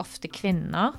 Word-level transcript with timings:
ofte 0.00 0.30
kvinner. 0.32 0.96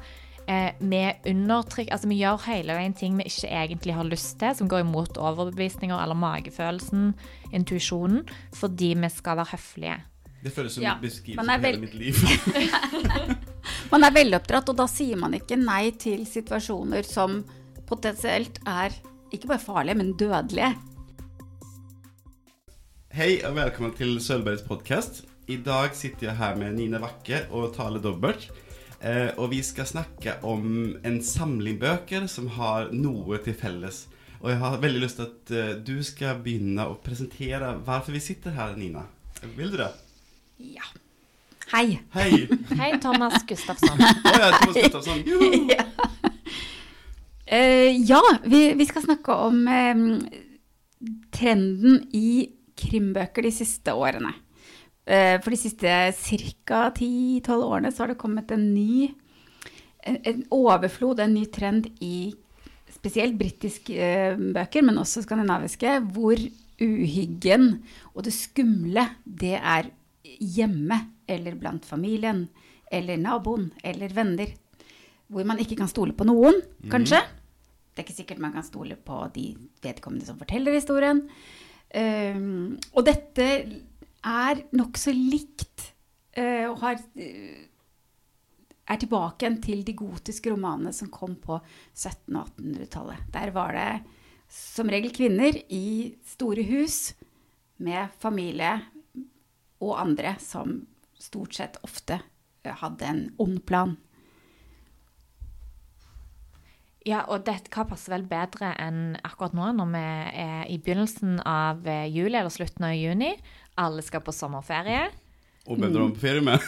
Eh, 0.49 0.73
vi 0.79 1.01
undertrykker 1.29 1.93
Altså, 1.93 2.09
vi 2.09 2.17
gjør 2.21 2.41
hele 2.47 2.75
veien 2.75 2.95
ting 2.97 3.17
vi 3.19 3.27
ikke 3.29 3.49
egentlig 3.49 3.95
har 3.95 4.07
lyst 4.09 4.39
til, 4.41 4.55
som 4.57 4.69
går 4.71 4.83
imot 4.85 5.19
overbevisninger 5.21 5.95
eller 5.95 6.17
magefølelsen, 6.17 7.11
intuisjonen, 7.53 8.25
fordi 8.57 8.95
vi 8.97 9.11
skal 9.13 9.37
være 9.41 9.53
høflige. 9.53 9.99
Det 10.41 10.51
føles 10.55 10.73
som 10.73 10.83
Ja, 10.83 10.95
beskrivelse 11.01 11.53
av 11.53 11.65
hele 11.67 11.83
mitt 11.83 11.93
liv. 11.93 12.17
Man 13.91 14.03
er 14.03 14.15
veloppdratt, 14.15 14.71
og 14.73 14.79
da 14.79 14.87
sier 14.89 15.19
man 15.19 15.35
ikke 15.37 15.57
nei 15.59 15.91
til 16.01 16.23
situasjoner 16.25 17.05
som 17.05 17.43
potensielt 17.85 18.57
er 18.65 18.95
ikke 19.31 19.51
bare 19.51 19.61
farlige, 19.61 19.99
men 19.99 20.15
dødelige. 20.17 20.71
Hei 23.11 23.43
og 23.43 23.53
velkommen 23.59 23.93
til 23.93 24.15
Sølvbergs 24.23 24.63
podcast. 24.65 25.25
I 25.51 25.59
dag 25.61 25.93
sitter 25.99 26.29
jeg 26.29 26.39
her 26.39 26.55
med 26.55 26.77
Nina 26.79 27.01
Wakke 27.03 27.43
og 27.51 27.73
Tale 27.75 28.01
Dobbert. 28.01 28.47
Eh, 29.01 29.31
og 29.41 29.49
vi 29.49 29.63
skal 29.65 29.87
snakke 29.89 30.35
om 30.45 30.93
en 31.01 31.21
samling 31.25 31.79
bøker 31.81 32.27
som 32.29 32.51
har 32.53 32.91
noe 32.93 33.39
til 33.41 33.55
felles. 33.57 34.03
Og 34.41 34.51
jeg 34.51 34.59
har 34.61 34.81
veldig 34.81 35.01
lyst 35.01 35.17
til 35.17 35.29
at 35.29 35.53
eh, 35.57 35.71
du 35.81 35.95
skal 36.05 36.41
begynne 36.45 36.85
å 36.85 36.99
presentere 37.01 37.73
hvorfor 37.81 38.13
vi 38.13 38.21
sitter 38.21 38.53
her, 38.53 38.75
Nina. 38.77 39.07
Vil 39.57 39.73
du 39.73 39.79
det? 39.81 39.89
Ja. 40.61 40.85
Hei. 41.71 41.97
Hei! 42.13 42.45
Hei, 42.81 42.91
Thomas 43.01 43.41
Gustafsson. 43.49 43.97
Å 43.97 44.35
ja, 44.37 44.51
Thomas 44.59 44.77
Gustafsson. 44.77 45.23
Juhu! 45.29 45.71
Eh, 47.51 47.97
ja, 48.07 48.21
vi, 48.45 48.61
vi 48.77 48.87
skal 48.87 49.05
snakke 49.07 49.33
om 49.47 49.65
eh, 49.67 50.05
trenden 51.33 52.03
i 52.13 52.51
krimbøker 52.77 53.49
de 53.49 53.53
siste 53.55 53.97
årene. 53.97 54.35
Eh, 55.05 55.37
for 55.41 55.53
de 55.53 55.57
siste 55.57 55.87
ca. 55.87 56.81
10-12 56.93 57.51
årene 57.65 57.91
så 57.91 58.03
har 58.03 58.13
det 58.13 58.21
kommet 58.21 58.51
en 58.53 58.67
ny 58.73 59.11
en, 60.03 60.17
en 60.25 60.43
overflod, 60.53 61.19
en 61.19 61.33
ny 61.33 61.45
trend 61.53 61.87
i 62.01 62.33
spesielt 62.91 63.37
britiske 63.37 63.95
eh, 63.95 64.37
bøker, 64.37 64.85
men 64.85 64.99
også 65.01 65.23
skandinaviske, 65.25 65.97
hvor 66.13 66.41
uhyggen 66.81 67.67
og 68.15 68.25
det 68.25 68.33
skumle, 68.33 69.05
det 69.25 69.57
er 69.57 69.91
hjemme 70.41 70.97
eller 71.29 71.57
blant 71.59 71.85
familien 71.85 72.47
eller 72.91 73.19
naboen 73.21 73.69
eller 73.85 74.13
venner. 74.13 74.53
Hvor 75.31 75.45
man 75.47 75.61
ikke 75.63 75.77
kan 75.79 75.89
stole 75.89 76.15
på 76.17 76.27
noen, 76.27 76.57
kanskje. 76.91 77.21
Det 77.91 78.01
er 78.01 78.07
ikke 78.07 78.17
sikkert 78.17 78.41
man 78.43 78.55
kan 78.55 78.65
stole 78.67 78.97
på 78.99 79.21
de 79.35 79.53
vedkommende 79.83 80.27
som 80.27 80.39
forteller 80.39 80.75
historien. 80.75 81.21
Um, 81.91 82.77
og 82.95 83.05
dette 83.07 83.45
er 84.27 84.63
nokså 84.77 85.13
likt 85.15 85.91
eh, 86.37 86.67
og 86.69 86.79
har 86.83 86.99
eh, 87.19 87.67
er 88.91 88.99
tilbake 88.99 89.45
igjen 89.45 89.59
til 89.63 89.83
de 89.87 89.95
gotiske 89.97 90.51
romanene 90.51 90.93
som 90.95 91.11
kom 91.13 91.37
på 91.39 91.57
1700- 91.61 92.41
og 92.41 92.49
1800-tallet. 92.57 93.27
Der 93.33 93.53
var 93.55 93.75
det 93.77 93.91
som 94.51 94.89
regel 94.91 95.13
kvinner 95.15 95.55
i 95.71 96.11
store 96.27 96.65
hus 96.67 97.13
med 97.81 98.11
familie 98.21 98.73
og 99.81 99.95
andre 100.01 100.35
som 100.43 100.81
stort 101.21 101.55
sett 101.57 101.79
ofte 101.85 102.19
eh, 102.19 102.77
hadde 102.83 103.07
en 103.07 103.27
ond 103.41 103.61
plan. 103.65 103.97
Ja, 107.01 107.23
og 107.33 107.47
det, 107.47 107.55
hva 107.73 107.87
passer 107.89 108.13
vel 108.13 108.27
bedre 108.29 108.75
enn 108.77 109.15
akkurat 109.25 109.55
nå, 109.57 109.71
når 109.73 109.87
vi 109.89 110.01
er 110.43 110.67
i 110.69 110.77
begynnelsen 110.77 111.39
av 111.49 111.87
juli 112.05 112.37
eller 112.37 112.53
slutten 112.53 112.85
av 112.85 112.93
juni. 112.93 113.31
Alle 113.79 114.03
skal 114.03 114.23
på 114.25 114.33
sommerferie. 114.35 115.09
Og 115.67 115.77
hvem 115.77 115.91
drar 115.93 116.07
man 116.07 116.15
på 116.15 116.23
ferie 116.23 116.41
med? 116.43 116.59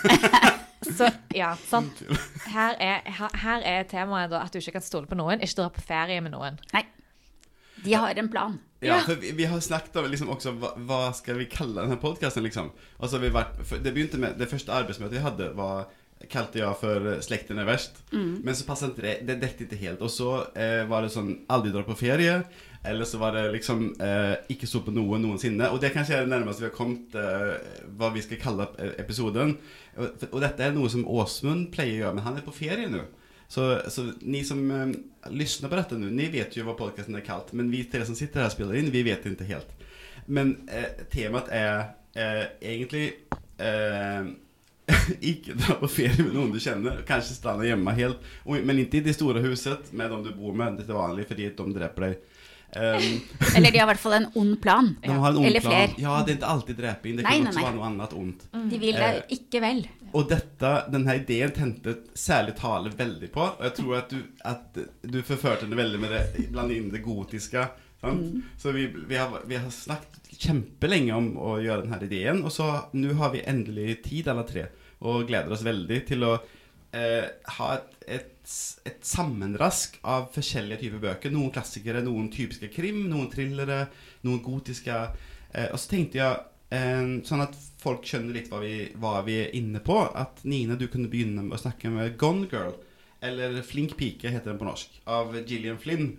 Så 0.98 1.08
ja, 1.36 1.54
sant. 1.68 2.04
Her 2.54 2.76
er, 2.80 3.06
her, 3.08 3.38
her 3.40 3.64
er 3.66 3.86
temaet 3.88 4.34
da 4.34 4.42
at 4.44 4.54
du 4.54 4.60
ikke 4.60 4.76
kan 4.76 4.84
stole 4.84 5.08
på 5.08 5.16
noen. 5.18 5.40
Ikke 5.42 5.62
dra 5.62 5.70
på 5.74 5.82
ferie 5.82 6.20
med 6.22 6.34
noen. 6.36 6.60
Nei, 6.74 6.84
de 7.86 7.96
har 7.96 8.20
en 8.20 8.30
plan. 8.30 8.60
Ja, 8.84 9.00
for 9.06 9.16
vi, 9.16 9.32
vi 9.32 9.48
har 9.48 9.60
snakket 9.64 9.96
om 9.96 10.10
liksom 10.12 10.32
også, 10.34 10.54
hva, 10.60 10.74
hva, 10.88 11.02
skal 11.16 11.40
vi 11.40 11.48
kalle 11.52 11.80
denne 11.80 11.96
podkasten, 11.96 12.44
podcasten 12.44 12.48
liksom. 12.48 12.72
Altså, 13.00 13.20
för 13.64 13.84
det 13.84 13.94
begynte 13.96 14.20
med, 14.20 14.36
det 14.40 14.50
første 14.52 14.76
arbeidsmøtet 14.76 15.18
vi 15.18 15.24
hadde, 15.24 15.50
var 15.56 15.88
kalte 16.32 16.60
jeg 16.60 16.80
for 16.80 17.08
'Slekten 17.24 17.60
er 17.60 17.68
verst'. 17.68 18.00
Mm. 18.12 18.44
Men 18.44 18.56
så 18.56 18.68
passet 18.68 18.96
det, 18.96 19.18
det 19.28 19.42
dekket 19.42 19.72
ikke 19.72 19.82
helt. 19.82 20.02
Og 20.02 20.12
så 20.12 20.46
eh, 20.56 20.84
var 20.88 21.04
det 21.04 21.12
sånn 21.16 21.34
'Aldri 21.50 21.74
dra 21.74 21.84
på 21.88 21.98
ferie. 22.00 22.44
Eller 22.84 23.08
så 23.08 23.18
var 23.18 23.32
det 23.32 23.46
liksom 23.54 23.86
eh, 24.04 24.34
ikke 24.52 24.68
stå 24.68 24.82
på 24.84 24.92
noe 24.92 25.20
noensinne. 25.22 25.70
Og 25.72 25.80
det 25.80 25.94
kanskje 25.94 26.18
er 26.18 26.26
det 26.26 26.34
nærmeste 26.34 26.66
vi 26.66 26.68
har 26.68 26.76
kommet 26.76 27.16
eh, 27.16 27.54
hva 27.96 28.10
vi 28.12 28.24
skal 28.26 28.42
kalle 28.42 28.68
eh, 28.76 28.98
episoden. 29.00 29.56
Og, 29.96 30.26
og 30.34 30.40
dette 30.44 30.66
er 30.66 30.76
noe 30.76 30.92
som 30.92 31.06
Åsmund 31.08 31.70
pleier 31.72 31.96
å 31.96 32.02
gjøre, 32.02 32.18
men 32.18 32.28
han 32.28 32.40
er 32.40 32.46
på 32.46 32.56
ferie 32.56 32.90
nå. 32.92 33.06
Så, 33.48 33.70
så 33.94 34.10
ni 34.22 34.44
som 34.44 34.66
eh, 34.72 34.92
på 35.24 35.76
dette 35.78 36.00
nå, 36.00 36.12
ni 36.12 36.28
vet 36.34 36.58
jo 36.58 36.68
hva 36.68 36.76
podcasten 36.76 37.16
er 37.16 37.24
kalt. 37.24 37.56
Men 37.56 37.72
vi 37.72 37.86
tre 37.88 38.04
som 38.08 38.20
sitter 38.20 38.44
her 38.44 38.52
og 38.52 38.56
spiller 38.58 38.80
inn, 38.80 38.92
vi 38.92 39.06
vet 39.08 39.32
ikke 39.32 39.48
helt. 39.48 39.72
Men 40.26 40.58
eh, 40.68 41.06
temat 41.12 41.52
er 41.56 41.86
eh, 42.20 42.46
egentlig 42.74 43.06
eh, 43.64 44.28
ikke 45.32 45.56
dra 45.56 45.78
på 45.80 45.88
ferie 45.92 46.20
med 46.20 46.36
noen 46.36 46.52
du 46.52 46.60
kjenner. 46.60 47.00
Kanskje 47.08 47.38
stranda 47.38 47.68
hjemme 47.68 47.96
helt. 47.96 48.24
Men 48.44 48.84
ikke 48.84 49.00
i 49.00 49.08
det 49.08 49.16
store 49.16 49.44
huset 49.46 49.92
med 49.96 50.12
de 50.12 50.22
du 50.28 50.32
bor 50.36 50.56
med. 50.58 50.80
Det 50.82 50.90
er 50.90 51.00
vanlig, 51.00 51.28
fordi 51.32 51.52
de 51.56 51.68
dreper 51.80 52.10
deg. 52.10 52.33
Um, 52.76 53.20
Eller 53.56 53.72
de 53.72 53.78
har 53.78 53.86
i 53.86 53.90
hvert 53.92 54.02
fall 54.02 54.16
en 54.18 54.30
ond 54.40 54.56
plan. 54.62 54.88
de 55.04 55.10
har 55.12 55.30
en 55.30 55.38
ond 55.38 55.46
Eller 55.46 55.62
plan. 55.62 55.74
flere. 55.74 56.02
Ja, 56.02 56.14
det 56.26 56.32
er 56.34 56.38
ikke 56.40 56.54
alltid 56.56 56.80
dreping. 56.82 57.18
Det 57.20 57.26
Nei, 57.28 57.36
kan 57.38 57.44
nei, 57.44 57.52
også 57.52 57.60
nei. 57.60 57.66
være 57.68 57.76
noe 57.78 57.90
annet 57.92 58.16
ondt. 58.18 58.48
De 58.72 58.80
vil 58.82 58.96
Eh, 58.98 59.04
deg 59.04 59.36
ikke 59.38 59.62
vel. 59.62 59.84
Og 60.14 60.28
dette, 60.30 60.72
denne 60.94 61.16
ideen 61.18 61.52
tente 61.54 61.94
særlig 62.18 62.56
Tale 62.58 62.90
veldig 62.98 63.30
på. 63.34 63.46
Og 63.46 63.64
jeg 63.66 63.74
tror 63.80 63.96
at 63.98 64.10
du, 64.14 64.20
at 64.46 64.82
du 65.14 65.20
forførte 65.26 65.66
henne 65.68 65.78
veldig 65.80 66.00
med 66.04 66.12
det, 66.14 66.50
blant 66.54 66.72
inn 66.76 66.90
det 66.94 67.02
gotiske. 67.06 67.64
Sant? 68.04 68.44
Så 68.60 68.74
vi, 68.76 68.88
vi, 69.08 69.16
har, 69.16 69.38
vi 69.48 69.56
har 69.56 69.70
snakket 69.72 70.34
kjempelenge 70.44 71.14
om 71.16 71.32
å 71.40 71.56
gjøre 71.64 71.86
denne 71.86 72.02
ideen, 72.04 72.42
og 72.44 72.52
så 72.52 72.68
nå 72.98 73.14
har 73.22 73.32
vi 73.32 73.46
endelig 73.48 74.00
tid, 74.10 74.28
alle 74.28 74.44
tre, 74.50 74.66
og 75.06 75.28
gleder 75.30 75.54
oss 75.56 75.64
veldig 75.64 76.00
til 76.10 76.26
å 76.28 76.34
eh, 76.92 77.30
ha 77.58 77.70
et, 77.78 77.94
et, 78.18 78.33
et 78.86 79.04
sammenrask 79.08 80.00
av 80.04 80.30
forskjellige 80.36 80.82
typer 80.82 81.04
bøker. 81.04 81.32
Noen 81.32 81.52
klassikere, 81.56 82.02
noen 82.04 82.32
typiske 82.34 82.70
krim, 82.74 83.06
noen 83.12 83.30
thrillere, 83.32 83.86
noen 84.28 84.42
gotiske. 84.44 84.98
Eh, 85.54 85.70
og 85.72 85.80
så 85.80 85.94
tenkte 85.96 86.20
jeg 86.20 86.42
Eh, 86.74 87.02
sånn 87.28 87.44
at 87.44 87.54
folk 87.84 88.06
skjønner 88.08 88.34
litt 88.34 88.48
hva 88.50 88.60
vi, 88.64 88.74
hva 88.98 89.20
vi 89.26 89.38
er 89.44 89.56
inne 89.58 89.82
på. 89.84 89.98
At 90.18 90.42
Nina, 90.48 90.78
du 90.80 90.88
kunne 90.90 91.12
begynne 91.12 91.46
med 91.46 91.58
å 91.58 91.62
snakke 91.62 91.92
med 91.94 92.16
Gone 92.18 92.48
Girl, 92.50 92.74
eller 93.24 93.60
Flink 93.66 93.94
pike 94.00 94.32
heter 94.34 94.52
den 94.52 94.62
på 94.62 94.68
norsk, 94.68 95.02
av 95.06 95.36
Gillian 95.44 95.78
Flynn. 95.82 96.16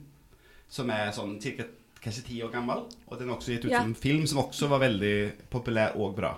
Som 0.70 0.92
er 0.94 1.10
sånn 1.14 1.36
cirka 1.42 1.66
kanskje 2.04 2.26
ti 2.28 2.38
år 2.44 2.52
gammel. 2.54 2.84
Og 3.08 3.18
den 3.18 3.30
er 3.30 3.34
også 3.36 3.54
gitt 3.54 3.66
ut 3.66 3.72
Ja. 3.72 3.82
som 3.82 3.94
film, 3.94 4.26
som 4.26 4.44
også 4.44 4.68
var 4.68 4.84
veldig 4.84 5.50
populær 5.50 5.96
og 5.96 6.14
bra. 6.16 6.36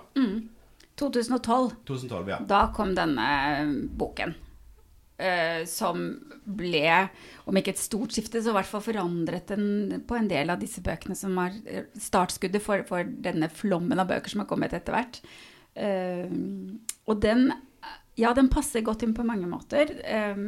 2012, 0.97 1.71
2012, 1.85 2.29
ja. 2.29 2.39
da 2.39 2.71
kom 2.73 2.95
denne 2.95 3.87
boken. 3.97 4.33
Eh, 5.17 5.65
som 5.69 6.03
ble, 6.45 7.09
om 7.49 7.59
ikke 7.59 7.73
et 7.73 7.81
stort 7.81 8.15
skifte, 8.15 8.41
så 8.41 8.53
i 8.53 8.57
hvert 8.57 8.69
fall 8.69 8.85
forandret 8.85 9.51
den 9.51 10.03
på 10.07 10.17
en 10.17 10.29
del 10.29 10.53
av 10.53 10.61
disse 10.61 10.83
bøkene 10.85 11.17
som 11.17 11.35
var 11.37 11.55
eh, 11.65 11.89
startskuddet 12.01 12.63
for, 12.63 12.85
for 12.87 13.07
denne 13.07 13.49
flommen 13.53 13.99
av 13.99 14.09
bøker 14.11 14.33
som 14.33 14.43
har 14.43 14.49
kommet 14.49 14.75
etter 14.77 14.95
hvert. 14.95 15.21
Eh, 15.77 16.29
og 17.07 17.21
den, 17.23 17.49
ja, 18.19 18.33
den 18.37 18.51
passer 18.53 18.85
godt 18.85 19.05
inn 19.05 19.17
på 19.17 19.27
mange 19.27 19.49
måter. 19.49 19.93
Eh, 20.05 20.47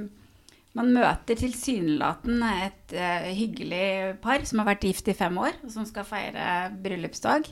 man 0.78 0.94
møter 0.94 1.36
tilsynelatende 1.36 2.50
et 2.68 2.92
hyggelig 3.34 4.20
par 4.22 4.44
som 4.46 4.62
har 4.62 4.68
vært 4.70 4.86
gift 4.86 5.08
i 5.10 5.16
fem 5.18 5.34
år, 5.42 5.58
og 5.66 5.72
som 5.74 5.88
skal 5.90 6.06
feire 6.06 6.44
bryllupsdag. 6.78 7.50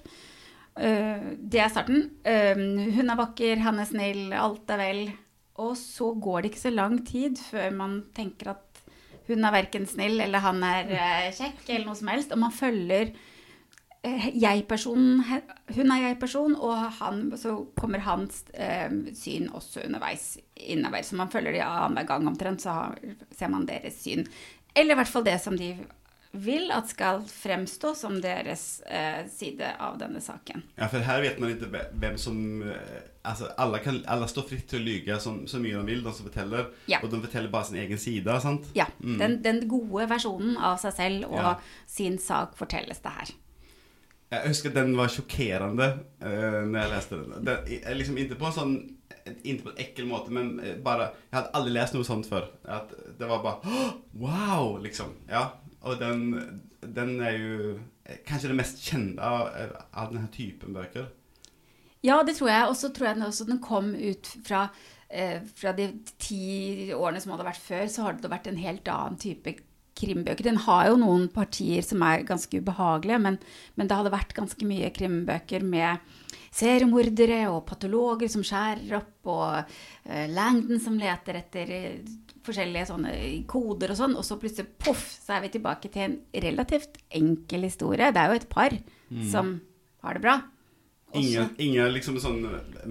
Det 0.78 1.58
er 1.58 1.72
starten. 1.74 2.04
Hun 2.22 3.10
er 3.10 3.18
vakker, 3.18 3.64
han 3.66 3.82
er 3.82 3.90
snill, 3.90 4.22
alt 4.38 4.70
er 4.70 4.84
vel. 4.84 5.02
Og 5.64 5.74
så 5.80 6.12
går 6.14 6.42
det 6.44 6.52
ikke 6.52 6.66
så 6.68 6.74
lang 6.74 7.00
tid 7.06 7.40
før 7.42 7.72
man 7.74 8.00
tenker 8.16 8.54
at 8.54 8.84
hun 9.28 9.44
er 9.44 9.56
verken 9.56 9.88
snill 9.90 10.22
eller 10.24 10.44
han 10.44 10.62
er 10.64 10.94
eh, 10.94 11.32
kjekk 11.36 11.66
eller 11.68 11.90
noe 11.90 12.00
som 12.00 12.12
helst. 12.12 12.32
Og 12.32 12.40
man 12.40 12.54
følger 12.56 13.12
eh, 14.08 14.28
jeg-personen 14.38 15.24
Hun 15.76 15.92
er 15.92 16.04
jeg-person, 16.06 16.56
og 16.56 16.86
han, 17.02 17.26
så 17.36 17.58
kommer 17.76 18.06
hans 18.06 18.46
eh, 18.54 18.88
syn 19.18 19.50
også 19.52 19.84
underveis 19.88 20.38
innover. 20.56 21.04
Så 21.04 21.20
man 21.20 21.32
følger 21.34 21.58
de 21.58 21.66
annenhver 21.66 22.08
gang 22.14 22.30
omtrent, 22.30 22.64
så 22.64 22.94
ser 23.36 23.52
man 23.52 23.68
deres 23.68 24.00
syn. 24.06 24.24
Eller 24.78 24.96
i 24.96 25.02
hvert 25.02 25.12
fall 25.12 25.26
det 25.28 25.40
som 25.44 25.58
de 25.60 25.74
vil 26.44 26.72
at 26.76 26.90
skal 26.92 27.24
fremstå 27.30 27.94
som 27.98 28.18
deres 28.24 28.82
eh, 28.86 29.24
side 29.32 29.70
av 29.84 29.98
denne 30.02 30.22
saken. 30.24 30.64
Ja, 30.78 30.88
for 30.92 31.04
her 31.06 31.22
vet 31.26 31.40
man 31.42 31.54
ikke 31.56 31.70
hvem 31.94 32.18
som 32.22 32.42
eh, 32.64 32.98
Altså, 33.28 33.50
alle, 33.60 33.82
kan, 33.84 33.98
alle 34.08 34.24
står 34.32 34.46
fritt 34.48 34.70
til 34.72 34.80
å 34.80 34.86
lyge 34.86 35.18
så, 35.20 35.34
så 35.52 35.60
mye 35.60 35.76
de 35.76 35.82
vil, 35.90 36.00
de 36.06 36.12
som 36.16 36.24
forteller. 36.30 36.70
Ja. 36.88 37.02
Og 37.04 37.10
de 37.12 37.18
forteller 37.26 37.52
bare 37.52 37.68
sin 37.68 37.80
egen 37.82 38.00
side, 38.00 38.38
sant? 38.40 38.70
Ja, 38.78 38.86
den, 39.04 39.42
den 39.44 39.66
gode 39.68 40.06
versjonen 40.08 40.54
av 40.56 40.78
seg 40.80 40.96
selv 40.96 41.26
og 41.28 41.36
Ja. 41.42 41.52
sin 41.92 42.16
sak 42.24 42.56
fortelles 42.56 43.04
det 43.04 43.12
her. 43.18 43.34
Jeg 44.32 44.52
husker 44.54 44.72
den 44.76 44.96
var 44.98 45.12
sjokkerende 45.12 45.86
uh, 46.24 46.64
når 46.68 46.80
jeg 46.82 46.92
leste 46.94 47.20
den. 47.20 47.46
den 47.48 48.00
liksom 48.00 48.18
Ikke 48.20 48.36
på 48.40 48.50
en 48.50 48.56
sånn 48.56 48.74
Ikke 49.44 49.62
på 49.68 49.72
en 49.72 49.78
ekkel 49.84 50.08
måte, 50.10 50.34
men 50.36 50.50
eh, 50.60 50.74
bare 50.84 51.14
Jeg 51.30 51.38
hadde 51.38 51.54
aldri 51.56 51.72
lest 51.78 51.96
noe 51.96 52.08
sånt 52.08 52.28
før. 52.28 52.50
At 52.64 52.92
det 53.20 53.28
var 53.30 53.44
bare 53.44 53.86
Wow! 54.24 54.78
Liksom. 54.84 55.14
Ja. 55.32 55.46
Og 55.88 56.02
den, 56.02 56.26
den 56.84 57.16
er 57.24 57.38
jo 57.38 57.78
eh, 58.06 58.20
kanskje 58.28 58.52
det 58.52 58.60
mest 58.60 58.84
kjente 58.84 59.24
av, 59.24 59.50
av 59.94 60.12
denne 60.12 60.30
typen 60.34 60.76
bøker. 60.76 61.08
Ja, 62.06 62.22
det 62.24 62.38
tror 62.38 62.52
jeg. 62.52 62.68
Og 62.70 62.78
så 62.80 62.92
tror 62.94 63.10
jeg 63.10 63.20
den 63.20 63.28
også 63.28 63.48
den 63.48 63.64
kom 63.64 63.94
ut 63.96 64.30
fra, 64.46 64.68
eh, 65.10 65.40
fra 65.58 65.74
de 65.78 65.90
ti 66.22 66.92
årene 66.96 67.24
som 67.24 67.34
hadde 67.34 67.48
vært 67.50 67.64
før, 67.64 67.88
så 67.92 68.06
har 68.06 68.20
det 68.20 68.32
vært 68.32 68.52
en 68.52 68.62
helt 68.62 68.92
annen 68.92 69.20
type 69.22 69.58
krimbøker. 69.98 70.46
Den 70.46 70.62
har 70.68 70.92
jo 70.92 71.00
noen 71.02 71.28
partier 71.34 71.86
som 71.86 72.04
er 72.06 72.26
ganske 72.28 72.62
ubehagelige, 72.62 73.20
men, 73.24 73.40
men 73.76 73.90
det 73.90 73.98
hadde 73.98 74.14
vært 74.14 74.36
ganske 74.38 74.70
mye 74.70 74.92
krimbøker 74.94 75.66
med 75.66 76.04
seriemordere 76.58 77.44
og 77.52 77.66
patologer 77.70 78.30
som 78.32 78.46
skjærer 78.46 78.98
opp, 79.00 79.16
og 79.30 79.58
eh, 80.08 80.28
Langdon 80.32 80.82
som 80.82 80.98
leter 81.00 81.42
etter 81.42 81.74
uh, 81.74 82.27
forskjellige 82.48 82.90
sånne 82.90 83.14
koder 83.50 83.94
og 83.94 84.00
sånn, 84.00 84.18
og 84.18 84.26
så 84.26 84.40
plutselig 84.42 84.72
poff, 84.82 85.06
så 85.24 85.38
er 85.38 85.46
vi 85.46 85.54
tilbake 85.56 85.92
til 85.94 86.06
en 86.08 86.20
relativt 86.48 87.00
enkel 87.20 87.68
historie. 87.68 88.12
Det 88.16 88.24
er 88.24 88.32
jo 88.32 88.40
et 88.42 88.52
par 88.52 88.76
mm. 88.76 89.26
som 89.32 89.58
har 90.06 90.18
det 90.18 90.24
bra. 90.26 90.38
Ingen, 91.16 91.54
ingen, 91.64 91.94
liksom 91.96 92.18
sånn 92.20 92.42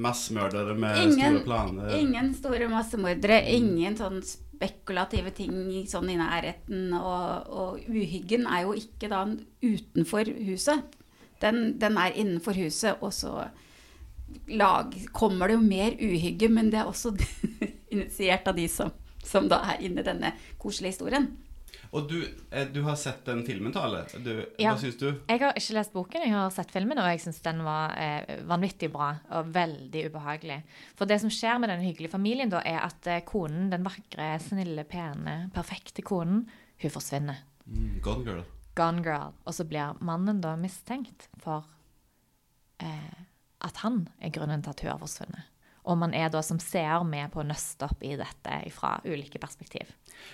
massemordere 0.00 0.72
med 0.78 0.96
ingen, 1.02 1.36
store 1.36 1.44
planer? 1.44 1.96
Ingen 1.98 2.32
store 2.38 2.68
massemordere. 2.72 3.42
Ingen 3.52 3.98
sånn 3.98 4.22
spekulative 4.24 5.32
ting 5.36 5.84
sånn 5.88 6.08
i 6.14 6.16
nærheten. 6.16 6.88
Og, 6.96 7.50
og, 7.52 7.84
uhyggen 7.90 8.48
er 8.48 8.64
jo 8.64 8.76
ikke 8.78 9.10
da 9.12 9.22
utenfor 9.60 10.32
huset. 10.48 10.96
Den, 11.42 11.76
den 11.80 12.00
er 12.00 12.16
innenfor 12.16 12.56
huset, 12.56 13.02
og 13.04 13.12
så 13.12 13.50
lag, 14.48 14.94
kommer 15.12 15.50
det 15.50 15.58
jo 15.58 15.64
mer 15.64 15.96
uhygge, 16.00 16.48
men 16.48 16.70
det 16.72 16.80
er 16.80 16.88
også 16.88 17.12
initiert 17.94 18.48
av 18.48 18.56
de 18.56 18.64
som, 18.72 18.94
som 19.26 19.50
da 19.50 19.62
er 19.72 19.82
inne 19.86 20.04
i 20.04 20.06
denne 20.06 20.32
koselige 20.62 20.96
historien. 20.96 21.28
Og 21.94 22.08
du, 22.10 22.16
eh, 22.50 22.66
du, 22.72 22.80
har 22.82 22.96
sett 22.98 23.24
den 23.26 23.42
filmen, 23.46 23.72
Tale. 23.72 24.02
Du, 24.18 24.32
ja. 24.58 24.72
Hva 24.72 24.80
syns 24.80 24.98
du? 25.00 25.06
Jeg 25.28 25.40
har 25.42 25.56
ikke 25.56 25.76
lest 25.76 25.94
boken, 25.94 26.24
jeg 26.26 26.34
har 26.34 26.50
sett 26.54 26.72
filmen, 26.74 26.98
og 27.00 27.08
jeg 27.12 27.22
syns 27.22 27.40
den 27.44 27.62
var 27.66 27.94
eh, 28.00 28.42
vanvittig 28.48 28.90
bra 28.92 29.12
og 29.38 29.52
veldig 29.54 30.06
ubehagelig. 30.10 30.58
For 30.98 31.08
det 31.08 31.20
som 31.22 31.32
skjer 31.32 31.60
med 31.62 31.72
den 31.72 31.84
hyggelige 31.86 32.12
familien, 32.12 32.52
da, 32.52 32.62
er 32.66 32.82
at 32.86 33.10
eh, 33.10 33.22
konen, 33.28 33.70
den 33.72 33.86
vakre, 33.86 34.34
snille, 34.42 34.86
pene, 34.88 35.38
perfekte 35.54 36.04
konen, 36.06 36.44
hun 36.82 36.92
forsvinner. 36.92 37.44
Mm, 37.66 37.98
gone 38.04 38.26
girl. 38.26 38.44
Gone 38.76 39.04
girl. 39.04 39.34
Og 39.46 39.56
så 39.56 39.66
blir 39.68 39.96
mannen 40.04 40.42
da 40.44 40.56
mistenkt 40.60 41.30
for 41.42 41.64
eh, 42.82 43.20
at 43.64 43.84
han 43.84 44.04
er 44.20 44.34
grunnen 44.34 44.64
til 44.64 44.74
at 44.74 44.84
hun 44.84 44.92
har 44.92 45.00
forsvunnet. 45.02 45.52
Og 45.86 45.98
man 46.00 46.14
er 46.18 46.30
da 46.32 46.42
som 46.42 46.58
seer 46.62 47.04
med 47.06 47.30
på 47.32 47.42
å 47.42 47.46
nøste 47.46 47.86
opp 47.86 48.02
i 48.02 48.16
dette 48.18 48.58
fra 48.74 48.96
ulike 49.06 49.38
perspektiv. 49.42 49.92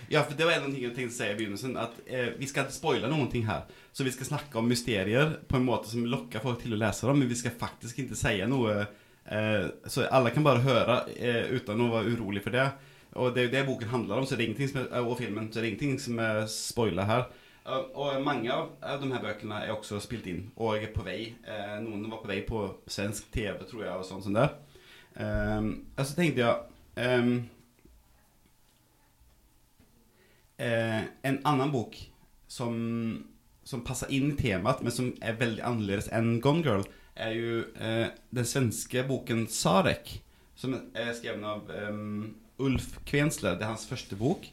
Ja, 0.09 0.23
for 0.23 0.33
det 0.37 0.47
var 0.47 0.55
en 0.55 0.65
av 0.65 0.71
tingene 0.71 0.89
jeg 0.89 0.95
tenkte 0.97 1.13
å 1.13 1.17
si 1.19 1.27
i 1.29 1.37
begynnelsen. 1.37 1.75
At 1.77 1.99
eh, 2.07 2.31
vi 2.39 2.49
skal 2.49 2.65
ikke 2.65 2.77
spoile 2.77 3.11
noen 3.11 3.29
ting 3.31 3.45
her. 3.45 3.67
Så 3.93 4.05
vi 4.07 4.13
skal 4.15 4.31
snakke 4.31 4.57
om 4.59 4.69
mysterier 4.69 5.37
på 5.49 5.59
en 5.59 5.67
måte 5.67 5.91
som 5.91 6.07
lokker 6.09 6.41
folk 6.43 6.63
til 6.63 6.73
å 6.73 6.81
lese 6.81 7.05
dem, 7.09 7.21
men 7.21 7.29
vi 7.29 7.37
skal 7.37 7.53
faktisk 7.59 8.01
ikke 8.03 8.17
si 8.17 8.39
noe 8.49 8.79
eh, 8.81 9.69
Så 9.85 10.07
alle 10.09 10.33
kan 10.33 10.47
bare 10.47 10.65
høre 10.65 11.03
eh, 11.13 11.53
uten 11.53 11.85
å 11.85 11.91
være 11.93 12.17
urolig 12.17 12.43
for 12.45 12.55
det. 12.55 12.67
Og 13.13 13.33
det 13.33 13.43
er 13.43 13.47
jo 13.47 13.53
det 13.53 13.65
boken 13.67 13.93
handler 13.93 14.19
om, 14.19 14.25
så 14.25 14.33
det 14.33 14.41
er 14.41 14.49
ingenting 14.49 14.71
som 14.71 14.81
er, 14.81 15.05
og 15.05 15.17
filmen, 15.19 15.51
så 15.51 15.59
det 15.59 15.67
er 15.67 15.71
ingenting 15.75 15.99
som 16.01 16.21
er 16.23 16.45
spoila 16.49 17.05
her. 17.05 17.27
Og 17.63 18.17
mange 18.25 18.51
av, 18.51 18.73
de 18.99 19.07
her 19.13 19.21
bøkene 19.23 19.61
er 19.63 19.71
også 19.71 20.01
spilt 20.03 20.25
inn 20.27 20.47
og 20.57 20.81
er 20.81 20.89
på 20.91 21.05
vei. 21.05 21.31
Eh, 21.47 21.77
noen 21.85 22.09
var 22.11 22.23
på 22.23 22.31
vei 22.31 22.41
på 22.47 22.65
svensk 22.91 23.29
TV, 23.31 23.61
tror 23.69 23.85
jeg, 23.85 23.93
og 23.95 24.07
sånn 24.07 24.23
som 24.25 24.35
det. 24.35 24.49
Um, 25.13 25.67
og 25.93 26.07
så 26.07 26.15
tenkte 26.17 26.41
jeg 26.41 27.19
um, 27.21 27.35
uh, 30.57 31.03
En 31.21 31.37
annen 31.45 31.69
bok 31.69 31.99
som, 32.49 32.73
som 33.61 33.83
passer 33.85 34.09
inn 34.13 34.31
i 34.31 34.37
temaet, 34.39 34.81
men 34.81 34.93
som 34.93 35.11
er 35.21 35.37
veldig 35.37 35.61
annerledes 35.65 36.09
enn 36.13 36.39
Gone 36.41 36.65
Girl, 36.65 36.85
er 37.13 37.35
jo 37.37 37.59
uh, 37.77 38.07
den 38.33 38.49
svenske 38.49 39.05
boken 39.09 39.45
'Sarek', 39.47 40.19
som 40.57 40.75
er 40.93 41.13
skrevet 41.17 41.45
av 41.45 41.69
um, 41.89 42.33
Ulf 42.61 42.97
Kvensler. 43.05 43.57
Det 43.57 43.65
er 43.65 43.73
hans 43.73 43.89
første 43.89 44.17
bok. 44.17 44.45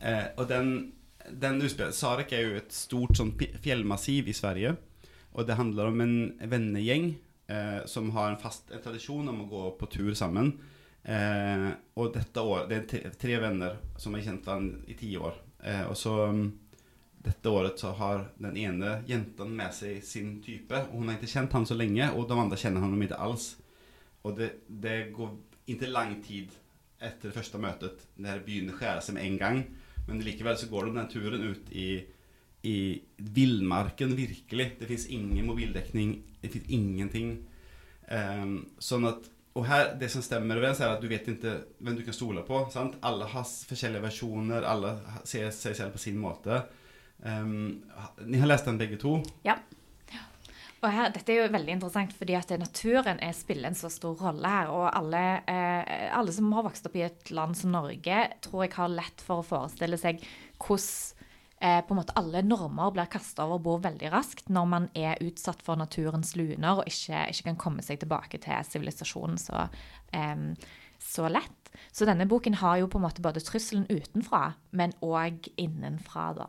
Uh, 0.00 0.28
og 0.36 0.48
den, 0.48 0.92
den 1.28 1.60
Sarek 1.92 2.32
er 2.32 2.44
jo 2.44 2.58
et 2.60 2.72
stort 2.72 3.16
sånn 3.16 3.32
fjellmassiv 3.64 4.28
i 4.28 4.36
Sverige. 4.36 4.76
Og 5.36 5.44
det 5.48 5.56
handler 5.56 5.92
om 5.92 6.00
en 6.00 6.16
vennegjeng 6.40 7.14
eh, 7.46 7.84
som 7.86 8.10
har 8.10 8.30
en 8.30 8.40
fast 8.40 8.70
en 8.70 8.82
tradisjon 8.82 9.28
om 9.28 9.44
å 9.44 9.50
gå 9.50 9.64
på 9.80 9.88
tur 9.92 10.14
sammen. 10.14 10.52
Eh, 11.02 11.68
og 11.94 12.12
dette 12.14 12.40
år, 12.42 12.66
Det 12.68 12.76
er 12.94 13.10
tre, 13.14 13.38
venner 13.38 13.76
som 13.96 14.14
har 14.14 14.24
kjent 14.26 14.46
hverandre 14.46 14.82
i 14.90 14.94
ti 14.98 15.16
år. 15.16 15.34
Eh, 15.62 15.84
og 15.86 15.96
så 15.96 16.14
um, 16.30 16.46
dette 17.26 17.50
året 17.50 17.78
så 17.78 17.92
har 17.98 18.28
den 18.38 18.56
ene 18.56 19.02
jenten 19.06 19.54
med 19.56 19.74
seg 19.74 20.02
sin 20.04 20.40
type. 20.42 20.74
Og 20.90 21.00
hun 21.00 21.08
har 21.08 21.18
ikke 21.18 21.30
kjent 21.30 21.52
han 21.52 21.66
så 21.66 21.78
lenge, 21.78 22.10
og 22.12 22.28
de 22.28 22.38
andre 22.38 22.58
kjenner 22.58 22.82
han 22.82 23.02
ikke 23.02 23.22
alls. 23.22 23.56
Og 24.26 24.36
det, 24.38 24.52
det 24.66 25.12
går 25.14 25.34
ikke 25.70 25.90
lang 25.90 26.18
tid 26.22 26.54
etter 26.96 27.28
det 27.28 27.36
første 27.36 27.58
møtet 27.60 28.06
det 28.16 28.38
begynner 28.46 28.72
å 28.72 28.78
skjære 28.78 29.02
seg 29.04 29.16
med 29.16 29.26
en 29.26 29.40
gang. 29.40 29.64
Men 30.06 30.22
likevel 30.22 30.58
så 30.58 30.68
går 30.70 30.86
de 30.86 30.94
den 30.96 31.10
turen 31.10 31.48
ut 31.50 31.72
i 31.74 31.88
i 32.66 32.78
villmarken, 33.16 34.14
virkelig. 34.18 34.72
Det 34.80 34.88
fins 34.90 35.06
ingen 35.14 35.46
mobildekning. 35.46 36.16
Det 36.42 36.50
fins 36.52 36.70
ingenting. 36.74 37.36
Um, 38.10 38.60
sånn 38.78 39.08
at 39.10 39.32
Og 39.56 39.64
her, 39.64 39.94
det 39.96 40.10
som 40.12 40.20
stemmer 40.20 40.58
overens, 40.58 40.82
er 40.84 40.90
at 40.92 41.00
du 41.00 41.08
vet 41.08 41.24
ikke 41.32 41.54
hvem 41.80 41.94
du 41.96 42.02
kan 42.04 42.12
stole 42.12 42.42
på. 42.44 42.58
Sant? 42.74 42.98
Alle 43.08 43.24
har 43.30 43.46
forskjellige 43.70 44.04
versjoner, 44.04 44.66
alle 44.68 44.90
ser 45.24 45.48
seg 45.56 45.78
selv 45.78 45.94
på 45.94 46.02
sin 46.02 46.18
måte. 46.20 46.58
Um, 47.24 47.78
ni 48.28 48.36
har 48.42 48.50
lest 48.50 48.68
den 48.68 48.76
begge 48.76 49.00
to? 49.00 49.14
Ja. 49.48 49.56
Og 50.84 50.92
her, 50.92 51.08
dette 51.14 51.32
er 51.32 51.40
jo 51.40 51.54
veldig 51.54 51.72
interessant, 51.78 52.12
fordi 52.14 52.36
at 52.36 52.52
naturen 52.60 53.18
er 53.24 53.32
spiller 53.34 53.70
en 53.70 53.78
så 53.78 53.88
stor 53.90 54.20
rolle 54.20 54.50
her. 54.58 54.68
Og 54.76 54.90
alle, 54.90 55.22
eh, 55.48 56.04
alle 56.12 56.34
som 56.36 56.52
har 56.52 56.66
vokst 56.68 56.86
opp 56.86 57.00
i 57.00 57.06
et 57.08 57.32
land 57.32 57.56
som 57.56 57.72
Norge, 57.72 58.18
tror 58.44 58.66
jeg 58.66 58.76
har 58.76 58.92
lett 58.92 59.24
for 59.24 59.40
å 59.40 59.46
forestille 59.46 59.96
seg 60.00 60.20
hvordan 60.60 61.15
på 61.56 61.94
en 61.94 61.96
måte 61.96 62.12
alle 62.20 62.42
normer 62.44 62.90
blir 62.92 63.08
kasta 63.08 63.46
over 63.46 63.62
bord 63.64 63.84
veldig 63.86 64.10
raskt 64.12 64.50
når 64.52 64.66
man 64.68 64.88
er 64.92 65.16
utsatt 65.24 65.62
for 65.64 65.80
naturens 65.80 66.34
luner 66.36 66.82
og 66.82 66.90
ikke, 66.90 67.22
ikke 67.32 67.46
kan 67.48 67.60
komme 67.62 67.84
seg 67.84 68.02
tilbake 68.02 68.40
til 68.44 68.68
sivilisasjonen 68.68 69.40
så, 69.40 69.64
um, 70.12 70.50
så, 71.00 71.30
lett. 71.32 71.70
Så 71.96 72.04
denne 72.08 72.28
boken 72.28 72.58
har 72.60 72.82
jo 72.82 72.90
på 72.92 73.00
en 73.00 73.06
måte 73.06 73.24
både 73.24 73.40
trusselen 73.44 73.88
utenfra, 73.88 74.50
men 74.76 74.92
òg 75.00 75.48
innenfra, 75.56 76.30
da. 76.36 76.48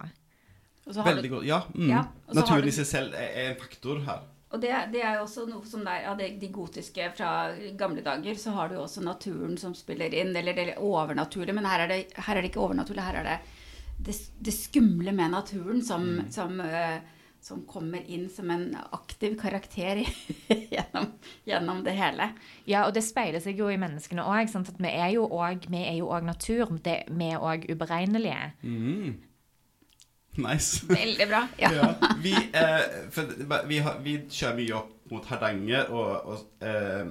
Veldig 0.88 1.32
godt. 1.32 1.48
Ja. 1.48 1.62
Mm. 1.76 1.90
ja 1.92 2.04
Naturen 2.36 2.68
i 2.68 2.76
seg 2.76 2.88
selv 2.88 3.16
er, 3.16 3.32
er 3.32 3.54
en 3.54 3.62
faktor 3.62 4.04
her. 4.08 4.26
Og 4.56 4.62
det, 4.64 4.72
det, 4.94 5.02
er 5.04 5.18
jo 5.18 5.26
også 5.26 5.44
noe 5.50 5.68
som 5.68 5.82
der, 5.84 6.06
av 6.08 6.20
det, 6.20 6.30
de 6.40 6.48
gotiske 6.56 7.10
fra 7.18 7.32
gamle 7.80 8.04
dager, 8.04 8.38
så 8.40 8.54
har 8.56 8.70
du 8.70 8.78
jo 8.78 8.86
også 8.86 9.04
naturen 9.04 9.58
som 9.60 9.74
spiller 9.76 10.14
inn, 10.16 10.32
eller 10.40 10.56
det 10.56 10.78
overnaturlige. 10.80 11.56
Men 11.56 11.68
her 11.68 11.84
er, 11.84 11.92
det, 11.92 11.98
her 12.16 12.36
er 12.36 12.46
det 12.46 12.54
ikke 12.54 12.64
overnaturlig, 12.64 13.04
her 13.04 13.20
er 13.20 13.28
det 13.28 13.38
det, 13.98 14.16
det 14.40 14.54
skumle 14.56 15.12
med 15.12 15.32
naturen 15.34 15.84
som, 15.86 16.04
mm. 16.04 16.32
som, 16.32 16.60
uh, 16.60 16.98
som, 17.42 17.64
kommer 17.70 18.04
inn 18.06 18.30
som 18.30 18.52
en 18.54 18.70
aktiv 18.92 19.38
karakter 19.40 20.04
gjennom, 20.74 21.12
gjennom, 21.46 21.84
det 21.84 21.96
hele. 21.98 22.32
Ja, 22.66 22.86
og 22.86 22.94
det 22.98 23.06
speiler 23.08 23.44
seg 23.44 23.60
jo 23.60 23.70
i 23.74 23.80
menneskene 23.82 24.26
òg. 24.26 24.52
Vi 24.78 24.92
er 24.94 25.16
jo 25.16 25.28
òg 26.12 26.28
natur. 26.28 26.78
Det, 26.84 27.00
vi 27.10 27.32
er 27.32 27.42
òg 27.42 27.70
uberegnelige. 27.72 28.52
Mm. 28.64 29.18
Nice. 30.38 30.86
Veldig 30.90 31.28
bra. 31.28 31.48
Ja. 31.60 31.72
ja. 31.80 31.94
Vi, 32.24 32.34
eh, 32.34 33.68
vi, 33.68 33.78
har, 33.78 34.00
vi, 34.04 34.20
kjører 34.30 34.60
mye 34.60 34.78
opp 34.78 34.94
mot 35.12 35.26
Hardanger 35.32 35.90
og, 35.96 36.12
og 36.28 36.68
eh, 36.68 37.08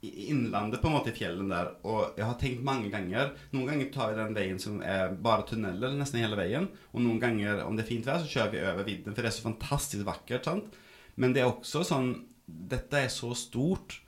innlandet, 0.00 0.80
på 0.80 0.88
en 0.88 0.94
måte, 0.94 1.10
i 1.10 1.16
fjellene 1.16 1.50
der. 1.50 1.70
Og 1.90 2.18
jeg 2.18 2.26
har 2.26 2.36
tenkt 2.38 2.66
mange 2.66 2.90
ganger 2.92 3.32
Noen 3.54 3.70
ganger 3.72 3.88
tar 3.94 4.12
vi 4.12 4.20
den 4.20 4.36
veien 4.36 4.60
som 4.62 4.78
er 4.84 5.14
bare 5.24 5.46
tunneler 5.48 5.96
nesten 5.98 6.22
hele 6.22 6.38
veien. 6.38 6.68
Og 6.92 7.02
noen 7.02 7.18
ganger, 7.22 7.64
om 7.66 7.78
det 7.78 7.84
er 7.84 7.90
fint 7.90 8.06
vær, 8.06 8.22
så 8.22 8.30
kjører 8.30 8.52
vi 8.54 8.62
over 8.62 8.86
vidden, 8.86 9.14
for 9.14 9.24
det 9.24 9.32
er 9.32 9.38
så 9.38 9.48
fantastisk 9.48 10.06
vakkert. 10.06 10.46
sant? 10.46 10.78
Men 11.18 11.34
det 11.34 11.42
er 11.42 11.50
også 11.50 11.84
sånn 11.86 12.12
Dette 12.48 13.02
er 13.04 13.10
så 13.12 13.34
stort. 13.36 13.98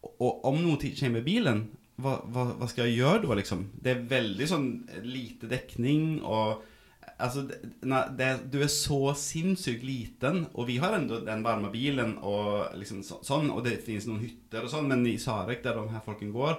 Og 0.00 0.46
om 0.48 0.62
noe 0.62 0.78
kommer 0.80 1.18
med 1.18 1.26
bilen, 1.26 1.66
hva, 2.00 2.14
hva, 2.24 2.46
hva, 2.56 2.68
skal 2.70 2.86
jeg 2.86 3.02
gjøre 3.02 3.26
da, 3.26 3.36
liksom? 3.36 3.66
Det 3.82 3.92
er 3.92 4.06
veldig 4.08 4.46
sånn 4.48 4.68
lite 5.04 5.48
dekning 5.50 6.22
og 6.22 6.62
Altså, 7.16 7.46
det, 7.48 8.28
du 8.52 8.58
er 8.60 8.68
så 8.68 9.14
sinnssykt 9.16 9.84
liten, 9.88 10.42
og 10.52 10.66
vi 10.68 10.76
har 10.82 10.98
enda 10.98 11.22
den 11.24 11.44
varme 11.46 11.70
bilen 11.72 12.18
og 12.20 12.74
liksom 12.76 13.00
så, 13.06 13.22
sånn, 13.24 13.48
og 13.54 13.62
det 13.64 13.78
finnes 13.86 14.04
noen 14.08 14.20
hytter 14.20 14.66
og 14.66 14.72
sånn, 14.72 14.90
men 14.90 15.06
i 15.08 15.16
Sarek, 15.20 15.62
der 15.64 15.78
de 15.78 15.86
her 15.94 16.04
folkene 16.04 16.34
går, 16.36 16.58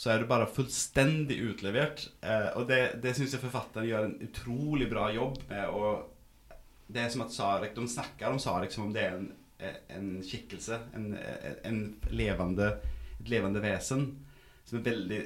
så 0.00 0.14
er 0.14 0.22
du 0.22 0.30
bare 0.30 0.48
fullstendig 0.48 1.36
utlevert. 1.44 2.06
Eh, 2.24 2.48
og 2.56 2.70
det, 2.70 2.80
det 3.02 3.12
syns 3.18 3.34
jeg 3.34 3.42
forfatteren 3.42 3.88
gjør 3.88 4.06
en 4.06 4.16
utrolig 4.24 4.86
bra 4.88 5.10
jobb 5.12 5.42
med. 5.50 5.74
Og 5.74 6.56
det 6.88 7.02
er 7.02 7.12
som 7.12 7.26
at 7.26 7.34
Sarek 7.34 7.74
De 7.76 7.84
snakker 7.90 8.30
om 8.30 8.40
Sarek 8.40 8.72
som 8.72 8.86
om 8.86 8.94
det 8.94 9.02
er 9.04 9.18
en, 9.18 9.28
eh, 9.58 9.76
en 9.98 10.08
skikkelse, 10.24 10.78
en, 10.96 11.12
eh, 11.18 11.52
en 11.68 11.82
levende, 12.16 12.70
et 13.18 13.28
levende 13.34 13.60
vesen, 13.60 14.06
som 14.64 14.78
er 14.78 14.86
veldig, 14.88 15.20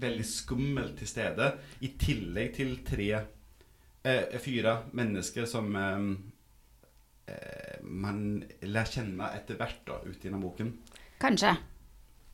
veldig 0.00 0.26
skummelt 0.30 0.96
til 1.02 1.10
stede, 1.10 1.50
i 1.84 1.92
tillegg 2.00 2.54
til 2.56 2.76
tre, 2.86 3.10
eh, 4.06 4.36
fire 4.42 4.76
mennesker 4.96 5.46
som 5.50 5.70
eh, 5.76 6.02
eh, 7.34 7.78
man 7.82 8.20
lær 8.66 8.88
kjenne 8.90 9.32
etter 9.38 9.58
hvert 9.60 9.82
da, 9.88 10.00
ut 10.06 10.22
gjennom 10.22 10.44
boken. 10.46 10.70
Kanskje. 11.22 11.54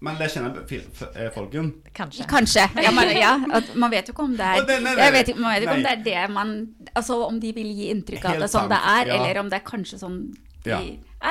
Man 0.03 0.17
lær 0.19 0.33
kjenne 0.33 0.51
eh, 0.59 1.29
folken. 1.35 1.69
Kanskje. 1.95 2.27
Kanskje. 2.31 2.65
Ja, 2.83 2.91
man, 2.95 3.11
ja, 3.15 3.37
at 3.59 3.75
man 3.79 3.93
vet 3.93 4.09
jo 4.11 4.17
ikke 4.17 4.25
om 4.27 4.33
det 4.39 4.49
er 4.49 4.65
nei, 4.67 4.79
nei, 4.99 5.11
vet 5.15 5.31
ikke, 5.31 5.43
man 5.45 5.55
vet 5.55 5.67
ikke 5.67 5.77
om 5.79 5.85
det 5.87 5.93
er 5.93 6.03
det 6.09 6.23
man 6.35 6.55
Altså 6.99 7.19
om 7.29 7.39
de 7.41 7.53
vil 7.55 7.69
gi 7.77 7.87
inntrykk 7.95 8.25
av 8.27 8.35
Helt 8.35 8.45
det 8.45 8.49
sånn 8.51 8.73
det 8.73 8.81
er, 8.83 9.11
ja. 9.13 9.19
eller 9.21 9.41
om 9.45 9.53
det 9.53 9.61
er 9.61 9.67
kanskje 9.69 10.01
sånn 10.03 10.19
de 10.65 10.73
Ja. 10.75 10.81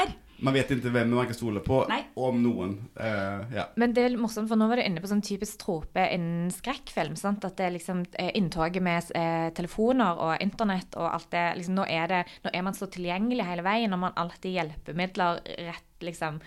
er. 0.01 0.13
Man 0.41 0.55
vet 0.55 0.71
ikke 0.73 0.91
hvem 0.93 1.11
man 1.13 1.27
kan 1.29 1.37
stole 1.37 1.61
på, 1.63 1.83
Nei. 1.91 1.99
om 2.19 2.39
noen. 2.41 2.73
Uh, 2.97 3.43
ja. 3.53 3.67
Men 3.79 3.93
det 3.95 4.05
er 4.07 4.17
morsomt, 4.19 4.49
for 4.49 4.59
nå 4.59 4.67
var 4.71 4.81
du 4.81 4.85
inne 4.85 5.03
på 5.03 5.09
sånn 5.11 5.23
typisk 5.25 5.61
trope 5.61 6.05
innen 6.15 6.49
skrekkfilm. 6.53 7.15
Sant? 7.19 7.45
At 7.47 7.59
det 7.59 7.67
er 7.67 7.75
liksom 7.75 8.03
eh, 8.19 8.31
inntoget 8.39 8.83
med 8.83 9.13
eh, 9.17 9.49
telefoner 9.57 10.21
og 10.25 10.43
internett 10.43 10.97
og 10.97 11.09
alt 11.11 11.29
det 11.33 11.45
liksom, 11.59 11.77
nå, 11.77 11.85
er 11.85 12.09
det, 12.11 12.21
nå 12.45 12.53
er 12.53 12.65
man 12.65 12.77
så 12.77 12.89
tilgjengelig 12.91 13.47
hele 13.47 13.65
veien, 13.65 13.93
og 13.93 14.03
man 14.07 14.17
alltid 14.19 14.57
hjelpemidler 14.57 15.43
rett 15.69 16.05
liksom 16.05 16.41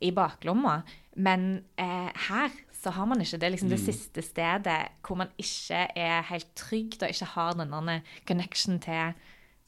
i 0.00 0.10
baklomma. 0.14 0.80
Men 1.20 1.50
eh, 1.80 2.10
her 2.30 2.54
så 2.84 2.92
har 2.96 3.06
man 3.08 3.22
ikke 3.24 3.40
det. 3.40 3.52
liksom 3.54 3.70
Det 3.72 3.80
siste 3.80 4.24
stedet 4.24 4.80
hvor 5.04 5.20
man 5.20 5.30
ikke 5.40 5.86
er 5.96 6.26
helt 6.28 6.50
trygg 6.58 6.98
og 7.00 7.12
ikke 7.12 7.30
har 7.36 7.56
denne 7.60 8.00
connection 8.28 8.80
til 8.82 9.14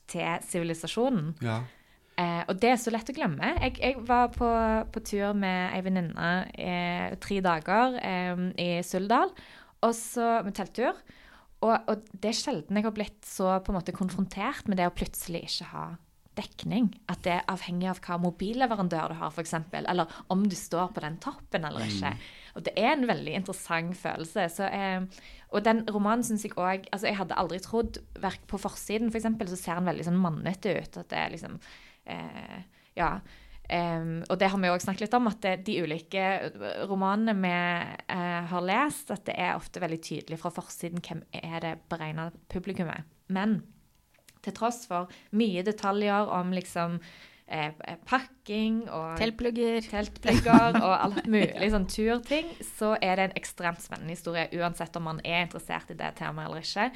til 0.07 0.39
sivilisasjonen. 0.47 1.35
ja. 1.43 1.63
Eh, 2.17 2.43
og 2.49 2.57
det 2.63 2.71
er 2.73 2.81
så 2.81 2.93
lett 2.95 3.11
å 3.13 3.17
glemme. 3.17 3.53
Jeg, 3.61 3.77
jeg 3.83 4.01
var 4.09 4.31
på, 4.33 4.49
på 4.93 5.03
tur 5.05 5.37
med 5.37 5.77
ei 5.77 5.83
venninne 5.85 6.31
eh, 6.57 7.13
tre 7.21 7.43
dager 7.45 7.99
eh, 8.01 8.47
i 8.63 8.71
Suldal, 8.87 9.35
og 9.85 9.93
så 9.97 10.39
med 10.47 10.57
telttur. 10.57 10.97
Og, 11.65 11.75
og 11.77 12.09
det 12.13 12.33
er 12.33 12.37
sjelden 12.37 12.79
jeg 12.79 12.87
har 12.87 12.97
blitt 12.97 13.23
så 13.25 13.59
på 13.65 13.73
en 13.73 13.79
måte 13.79 13.95
konfrontert 13.97 14.69
med 14.69 14.81
det 14.81 14.89
å 14.89 14.97
plutselig 14.97 15.45
ikke 15.49 15.71
ha 15.73 15.87
dekning. 16.37 16.91
At 17.11 17.23
det 17.25 17.33
er 17.39 17.47
avhengig 17.53 17.89
av 17.91 18.01
hva 18.05 18.19
mobilleverandør 18.21 19.13
du 19.13 19.19
har, 19.21 19.33
f.eks. 19.33 19.55
Eller 19.79 20.13
om 20.33 20.45
du 20.49 20.57
står 20.59 20.93
på 20.95 21.03
den 21.05 21.17
toppen 21.23 21.65
eller 21.69 21.87
ikke. 21.89 22.13
Og 22.57 22.67
det 22.67 22.75
er 22.81 22.93
en 22.93 23.09
veldig 23.09 23.39
interessant 23.39 23.97
følelse. 23.99 24.47
Så, 24.53 24.69
eh, 24.69 25.05
og 25.53 25.65
den 25.65 25.85
romanen 25.93 26.25
syns 26.27 26.45
jeg 26.45 26.57
òg 26.57 26.89
altså 26.91 27.07
Jeg 27.09 27.21
hadde 27.21 27.37
aldri 27.39 27.61
trodd 27.63 28.01
verk 28.21 28.43
På 28.51 28.59
forsiden, 28.61 29.13
for 29.13 29.21
eksempel, 29.21 29.49
så 29.49 29.59
ser 29.61 29.79
den 29.79 29.89
veldig 29.89 30.09
sånn 30.09 30.21
mannete 30.21 30.77
ut. 30.81 31.01
At 31.01 31.13
det 31.13 31.21
er 31.21 31.35
liksom 31.37 31.61
Ja. 32.97 33.11
Um, 33.67 34.21
og 34.31 34.39
det 34.39 34.47
har 34.53 34.61
vi 34.63 34.69
òg 34.71 34.83
snakket 34.83 35.09
litt 35.09 35.15
om, 35.19 35.27
at 35.27 35.41
det, 35.43 35.55
de 35.67 35.81
ulike 35.83 36.27
romanene 36.87 37.35
vi 37.41 37.55
eh, 38.15 38.43
har 38.53 38.63
lest, 38.63 39.11
at 39.11 39.25
det 39.27 39.35
er 39.43 39.57
ofte 39.59 39.83
veldig 39.83 39.99
tydelig 40.07 40.39
fra 40.39 40.53
forsiden 40.55 41.03
hvem 41.03 41.25
er 41.35 41.57
det 41.65 41.73
beregna 41.91 42.29
publikummet. 42.53 43.09
Men 43.27 43.59
til 44.47 44.55
tross 44.55 44.85
for 44.87 45.11
mye 45.35 45.65
detaljer 45.67 46.31
om 46.31 46.55
liksom 46.55 47.01
eh, 47.01 47.73
eh, 47.75 47.99
pakking 48.07 48.85
og 48.87 49.19
Teltplugger. 49.19 49.81
teltplugger 49.91 50.79
og 50.79 50.95
alt 51.09 51.27
mulig 51.27 51.71
sånn 51.75 51.91
turting, 51.91 52.55
så 52.79 52.95
er 53.01 53.19
det 53.19 53.29
en 53.29 53.39
ekstremt 53.43 53.83
spennende 53.83 54.15
historie, 54.15 54.47
uansett 54.55 54.95
om 54.99 55.11
man 55.11 55.23
er 55.25 55.43
interessert 55.49 55.91
i 55.91 55.99
det 55.99 56.15
temaet 56.21 56.53
eller 56.53 56.63
ikke. 56.63 56.91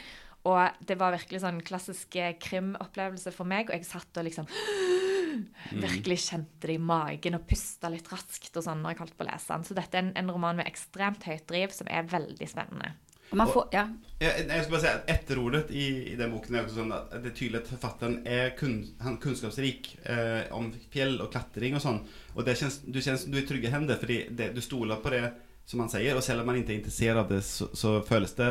Og 0.49 0.85
det 0.89 0.97
var 1.01 1.13
virkelig 1.13 1.43
sånn 1.43 1.61
klassisk 1.65 2.17
eh, 2.17 2.33
krimopplevelse 2.41 3.33
for 3.35 3.49
meg, 3.49 3.69
og 3.69 3.77
jeg 3.77 3.89
satt 3.89 4.21
og 4.21 4.25
liksom 4.25 4.49
virkelig 5.85 6.17
kjente 6.25 6.71
det 6.71 6.79
i 6.79 6.81
magen 6.81 7.37
og 7.37 7.45
pusta 7.49 7.91
litt 7.93 8.09
raskt 8.13 8.57
og 8.57 8.65
sånn 8.65 8.81
når 8.81 8.95
jeg 8.95 9.03
holdt 9.03 9.19
på 9.19 9.27
å 9.27 9.29
lese 9.29 9.53
den. 9.53 9.69
Så 9.69 9.77
dette 9.77 9.99
er 9.99 10.07
en, 10.07 10.17
en 10.17 10.33
roman 10.33 10.59
med 10.63 10.71
ekstremt 10.71 11.29
høyt 11.29 11.47
driv 11.51 11.77
som 11.77 11.91
er 11.93 12.09
veldig 12.09 12.49
spennende. 12.49 12.95
Og 13.31 13.37
man 13.39 13.51
får, 13.53 13.69
ja. 13.71 13.85
Jeg, 14.19 14.47
jeg 14.49 14.65
skal 14.65 14.73
bare 14.73 14.83
si 14.83 14.89
at 14.91 15.11
Etterordet 15.13 15.69
i, 15.71 15.85
i 16.11 16.17
den 16.19 16.33
boken 16.35 16.57
er 16.57 16.65
også 16.65 16.81
sånn 16.81 16.97
at 16.97 17.13
det 17.15 17.31
er 17.31 17.37
tydelig 17.37 17.61
at 17.61 17.71
forfatteren 17.71 18.17
er 18.27 18.51
kun, 18.59 18.81
han 19.05 19.21
kunnskapsrik 19.23 19.93
eh, 20.03 20.49
om 20.57 20.73
fjell 20.91 21.15
og 21.23 21.31
klatring 21.31 21.77
og 21.79 21.85
sånn. 21.85 22.01
Og 22.35 22.43
det 22.49 22.57
kjennes, 22.59 22.81
du 22.89 22.99
kjennes 22.99 23.29
du 23.31 23.39
er 23.39 23.45
i 23.45 23.47
trygge 23.47 23.71
hender, 23.71 24.01
fordi 24.01 24.25
det, 24.35 24.51
du 24.57 24.61
stoler 24.65 24.99
på 25.05 25.15
det 25.15 25.23
som 25.71 25.85
han 25.85 25.93
sier. 25.93 26.19
Og 26.19 26.27
selv 26.27 26.43
om 26.43 26.51
man 26.51 26.59
ikke 26.59 26.75
er 26.75 26.81
interessert 26.81 27.23
av 27.23 27.31
det, 27.31 27.45
så, 27.47 27.71
så 27.71 28.01
føles 28.09 28.35
det 28.41 28.51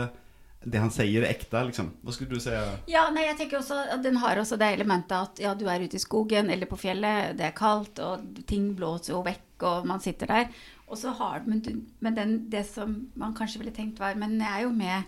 det 0.66 0.80
han 0.82 0.92
sier, 0.92 1.24
er 1.24 1.30
ekte. 1.32 1.62
liksom. 1.70 1.92
Hva 2.04 2.12
skulle 2.14 2.36
du 2.36 2.40
si? 2.44 2.52
Ja, 2.92 3.06
nei, 3.16 3.24
jeg 3.30 3.38
tenker 3.40 3.60
også 3.62 3.78
at 3.94 4.02
Den 4.04 4.18
har 4.20 4.36
også 4.42 4.58
det 4.60 4.74
elementet 4.76 5.16
at 5.16 5.40
ja, 5.40 5.54
du 5.56 5.66
er 5.72 5.80
ute 5.86 5.96
i 5.96 6.00
skogen 6.04 6.50
eller 6.52 6.68
på 6.68 6.78
fjellet, 6.78 7.38
det 7.40 7.46
er 7.48 7.56
kaldt, 7.56 8.00
og 8.04 8.42
ting 8.46 8.74
blåser 8.76 9.14
jo 9.16 9.22
vekk, 9.24 9.64
og 9.64 9.86
man 9.88 10.00
sitter 10.04 10.28
der. 10.28 10.50
Og 10.90 10.98
så 10.98 11.14
har 11.16 11.44
Men, 11.46 11.60
du- 11.62 11.86
men 12.02 12.16
den, 12.16 12.50
det 12.50 12.66
som 12.68 13.08
man 13.16 13.34
kanskje 13.38 13.60
ville 13.60 13.72
tenkt 13.72 14.00
var 14.00 14.16
Men 14.16 14.40
jeg 14.40 14.50
er 14.50 14.62
jo 14.64 14.72
med 14.72 15.04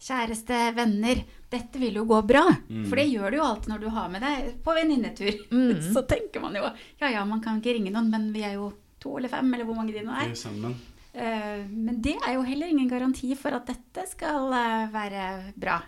kjæreste, 0.00 0.74
venner. 0.76 1.22
Dette 1.50 1.78
vil 1.80 1.94
jo 2.00 2.04
gå 2.04 2.18
bra. 2.26 2.42
For 2.88 2.96
det 2.96 3.06
gjør 3.10 3.30
du 3.32 3.36
jo 3.38 3.44
alltid 3.46 3.68
når 3.72 3.80
du 3.80 3.88
har 3.94 4.08
med 4.12 4.22
deg 4.22 4.50
på 4.64 4.74
venninnetur. 4.76 5.38
Så 5.94 6.02
tenker 6.08 6.40
man 6.42 6.54
jo 6.58 6.66
Ja 7.00 7.10
ja, 7.10 7.24
man 7.24 7.40
kan 7.44 7.60
ikke 7.60 7.76
ringe 7.78 7.92
noen, 7.94 8.10
men 8.10 8.30
vi 8.34 8.42
er 8.46 8.54
jo 8.58 8.72
to 9.00 9.16
eller 9.18 9.28
fem, 9.32 9.52
eller 9.54 9.64
hvor 9.68 9.76
mange 9.78 9.92
de 9.94 10.02
nå 10.04 10.12
Vi 10.12 10.26
er. 10.26 10.30
er 10.30 10.40
sammen. 10.40 10.74
Eh, 11.16 11.66
Men 11.70 12.00
det 12.04 12.16
er 12.20 12.36
jo 12.36 12.46
heller 12.46 12.68
ingen 12.72 12.88
garanti 12.90 13.32
for 13.38 13.56
at 13.56 13.68
dette 13.70 14.06
skal 14.10 14.52
eh, 14.52 14.88
være 14.92 15.28
bra. 15.56 15.80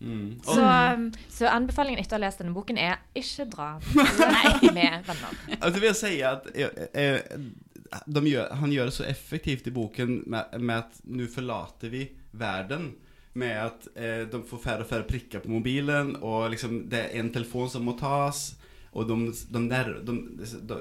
Mm. 0.00 0.40
Så 0.44 0.60
um, 0.60 1.06
Så 1.32 1.48
anbefalingen 1.48 2.02
etter 2.02 2.18
å 2.18 2.20
ha 2.20 2.26
lest 2.26 2.42
denne 2.42 2.52
boken 2.52 2.76
er 2.76 2.98
ikke 3.16 3.46
dra 3.48 3.70
med 4.76 5.06
venner. 5.06 5.38
Altså 5.56 5.78
vil 5.78 5.88
jeg 5.88 5.98
si 6.02 6.18
at 6.26 6.50
eh, 6.52 6.82
eh, 6.92 7.40
de 8.04 8.22
gjør, 8.28 8.52
han 8.60 8.74
gjør 8.74 8.90
det 8.90 8.96
så 8.98 9.06
effektivt 9.08 9.70
i 9.70 9.72
boken 9.72 10.18
med, 10.26 10.56
med 10.60 10.84
at 10.84 11.00
nå 11.08 11.28
forlater 11.32 11.92
vi 11.92 12.04
verden. 12.36 12.90
Med 13.36 13.56
at 13.60 13.88
eh, 13.96 14.22
de 14.32 14.42
får 14.48 14.62
færre 14.62 14.84
og 14.84 14.90
færre 14.90 15.08
prikker 15.08 15.42
på 15.44 15.52
mobilen, 15.52 16.14
og 16.24 16.50
liksom 16.52 16.86
det 16.92 17.02
er 17.06 17.18
en 17.20 17.32
telefon 17.32 17.68
som 17.72 17.84
må 17.84 17.96
tas. 18.00 18.50
Og 18.96 19.08
de, 19.08 19.16
de, 19.52 19.60
nær, 19.60 19.90
de, 20.08 20.14
de, 20.40 20.78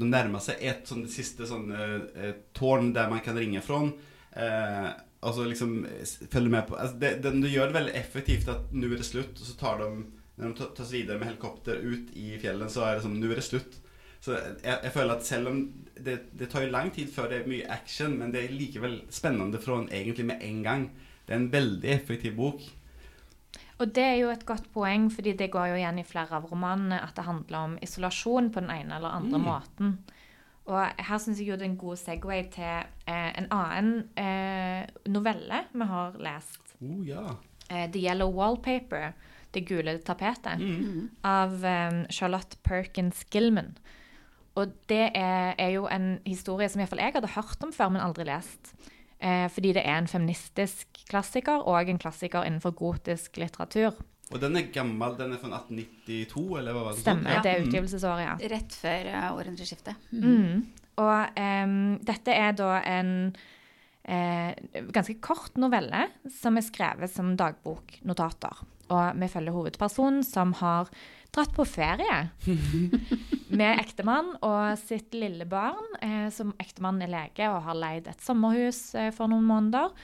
de 0.00 0.08
nærmer 0.10 0.42
seg 0.42 0.62
et 0.72 0.88
sånn 0.88 1.04
siste 1.12 1.46
sånn 1.48 1.70
eh, 1.76 2.32
tårn 2.56 2.92
der 2.96 3.10
man 3.12 3.20
kan 3.24 3.36
ringe 3.38 3.60
fra. 3.64 3.82
Eh, 4.32 4.88
altså 5.26 5.44
liksom 5.50 5.84
s- 6.02 6.18
følge 6.32 6.48
med 6.54 6.66
på 6.68 6.76
altså 6.80 6.96
det, 7.02 7.10
det, 7.22 7.32
De 7.42 7.48
gjør 7.52 7.68
det 7.70 7.76
veldig 7.76 7.94
effektivt 7.98 8.48
at 8.48 8.70
nå 8.72 8.88
er 8.88 8.96
det 9.02 9.08
slutt, 9.08 9.34
og 9.36 9.46
så 9.50 9.56
tar 9.60 9.78
de 9.82 9.90
Når 10.40 10.54
de 10.56 10.66
tas 10.78 10.92
videre 10.94 11.18
med 11.20 11.28
helikopter 11.28 11.82
ut 11.84 12.12
i 12.16 12.38
fjellen, 12.40 12.70
så 12.72 12.86
er 12.86 12.94
det 12.96 13.02
sånn 13.04 13.18
Nå 13.20 13.28
er 13.28 13.36
det 13.42 13.44
slutt. 13.44 13.74
Så 14.24 14.32
jeg, 14.36 14.76
jeg 14.86 14.92
føler 14.94 15.14
at 15.18 15.24
selv 15.26 15.48
om 15.50 15.58
det, 16.00 16.14
det 16.38 16.48
tar 16.52 16.64
jo 16.64 16.70
lang 16.72 16.88
tid 16.96 17.10
før 17.12 17.28
det 17.28 17.42
er 17.42 17.50
mye 17.50 17.68
action, 17.72 18.14
men 18.20 18.32
det 18.32 18.46
er 18.46 18.54
likevel 18.56 18.98
spennende 19.12 19.60
fra 19.60 19.76
en 19.82 19.90
egentlig 19.92 20.24
med 20.30 20.40
en 20.46 20.62
gang. 20.64 20.86
Det 21.26 21.34
er 21.34 21.40
en 21.42 21.50
veldig 21.52 21.90
effektiv 21.92 22.36
bok. 22.40 22.64
Og 23.80 23.92
det 23.96 24.04
er 24.04 24.16
jo 24.20 24.28
et 24.28 24.44
godt 24.44 24.66
poeng, 24.74 25.08
fordi 25.12 25.32
det 25.38 25.50
går 25.52 25.70
jo 25.72 25.76
igjen 25.80 26.00
i 26.02 26.06
flere 26.06 26.36
av 26.36 26.48
romanene 26.50 26.98
at 27.00 27.14
det 27.16 27.24
handler 27.24 27.58
om 27.64 27.76
isolasjon 27.80 28.50
på 28.52 28.60
den 28.60 28.72
ene 28.74 28.98
eller 28.98 29.16
andre 29.16 29.40
måten. 29.40 29.94
Og 30.70 31.00
her 31.00 31.18
syns 31.18 31.40
jeg 31.40 31.48
jo 31.48 31.56
det 31.58 31.64
er 31.64 31.70
en 31.72 31.80
god 31.80 31.98
Segway 31.98 32.44
til 32.52 32.84
eh, 33.08 33.30
en 33.40 33.48
annen 33.50 34.02
eh, 34.20 34.84
novelle 35.08 35.64
vi 35.72 35.88
har 35.88 36.18
lest. 36.20 36.76
Oh, 36.84 37.00
ja. 37.06 37.24
Eh, 37.70 37.88
The 37.90 38.04
Yellow 38.04 38.30
Wallpaper, 38.36 39.12
Det 39.50 39.64
gule 39.66 39.96
tapetet, 39.98 40.60
av 41.26 41.64
eh, 41.64 42.04
Charlotte 42.12 42.60
Perkins 42.62 43.24
Gilman. 43.32 43.72
Og 44.54 44.70
det 44.88 45.10
er, 45.14 45.54
er 45.58 45.72
jo 45.74 45.88
en 45.90 46.20
historie 46.26 46.68
som 46.68 46.80
iallfall 46.82 47.02
jeg 47.02 47.16
hadde 47.16 47.34
hørt 47.34 47.64
om 47.64 47.72
før, 47.72 47.88
men 47.88 48.02
aldri 48.04 48.28
lest. 48.28 48.74
Eh, 49.20 49.46
fordi 49.52 49.74
det 49.76 49.82
er 49.84 49.98
en 50.00 50.08
feministisk 50.08 51.02
klassiker 51.10 51.66
og 51.68 51.90
en 51.92 51.98
klassiker 52.00 52.46
innenfor 52.48 52.72
gotisk 52.78 53.36
litteratur. 53.36 53.98
Og 54.30 54.40
den 54.40 54.56
er 54.56 54.68
gammel. 54.72 55.16
Den 55.18 55.34
er 55.34 55.40
fra 55.42 55.50
1892, 55.58 56.44
eller 56.58 56.72
hva 56.76 56.84
var 56.86 56.94
det? 56.94 57.02
Stemmer, 57.02 57.30
Ja. 57.34 57.42
det 57.44 57.52
er 57.52 57.64
utgivelsesåret, 57.66 58.22
ja. 58.24 58.34
rett 58.54 58.76
før 58.78 59.08
uh, 59.10 59.30
århundreskiftet. 59.36 59.94
Mm. 60.12 60.66
Og 61.02 61.40
em, 61.40 61.98
dette 62.06 62.32
er 62.32 62.52
da 62.52 62.76
en 62.86 63.10
eh, 64.04 64.54
ganske 64.94 65.16
kort 65.20 65.56
novelle 65.60 66.06
som 66.30 66.56
er 66.56 66.66
skrevet 66.66 67.10
som 67.10 67.34
dagboknotater. 67.40 68.62
Og 68.90 69.20
vi 69.20 69.28
følger 69.30 69.54
hovedpersonen 69.54 70.22
som 70.26 70.52
har 70.60 70.88
dratt 71.34 71.52
på 71.54 71.66
ferie 71.68 72.22
med 73.60 73.80
ektemann 73.80 74.32
og 74.46 74.78
sitt 74.80 75.14
lille 75.16 75.46
barn. 75.50 75.84
Eh, 76.02 76.28
som 76.34 76.54
Ektemannen 76.62 77.06
er 77.06 77.14
lege 77.14 77.50
og 77.50 77.62
har 77.68 77.78
leid 77.78 78.10
et 78.10 78.24
sommerhus 78.24 78.90
eh, 78.98 79.12
for 79.14 79.30
noen 79.30 79.46
måneder. 79.48 79.94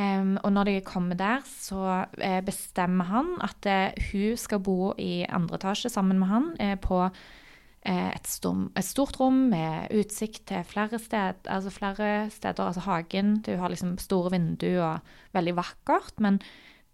Um, 0.00 0.38
og 0.46 0.52
når 0.54 0.68
de 0.68 0.74
kommer 0.86 1.18
der, 1.18 1.42
så 1.44 2.06
eh, 2.22 2.38
bestemmer 2.46 3.08
han 3.10 3.34
at 3.44 3.66
eh, 3.68 3.98
hun 4.12 4.38
skal 4.38 4.62
bo 4.64 4.94
i 4.96 5.26
andre 5.28 5.58
etasje 5.58 5.90
sammen 5.92 6.20
med 6.22 6.30
han 6.30 6.46
eh, 6.62 6.76
på 6.80 7.02
eh, 7.04 8.08
et, 8.08 8.30
stom, 8.30 8.68
et 8.78 8.86
stort 8.86 9.18
rom 9.20 9.42
med 9.50 9.90
utsikt 9.92 10.46
til 10.48 10.64
flere, 10.64 10.98
sted, 11.02 11.42
altså 11.44 11.74
flere 11.74 12.30
steder. 12.32 12.70
Altså 12.70 12.86
hagen. 12.86 13.40
Du 13.44 13.56
har 13.60 13.74
liksom 13.74 13.98
store 14.00 14.32
vinduer 14.38 14.80
og 14.86 15.36
veldig 15.36 15.56
vakkert. 15.58 16.16
Men 16.22 16.40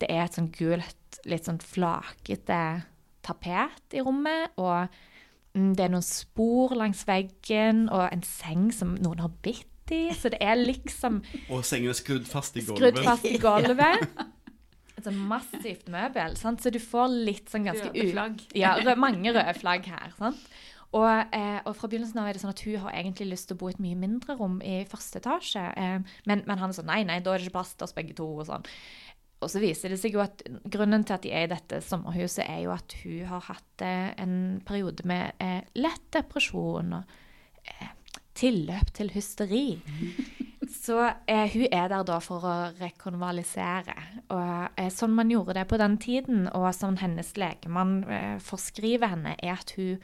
det 0.01 0.11
er 0.11 0.25
et 0.25 0.41
sånn 0.41 0.51
gult, 0.57 1.21
litt 1.29 1.47
sånn 1.47 1.63
flakete 1.63 2.61
tapet 3.27 3.97
i 3.97 4.05
rommet. 4.05 4.55
Og 4.61 4.87
mm, 5.57 5.73
det 5.79 5.87
er 5.87 5.93
noen 5.95 6.07
spor 6.07 6.77
langs 6.79 7.05
veggen, 7.09 7.87
og 7.91 8.07
en 8.11 8.25
seng 8.27 8.71
som 8.75 8.95
noen 9.01 9.25
har 9.25 9.35
bitt 9.45 9.93
i. 9.95 10.07
Så 10.17 10.33
det 10.35 10.41
er 10.43 10.59
liksom 10.59 11.21
Og 11.53 11.67
sengen 11.67 11.93
er 11.93 11.99
skrudd 11.99 12.27
fast 12.31 12.57
i 12.59 12.65
gulvet. 12.67 12.97
skrudd 12.97 13.05
fast 13.07 13.29
i 13.31 13.37
gulvet. 13.47 14.07
Et 14.97 15.05
sånn 15.05 15.19
massivt 15.29 15.91
møbel. 15.93 16.39
Sant? 16.41 16.63
Så 16.65 16.73
du 16.73 16.81
får 16.81 17.13
litt 17.13 17.53
sånn 17.53 17.67
ganske 17.69 17.91
Røde 17.93 18.09
flagg. 18.15 18.41
Ja, 18.57 18.79
mange 18.97 19.35
røde 19.37 19.53
flagg 19.59 19.85
her. 19.93 20.15
sant? 20.17 20.41
Og, 20.95 21.35
eh, 21.35 21.59
og 21.67 21.75
fra 21.77 21.89
begynnelsen 21.91 22.21
av 22.23 22.29
er 22.31 22.37
det 22.37 22.43
sånn 22.43 22.55
at 22.55 22.63
hun 22.65 22.79
har 22.85 22.95
egentlig 22.95 23.27
lyst 23.33 23.51
til 23.51 23.57
å 23.57 23.61
bo 23.61 23.69
i 23.69 23.75
et 23.75 23.83
mye 23.83 23.99
mindre 23.99 24.37
rom 24.39 24.61
i 24.65 24.79
første 24.89 25.21
etasje. 25.21 25.65
Eh, 25.77 26.15
men, 26.31 26.45
men 26.47 26.63
han 26.63 26.71
er 26.71 26.79
sånn 26.79 26.89
nei, 26.89 27.03
nei, 27.09 27.19
da 27.21 27.35
er 27.35 27.43
det 27.43 27.49
ikke 27.49 27.59
plass 27.59 27.75
til 27.75 27.89
oss 27.89 27.97
begge 27.97 28.17
to. 28.17 28.29
Og 28.39 28.47
sånn. 28.49 28.65
Og 29.45 29.53
så 29.53 29.61
viser 29.61 29.93
det 29.93 29.99
seg 30.01 30.17
jo 30.17 30.23
at 30.25 30.41
grunnen 30.73 31.05
til 31.05 31.17
at 31.19 31.27
de 31.27 31.33
er 31.37 31.45
i 31.45 31.53
dette 31.53 31.83
sommerhuset, 31.85 32.47
er 32.47 32.63
jo 32.65 32.73
at 32.73 32.97
hun 33.03 33.27
har 33.29 33.45
hatt 33.51 33.85
eh, 33.85 34.15
en 34.23 34.37
periode 34.65 35.05
med 35.09 35.37
eh, 35.43 35.61
lett 35.77 36.07
depresjon 36.17 36.97
og 36.97 37.17
eh, 37.69 37.93
tilløp 38.37 38.93
til 38.97 39.13
hysteri. 39.13 39.67
Så 40.73 40.99
eh, 41.27 41.47
hun 41.53 41.69
er 41.71 41.89
der 41.93 42.05
da 42.09 42.17
for 42.25 42.45
å 42.49 42.55
rekonvalisere. 42.79 43.95
Og 44.33 44.81
eh, 44.81 44.91
sånn 44.93 45.15
man 45.15 45.31
gjorde 45.31 45.59
det 45.59 45.67
på 45.71 45.79
den 45.81 45.99
tiden, 46.03 46.47
og 46.57 46.69
sånn 46.75 46.99
hennes 47.03 47.35
legemann 47.39 47.99
eh, 48.09 48.37
forskriver 48.43 49.15
henne, 49.17 49.37
er 49.43 49.59
at 49.59 49.77
hun 49.79 49.99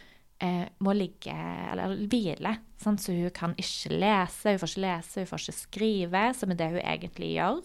må 0.83 0.91
ligge 0.99 1.31
eller 1.71 1.93
hvile. 2.11 2.57
Sånn, 2.83 2.97
Så 2.99 3.13
hun 3.15 3.31
kan 3.31 3.53
ikke 3.63 3.93
lese, 3.95 4.51
hun 4.51 4.57
får 4.59 4.73
ikke 4.73 4.83
lese, 4.83 5.21
hun 5.21 5.29
får 5.31 5.43
ikke 5.45 5.55
skrive, 5.55 6.23
som 6.35 6.51
er 6.51 6.59
det 6.59 6.69
hun 6.73 6.81
egentlig 6.83 7.29
gjør. 7.37 7.61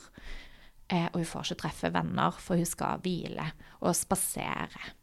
Eh, 0.88 1.08
og 1.12 1.20
hun 1.20 1.27
får 1.27 1.50
ikke 1.50 1.62
treffe 1.65 1.91
venner, 1.94 2.38
for 2.39 2.60
hun 2.60 2.67
skal 2.67 3.01
hvile 3.03 3.50
og 3.82 3.96
spasere. 3.98 4.94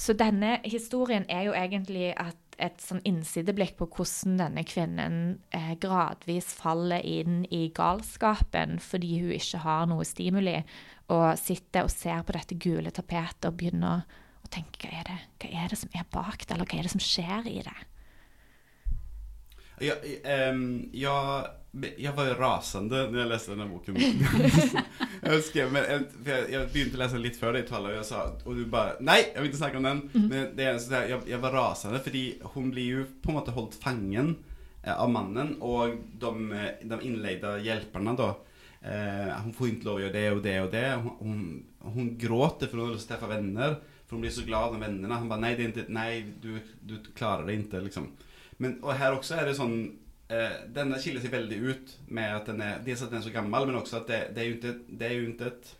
Så 0.00 0.14
denne 0.16 0.60
historien 0.64 1.26
er 1.28 1.48
jo 1.48 1.56
egentlig 1.56 2.12
et 2.60 2.80
sånn 2.80 3.02
innsideblikk 3.08 3.74
på 3.78 3.88
hvordan 3.90 4.38
denne 4.40 4.64
kvinnen 4.68 5.18
eh, 5.56 5.74
gradvis 5.80 6.52
faller 6.56 7.04
inn 7.04 7.42
i 7.52 7.66
galskapen 7.76 8.78
fordi 8.84 9.18
hun 9.24 9.34
ikke 9.36 9.62
har 9.64 9.86
noe 9.90 10.06
stimuli, 10.08 10.58
og 11.10 11.34
sitter 11.40 11.88
og 11.88 11.92
ser 11.92 12.22
på 12.24 12.36
dette 12.36 12.58
gule 12.60 12.92
tapetet 12.94 13.48
og 13.50 13.56
begynner 13.60 14.04
å 14.40 14.50
tenke 14.52 14.86
hva 14.86 15.00
er 15.00 15.08
det, 15.08 15.20
hva 15.42 15.64
er 15.64 15.72
det 15.72 15.80
som 15.80 15.96
er 15.96 16.06
bak 16.12 16.44
det, 16.44 16.54
eller 16.54 16.68
hva 16.68 16.78
er 16.78 16.86
det 16.86 16.94
som 16.94 17.02
skjer 17.04 17.50
i 17.50 17.62
det? 17.66 17.78
Ja, 19.80 19.94
um, 20.52 20.90
jag, 20.92 21.46
jag 21.96 22.12
var 22.12 22.24
ju 22.24 22.34
rasande 22.34 23.10
när 23.10 23.18
jag 23.18 23.28
läste 23.28 23.50
den 23.50 23.60
här 23.60 23.68
boken. 23.68 23.96
jag 25.22 25.44
skrev, 25.44 25.72
men, 25.72 25.84
jag, 26.24 26.50
jag 26.50 26.68
begynte 26.68 26.96
läsa 26.96 27.16
lite 27.16 27.38
för 27.38 27.52
dig 27.52 27.66
Tala 27.66 27.88
och 27.88 27.94
jag 27.94 28.06
sa, 28.06 28.32
och 28.44 28.54
du 28.54 28.64
bara 28.64 28.92
nej, 29.00 29.30
jag 29.34 29.40
vill 29.40 29.48
inte 29.48 29.58
snacka 29.58 29.76
om 29.76 29.82
den. 29.82 30.10
Men 30.12 30.56
det 30.56 30.62
är 30.62 30.78
så 30.78 30.90
där, 30.90 31.08
jag, 31.08 31.20
jag 31.26 31.38
var 31.38 31.52
rasande 31.52 32.00
för 32.00 32.12
hon 32.42 32.70
blir 32.70 32.82
ju 32.82 33.04
på 33.04 33.30
en 33.30 33.34
måte 33.34 33.50
hållit 33.50 33.74
fangen 33.74 34.36
eh, 34.82 35.00
av 35.00 35.10
mannen 35.10 35.62
och 35.62 35.94
de, 36.18 36.52
eh, 36.52 36.68
de 36.82 37.00
inledda 37.00 37.58
hjälparna 37.58 38.14
då. 38.14 38.40
Eh, 38.80 39.34
hon 39.42 39.52
får 39.52 39.68
inte 39.68 39.86
lov 39.86 39.96
att 39.96 40.02
göra 40.02 40.12
det 40.12 40.30
och 40.30 40.42
det 40.42 40.60
och 40.60 40.70
det. 40.70 40.94
Hon, 40.94 41.16
hon, 41.18 41.64
hon 41.78 42.18
gråter 42.18 42.66
för 42.66 42.76
hon 42.76 42.86
har 42.86 42.92
lust 42.92 43.10
att 43.10 43.20
träffa 43.20 43.34
vänner. 43.34 43.74
För 44.06 44.16
hon 44.16 44.20
blir 44.20 44.30
så 44.30 44.42
glad 44.42 44.72
med 44.72 44.80
vännerna. 44.80 45.14
Han 45.14 45.28
bara 45.28 45.38
nej, 45.38 45.56
det 45.56 45.62
är 45.62 45.66
inte, 45.66 45.84
nej 45.88 46.32
du, 46.42 46.58
du 46.80 47.02
klarar 47.14 47.46
det 47.46 47.54
inte 47.54 47.80
liksom. 47.80 48.06
Men, 48.52 48.82
och 48.82 48.92
här 48.92 49.12
också 49.12 49.34
är 49.34 49.46
det 49.46 49.54
sånn 49.54 49.98
eh, 50.30 50.98
skiller 51.00 51.20
seg 51.24 51.32
veldig 51.34 51.60
väldigt 51.60 51.62
ut 51.76 51.94
med 52.08 52.36
at 52.36 52.46
den 52.46 52.60
er, 52.62 52.78
Dels 52.84 53.02
at 53.02 53.10
den 53.10 53.18
er 53.20 53.26
så 53.26 53.32
gammel, 53.34 53.66
men 53.66 53.80
også 53.80 54.00
at 54.02 54.06
det, 54.10 54.20
det 54.34 54.42
er 54.44 54.48
jo 54.50 54.56
ikke, 54.58 54.74
Det 54.98 55.06
er 55.08 55.14
jo 55.16 55.28
ikke 55.30 55.46
et 55.46 55.72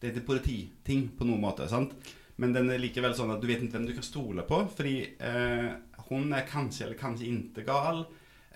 Det 0.00 0.08
er 0.08 0.14
ikke 0.14 0.26
polititing 0.26 1.08
på 1.18 1.24
noen 1.26 1.40
måte, 1.40 1.68
sant? 1.68 1.94
Men 2.36 2.52
den 2.52 2.68
er 2.70 2.78
likevel 2.82 3.14
sånn 3.16 3.32
at 3.32 3.40
du 3.40 3.46
vet 3.48 3.62
ikke 3.64 3.78
hvem 3.78 3.86
du 3.88 3.94
kan 3.96 4.04
stole 4.04 4.42
på. 4.44 4.58
Fordi 4.76 4.96
eh, 5.24 5.70
hun 6.10 6.32
er 6.36 6.44
kanskje 6.46 6.84
eller 6.84 6.98
kanskje 7.00 7.30
ikke 7.32 7.64
gal. 7.64 8.02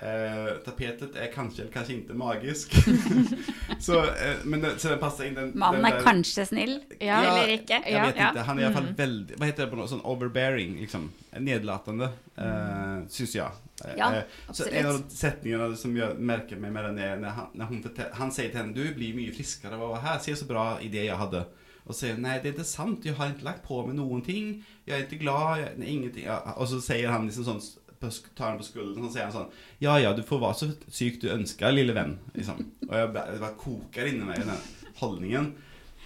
Eh, 0.01 0.51
tapetet 0.65 1.17
er 1.17 1.33
kanskje 1.33 1.63
eller 1.65 1.73
kanskje 1.73 1.97
ikke 1.99 2.15
magisk. 2.17 2.77
så, 3.87 3.99
eh, 4.13 4.45
men 4.45 4.61
det, 4.65 4.75
så 4.81 4.93
den 4.93 5.01
passer 5.01 5.27
inn 5.29 5.37
den, 5.37 5.51
Mannen 5.61 5.85
er 5.89 5.99
kanskje 6.05 6.47
snill, 6.49 6.77
Ja, 7.01 7.19
eller 7.25 7.55
ikke. 7.57 7.81
Jeg 7.85 8.05
vet 8.07 8.17
Ja. 8.21 8.31
ikke. 8.31 8.45
Han 8.49 8.59
er 8.59 8.63
i 8.63 8.65
hvert 8.69 8.79
fall 8.79 8.89
Mm. 8.91 8.97
veldig 9.01 9.37
Hva 9.41 9.49
heter 9.51 9.65
det 9.65 9.71
på 9.73 9.81
noe 9.81 9.89
sånn 9.89 10.05
overbearing? 10.05 10.77
liksom 10.81 11.11
Nedlatende, 11.41 12.11
uh, 12.37 13.05
syns 13.09 13.35
jeg. 13.35 13.51
Eh, 13.87 13.95
Ja, 13.99 14.11
eh, 14.21 14.25
så 14.53 14.67
en 14.71 14.87
av 14.87 14.99
setningene 15.09 15.77
som 15.77 15.97
jeg 15.97 16.17
merker 16.19 16.57
meg 16.61 16.73
med 16.73 16.85
den, 16.85 16.99
er 16.99 17.17
når 17.23 17.29
han, 17.39 17.61
hun 17.69 17.83
fortel- 17.83 18.13
han 18.15 18.31
sier 18.31 18.51
til 18.51 18.61
henne 18.61 18.75
Du 18.75 18.95
blir 18.95 19.15
mye 19.17 19.33
friskere 19.35 19.79
av 19.81 20.01
her. 20.03 20.19
Se 20.19 20.33
så 20.37 20.47
bra 20.49 20.79
idé 20.81 21.07
jeg 21.07 21.17
hadde. 21.17 21.45
Og 21.87 21.95
sier 21.97 22.17
nei, 22.21 22.39
det 22.39 22.51
er 22.51 22.59
ikke 22.59 22.65
sant. 22.69 23.05
Jeg 23.05 23.15
har 23.17 23.31
ikke 23.33 23.45
lagt 23.45 23.65
på 23.67 23.81
meg 23.87 23.97
noen 23.97 24.23
ting. 24.23 24.65
Jeg 24.87 25.01
er 25.01 25.07
ikke 25.07 25.23
glad. 25.25 25.79
Nei, 25.79 25.87
ingenting. 25.97 26.25
Ja, 26.25 26.41
og 26.57 26.69
så 26.69 26.81
sier 26.85 27.11
han 27.11 27.27
liksom 27.29 27.45
sånn 27.49 27.63
tar 28.01 28.47
han 28.49 28.59
på 28.59 28.65
skulderen 28.65 29.05
og 29.05 29.11
sier 29.13 29.27
han 29.27 29.33
sånn 29.35 29.51
Ja 29.85 29.99
ja, 30.01 30.15
du 30.17 30.23
får 30.25 30.39
være 30.41 30.57
så 30.57 30.69
syk 30.89 31.19
du 31.21 31.27
ønsker, 31.35 31.73
lille 31.75 31.93
venn. 31.93 32.19
Liksom. 32.35 32.63
Og 32.89 32.95
jeg 32.97 33.11
bare, 33.13 33.39
bare 33.43 33.59
koker 33.61 34.07
inni 34.09 34.25
meg, 34.25 34.39
den 34.41 34.95
holdningen. 35.03 35.51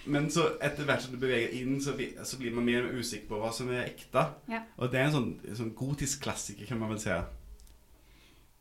Men 0.06 0.26
så 0.28 0.48
etter 0.60 0.84
hvert 0.84 1.00
som 1.00 1.14
du 1.14 1.20
beveger 1.22 1.54
inn, 1.60 1.78
så, 1.80 1.94
blir- 1.96 2.18
så 2.26 2.36
blir 2.36 2.52
man 2.52 2.64
mer 2.66 2.82
mer 2.82 2.98
usikker 2.98 3.28
på 3.28 3.38
hva 3.40 3.52
som 3.54 3.70
er 3.70 3.86
ekte. 3.86 4.24
Ja. 4.50 4.58
Og 4.76 4.90
det 4.92 5.00
er 5.00 5.06
en 5.06 5.14
sånn, 5.14 5.30
sånn 5.56 5.70
gotisk 5.78 6.22
klassiker, 6.26 6.66
kan 6.66 6.78
man 6.82 6.90
vel 6.90 6.98
si. 7.00 7.14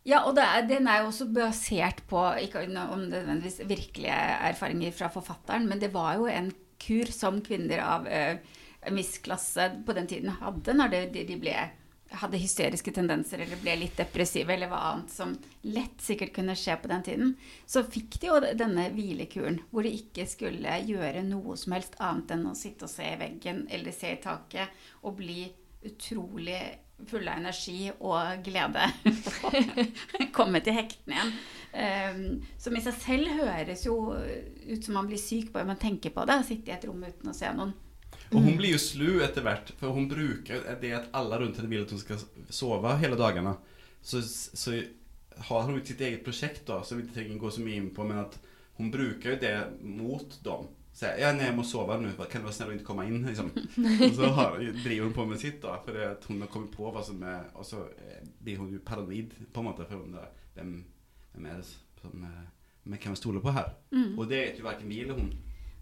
Ja, 0.03 0.25
og 0.27 0.35
det 0.35 0.45
den 0.67 0.87
er 0.91 1.01
jo 1.01 1.11
også 1.11 1.29
basert 1.31 2.01
på, 2.09 2.19
ikke 2.43 2.65
om 2.65 3.05
det 3.07 3.21
nødvendigvis 3.21 3.61
virkelige 3.69 4.17
erfaringer 4.49 4.91
fra 4.91 5.07
forfatteren, 5.13 5.67
men 5.69 5.79
det 5.79 5.93
var 5.93 6.17
jo 6.19 6.27
en 6.27 6.51
kur 6.83 7.07
som 7.11 7.39
kvinner 7.45 7.79
av 7.79 8.09
uh, 8.09 8.35
misklasse 8.91 9.69
på 9.85 9.95
den 9.95 10.09
tiden 10.11 10.35
hadde 10.41 10.75
når 10.75 10.91
de, 10.91 11.23
de 11.29 11.37
ble, 11.39 11.55
hadde 12.19 12.41
hysteriske 12.41 12.91
tendenser 12.91 13.45
eller 13.45 13.61
ble 13.61 13.77
litt 13.79 13.95
depressive 13.97 14.51
eller 14.53 14.67
hva 14.71 14.81
annet 14.89 15.13
som 15.13 15.33
lett 15.63 16.03
sikkert 16.03 16.33
kunne 16.35 16.57
skje 16.59 16.75
på 16.81 16.91
den 16.91 17.07
tiden. 17.07 17.33
Så 17.65 17.85
fikk 17.87 18.19
de 18.19 18.29
jo 18.29 18.41
denne 18.43 18.89
hvilekuren 18.93 19.61
hvor 19.71 19.87
de 19.87 19.95
ikke 20.01 20.27
skulle 20.29 20.81
gjøre 20.83 21.23
noe 21.29 21.55
som 21.59 21.77
helst 21.77 21.95
annet 22.03 22.35
enn 22.35 22.47
å 22.51 22.57
sitte 22.59 22.89
og 22.89 22.93
se 22.93 23.07
i 23.07 23.19
veggen 23.23 23.65
eller 23.71 23.95
se 23.95 24.17
i 24.17 24.21
taket 24.21 24.83
og 25.01 25.15
bli 25.23 25.47
utrolig 25.87 26.61
fulle 27.09 27.31
av 27.31 27.41
energi 27.41 27.89
og 27.99 28.43
glede. 28.45 28.87
Komme 30.37 30.61
til 30.63 30.77
hektene 30.77 31.17
igjen. 31.17 31.33
Um, 31.73 32.25
som 32.61 32.75
i 32.77 32.83
seg 32.85 32.97
selv 33.01 33.31
høres 33.39 33.87
jo 33.87 33.95
ut 34.13 34.85
som 34.85 34.93
man 34.99 35.07
blir 35.09 35.17
syk 35.17 35.49
bare 35.55 35.65
man 35.65 35.81
tenker 35.81 36.13
på 36.13 36.25
det. 36.29 36.39
Sitte 36.47 36.71
i 36.71 36.75
et 36.75 36.85
rom 36.87 37.01
uten 37.01 37.31
å 37.31 37.35
se 37.37 37.49
noen. 37.55 37.73
Og 38.33 38.41
hun 38.41 38.57
blir 38.57 38.73
jo 38.73 38.81
slu 38.81 39.21
etter 39.25 39.45
hvert, 39.45 39.71
for 39.77 39.93
hun 39.93 40.07
bruker 40.09 40.63
det 40.81 40.93
at 40.97 41.09
alle 41.17 41.37
rundt 41.41 41.59
henne 41.59 41.69
vil 41.69 41.83
at 41.85 41.91
hun 41.93 42.01
skal 42.01 42.21
sove 42.53 42.95
hele 43.01 43.17
dagene. 43.19 43.55
Så, 44.01 44.21
så 44.23 44.77
har 45.49 45.67
hun 45.67 45.81
sitt 45.85 46.01
eget 46.01 46.23
prosjekt, 46.25 46.63
da, 46.67 46.81
som 46.85 46.97
vi 46.97 47.05
ikke 47.05 47.17
trenger 47.19 47.41
gå 47.41 47.51
så 47.53 47.65
mye 47.65 47.81
inn 47.81 47.91
på, 47.95 48.05
men 48.07 48.23
at 48.25 48.37
hun 48.79 48.89
bruker 48.93 49.35
jo 49.35 49.41
det 49.41 49.57
mot 49.81 50.37
dem. 50.45 50.69
Sier 50.93 51.17
ja, 51.17 51.31
nej, 51.33 51.47
jeg 51.49 51.57
må 51.57 51.63
sove 51.65 51.95
nå, 51.97 52.11
kan 52.29 52.43
du 52.43 52.47
være 52.47 52.53
snill 52.53 52.71
å 52.71 52.75
ikke 52.77 52.85
komme 52.91 53.07
inn? 53.09 53.23
Liksom. 53.25 53.47
Og 54.05 54.11
så 54.13 54.27
har, 54.37 54.59
driver 54.83 55.07
hun 55.07 55.15
på 55.15 55.25
med 55.25 55.39
sitt, 55.41 55.61
då. 55.63 55.73
for 55.85 55.97
at 56.05 56.27
hun 56.29 56.43
har 56.43 56.51
kommet 56.53 56.71
på 56.71 56.91
vad 56.91 57.05
som 57.05 57.23
är... 57.23 57.47
Og 57.57 57.65
så 57.65 57.79
eh, 57.97 58.19
blir 58.39 58.57
hun 58.61 58.69
ju 58.69 58.79
paranoid, 58.79 59.33
på 59.53 59.63
en 59.63 59.65
måte, 59.71 59.87
for 59.89 59.97
hon 59.97 60.11
undrar, 60.11 60.29
hvem, 60.53 60.75
vem 61.33 61.49
er 61.49 61.57
det 61.57 61.65
som 62.01 62.27
vi 62.83 62.97
kan 62.97 63.15
stole 63.15 63.41
på 63.41 63.51
her? 63.55 63.73
Og 64.17 64.27
det 64.29 64.37
vet 64.43 64.61
jo 64.61 64.67
verken 64.67 64.91
vi 64.91 65.01
eller 65.01 65.17
hun. 65.17 65.33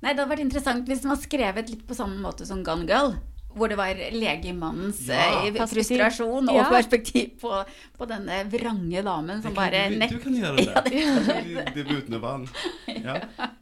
Nei, 0.01 0.13
det 0.13 0.21
hadde 0.21 0.31
vært 0.31 0.45
interessant 0.45 0.87
hvis 0.89 1.03
den 1.03 1.11
var 1.11 1.19
skrevet 1.21 1.69
litt 1.69 1.83
på 1.85 1.97
samme 1.97 2.17
måte 2.21 2.47
som 2.47 2.63
Gone 2.65 2.87
Girl. 2.89 3.17
Hvor 3.55 3.67
det 3.71 3.77
var 3.79 3.93
legemannens 4.15 5.01
Ja. 5.07 5.45
eh, 5.45 5.51
Perspektiv. 5.53 5.97
frustrasjon 5.97 6.49
og 6.49 6.55
Ja. 6.55 6.69
perspektiv 6.69 7.33
på, 7.41 7.63
på 7.97 8.07
denne 8.09 8.43
vrange 8.51 9.01
damen 9.03 9.41
som 9.43 9.53
bare 9.53 9.89
du, 9.89 9.97
nett 9.99 10.09
du 10.13 10.19
kan 10.19 10.33
gjøre 10.35 10.65
det. 10.65 10.83
det, 11.75 11.85
det 11.85 11.85
uten 11.97 12.19
vann. 12.21 12.47
Ja. 12.87 13.17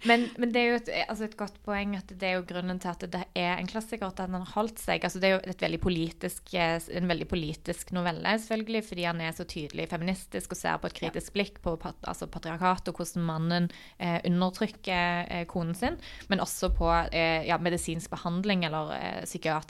Men, 0.06 0.30
men 0.38 0.52
det 0.54 0.62
er 0.62 0.68
jo 0.70 0.76
et, 0.80 0.90
altså 1.10 1.26
et 1.28 1.38
godt 1.38 1.58
poeng 1.66 1.96
at 1.98 2.08
det 2.20 2.24
er 2.30 2.38
jo 2.38 2.46
grunnen 2.48 2.80
til 2.80 2.90
at 2.94 3.04
det 3.12 3.24
er 3.36 3.58
en 3.60 3.68
klassiker, 3.68 4.08
at 4.08 4.18
den 4.22 4.38
har 4.38 4.54
holdt 4.56 4.80
seg. 4.80 5.04
Altså 5.04 5.20
det 5.20 5.30
er 5.30 5.36
jo 5.38 5.42
et 5.52 5.62
veldig 5.66 5.80
politisk, 5.84 6.54
eh, 6.54 6.80
en 6.96 7.10
veldig 7.10 7.28
politisk 7.28 7.92
novelle, 7.96 8.36
selvfølgelig, 8.40 8.84
fordi 8.88 9.04
han 9.10 9.22
er 9.22 9.32
så 9.36 9.44
tydelig 9.50 9.90
feministisk 9.92 10.52
og 10.56 10.58
ser 10.62 10.78
på 10.80 10.88
et 10.92 10.98
kritisk 11.02 11.34
blikk 11.36 11.60
på 11.66 11.76
pat, 11.82 11.98
altså 12.08 12.28
patriarkat 12.32 12.88
og 12.94 13.02
hvordan 13.02 13.26
mannen 13.28 13.70
eh, 14.00 14.20
undertrykker 14.30 15.26
eh, 15.30 15.46
konen 15.50 15.76
sin, 15.76 15.98
men 16.30 16.40
også 16.44 16.72
på 16.76 16.90
eh, 17.12 17.46
ja, 17.48 17.58
medisinsk 17.62 18.10
behandling 18.14 18.66
eller 18.68 18.94
eh, 18.96 19.22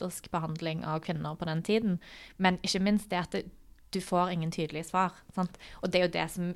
psykiatrisk 0.09 0.31
behandling 0.31 0.85
av 0.85 0.99
kvinner 0.99 1.35
på 1.35 1.45
den 1.45 1.63
tiden. 1.63 1.99
Men 2.37 2.59
ikke 2.63 2.81
minst 2.81 3.09
det 3.09 3.19
at 3.19 3.31
det, 3.31 3.45
du 3.91 4.01
får 4.01 4.31
ingen 4.31 4.51
tydelige 4.51 4.89
svar. 4.89 5.11
Sant? 5.33 5.57
Og 5.81 5.89
det 5.89 5.99
er 5.99 6.07
jo 6.07 6.13
det 6.13 6.29
som 6.31 6.55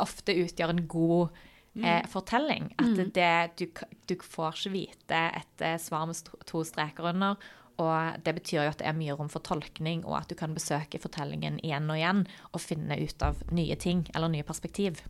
ofte 0.00 0.32
utgjør 0.32 0.70
en 0.72 0.86
god 0.88 1.28
eh, 1.84 2.06
fortelling. 2.08 2.74
At 2.78 3.12
det, 3.14 3.50
du, 3.58 3.66
du 4.08 4.16
får 4.16 4.56
ikke 4.56 4.72
vite 4.72 5.20
et 5.36 5.60
eh, 5.60 5.78
svar 5.78 6.06
med 6.06 6.16
to 6.46 6.64
streker 6.64 7.04
under. 7.12 7.36
Og 7.80 8.24
det 8.24 8.34
betyr 8.36 8.64
jo 8.64 8.70
at 8.70 8.80
det 8.80 8.88
er 8.88 8.96
mye 8.96 9.14
rom 9.16 9.28
for 9.32 9.40
tolkning, 9.40 10.04
og 10.04 10.18
at 10.18 10.28
du 10.28 10.34
kan 10.36 10.54
besøke 10.54 11.00
fortellingen 11.00 11.60
igjen 11.64 11.88
og 11.88 11.96
igjen 11.96 12.26
og 12.52 12.60
finne 12.60 12.96
ut 13.00 13.22
av 13.24 13.40
nye 13.52 13.76
ting 13.76 14.06
eller 14.14 14.28
nye 14.28 14.44
perspektiv. 14.44 15.00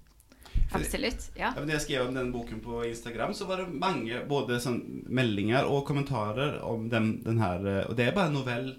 Absolutt. 0.70 1.30
Ja. 1.34 1.52
Ja, 1.56 1.64
jeg 1.66 1.82
skrev 1.84 2.06
om 2.06 2.14
den 2.14 2.32
boken 2.34 2.60
på 2.62 2.84
Instagram, 2.86 3.34
så 3.34 3.46
var 3.48 3.62
det 3.62 3.74
mange 3.74 4.22
både 4.28 4.60
sånn 4.62 4.80
meldinger 5.10 5.68
og 5.68 5.84
kommentarer 5.88 6.60
om 6.66 6.88
den, 6.92 7.16
den 7.24 7.40
her 7.42 7.66
eh, 7.66 7.84
Og 7.88 7.96
det 7.98 8.08
er 8.08 8.16
bare 8.16 8.30
en 8.30 8.38
novell 8.38 8.74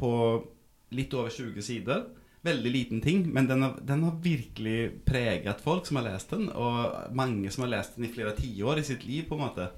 på 0.00 0.12
litt 0.96 1.14
over 1.14 1.32
20 1.32 1.62
sider. 1.64 2.08
Veldig 2.42 2.72
liten 2.72 3.00
ting, 3.04 3.26
men 3.32 3.48
den 3.48 3.62
har, 3.62 3.76
den 3.84 4.04
har 4.06 4.20
virkelig 4.24 5.04
preget 5.04 5.60
folk 5.60 5.86
som 5.86 6.00
har 6.00 6.08
lest 6.08 6.32
den. 6.32 6.48
Og 6.48 7.14
mange 7.16 7.52
som 7.52 7.66
har 7.66 7.74
lest 7.76 7.96
den 7.96 8.08
i 8.08 8.12
flere 8.12 8.34
tiår 8.36 8.80
i 8.80 8.86
sitt 8.86 9.04
liv, 9.08 9.26
på 9.28 9.36
en 9.36 9.44
måte. 9.44 9.70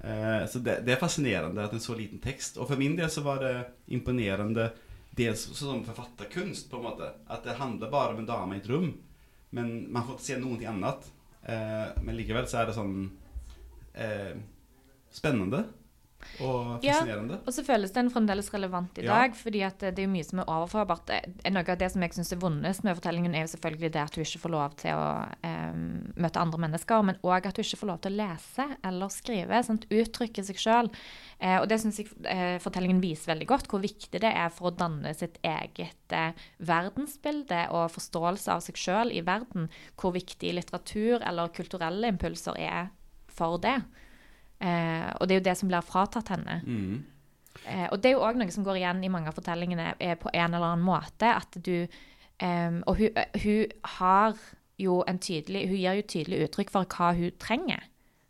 Eh, 0.00 0.46
så 0.50 0.58
det, 0.58 0.80
det, 0.86 0.94
er 0.94 1.02
fascinerende 1.02 1.64
at 1.64 1.74
en 1.76 1.82
så 1.82 1.94
liten 1.98 2.22
tekst. 2.22 2.58
Og 2.58 2.70
for 2.70 2.80
min 2.80 2.96
del 2.98 3.10
så 3.12 3.24
var 3.26 3.42
det 3.44 3.54
imponerende 3.94 4.70
dels 5.16 5.42
som 5.58 5.84
forfatterkunst, 5.84 6.70
på 6.70 6.80
en 6.80 6.88
måte. 6.88 7.12
At 7.28 7.46
det 7.46 7.58
handler 7.60 7.92
bare 7.92 8.14
om 8.14 8.22
en 8.22 8.30
dame 8.30 8.58
i 8.58 8.62
et 8.62 8.70
rom. 8.70 8.92
Men 9.56 9.92
man 9.92 10.06
får 10.06 10.18
ikke 10.18 10.26
se 10.28 10.38
noe 10.40 10.70
annet. 10.70 11.10
Eh, 11.42 11.86
men 12.04 12.16
likevel 12.18 12.46
så 12.50 12.60
er 12.60 12.68
det 12.68 12.76
sånn 12.76 12.96
eh, 13.94 14.34
spennende 15.10 15.64
og 16.40 16.82
fascinerende. 16.82 17.38
Ja, 17.38 17.44
og 17.46 17.54
så 17.56 17.64
føles 17.66 17.94
den 17.94 18.10
fremdeles 18.12 18.50
relevant 18.54 18.98
i 19.00 19.06
dag, 19.06 19.30
ja. 19.32 19.36
fordi 19.36 19.62
at 19.66 19.80
det 19.82 20.02
er 20.04 20.08
jo 20.08 20.12
mye 20.12 20.26
som 20.26 20.42
er 20.42 20.50
overførbart. 20.52 21.12
Noe 21.50 21.64
av 21.64 21.80
det 21.80 21.90
som 21.92 22.04
jeg 22.04 22.16
syns 22.16 22.34
er 22.34 22.42
vondest 22.42 22.84
med 22.86 22.98
fortellingen, 22.98 23.34
er 23.34 23.46
jo 23.46 23.52
selvfølgelig 23.54 23.92
det 23.96 24.02
at 24.02 24.16
du 24.16 24.22
ikke 24.24 24.42
får 24.44 24.54
lov 24.54 24.76
til 24.80 25.00
å 25.00 25.08
um, 25.46 25.86
møte 26.20 26.42
andre 26.42 26.62
mennesker, 26.66 27.06
men 27.06 27.20
òg 27.26 27.50
at 27.50 27.58
du 27.58 27.64
ikke 27.64 27.80
får 27.82 27.92
lov 27.92 28.02
til 28.04 28.14
å 28.14 28.20
lese 28.20 28.68
eller 28.86 29.14
skrive. 29.14 29.62
Sant? 29.66 29.88
Uttrykke 29.90 30.44
seg 30.46 30.60
sjøl. 30.60 30.90
Eh, 31.40 31.56
og 31.56 31.68
det 31.70 31.80
syns 31.80 32.00
jeg 32.02 32.10
eh, 32.28 32.58
fortellingen 32.62 33.00
viser 33.02 33.32
veldig 33.32 33.48
godt, 33.48 33.70
hvor 33.72 33.82
viktig 33.82 34.20
det 34.20 34.30
er 34.30 34.52
for 34.52 34.70
å 34.70 34.76
danne 34.76 35.12
sitt 35.16 35.38
eget 35.46 36.14
eh, 36.16 36.36
verdensbilde 36.68 37.66
og 37.76 37.90
forståelse 37.94 38.52
av 38.52 38.64
seg 38.64 38.80
sjøl 38.80 39.14
i 39.14 39.24
verden, 39.24 39.70
hvor 40.00 40.14
viktig 40.16 40.52
litteratur 40.56 41.24
eller 41.24 41.52
kulturelle 41.56 42.12
impulser 42.12 42.58
er 42.60 42.90
for 43.30 43.60
det. 43.62 43.78
Eh, 44.60 45.08
og 45.16 45.26
det 45.26 45.34
er 45.34 45.40
jo 45.40 45.48
det 45.48 45.56
som 45.56 45.70
blir 45.70 45.84
fratatt 45.86 46.30
henne. 46.34 46.60
Mm. 46.66 46.96
Eh, 47.64 47.86
og 47.90 48.00
det 48.00 48.10
er 48.10 48.16
jo 48.16 48.24
òg 48.26 48.38
noe 48.40 48.52
som 48.54 48.64
går 48.66 48.80
igjen 48.80 49.02
i 49.04 49.10
mange 49.12 49.30
av 49.30 49.36
fortellingene 49.36 49.94
eh, 49.98 50.16
på 50.20 50.32
en 50.32 50.54
eller 50.54 50.72
annen 50.72 50.86
måte. 50.86 51.32
At 51.32 51.56
du 51.56 51.74
eh, 51.84 52.80
Og 52.86 53.00
hun, 53.00 53.08
eh, 53.14 53.40
hun, 53.44 53.78
har 53.98 54.36
jo 54.80 55.00
en 55.04 55.18
tydelig 55.20 55.66
Hun 55.68 55.76
gir 55.76 55.98
jo 55.98 56.04
tydelig 56.08 56.44
uttrykk 56.46 56.70
for 56.72 56.96
hva 56.96 57.12
hun 57.16 57.34
trenger. 57.42 57.88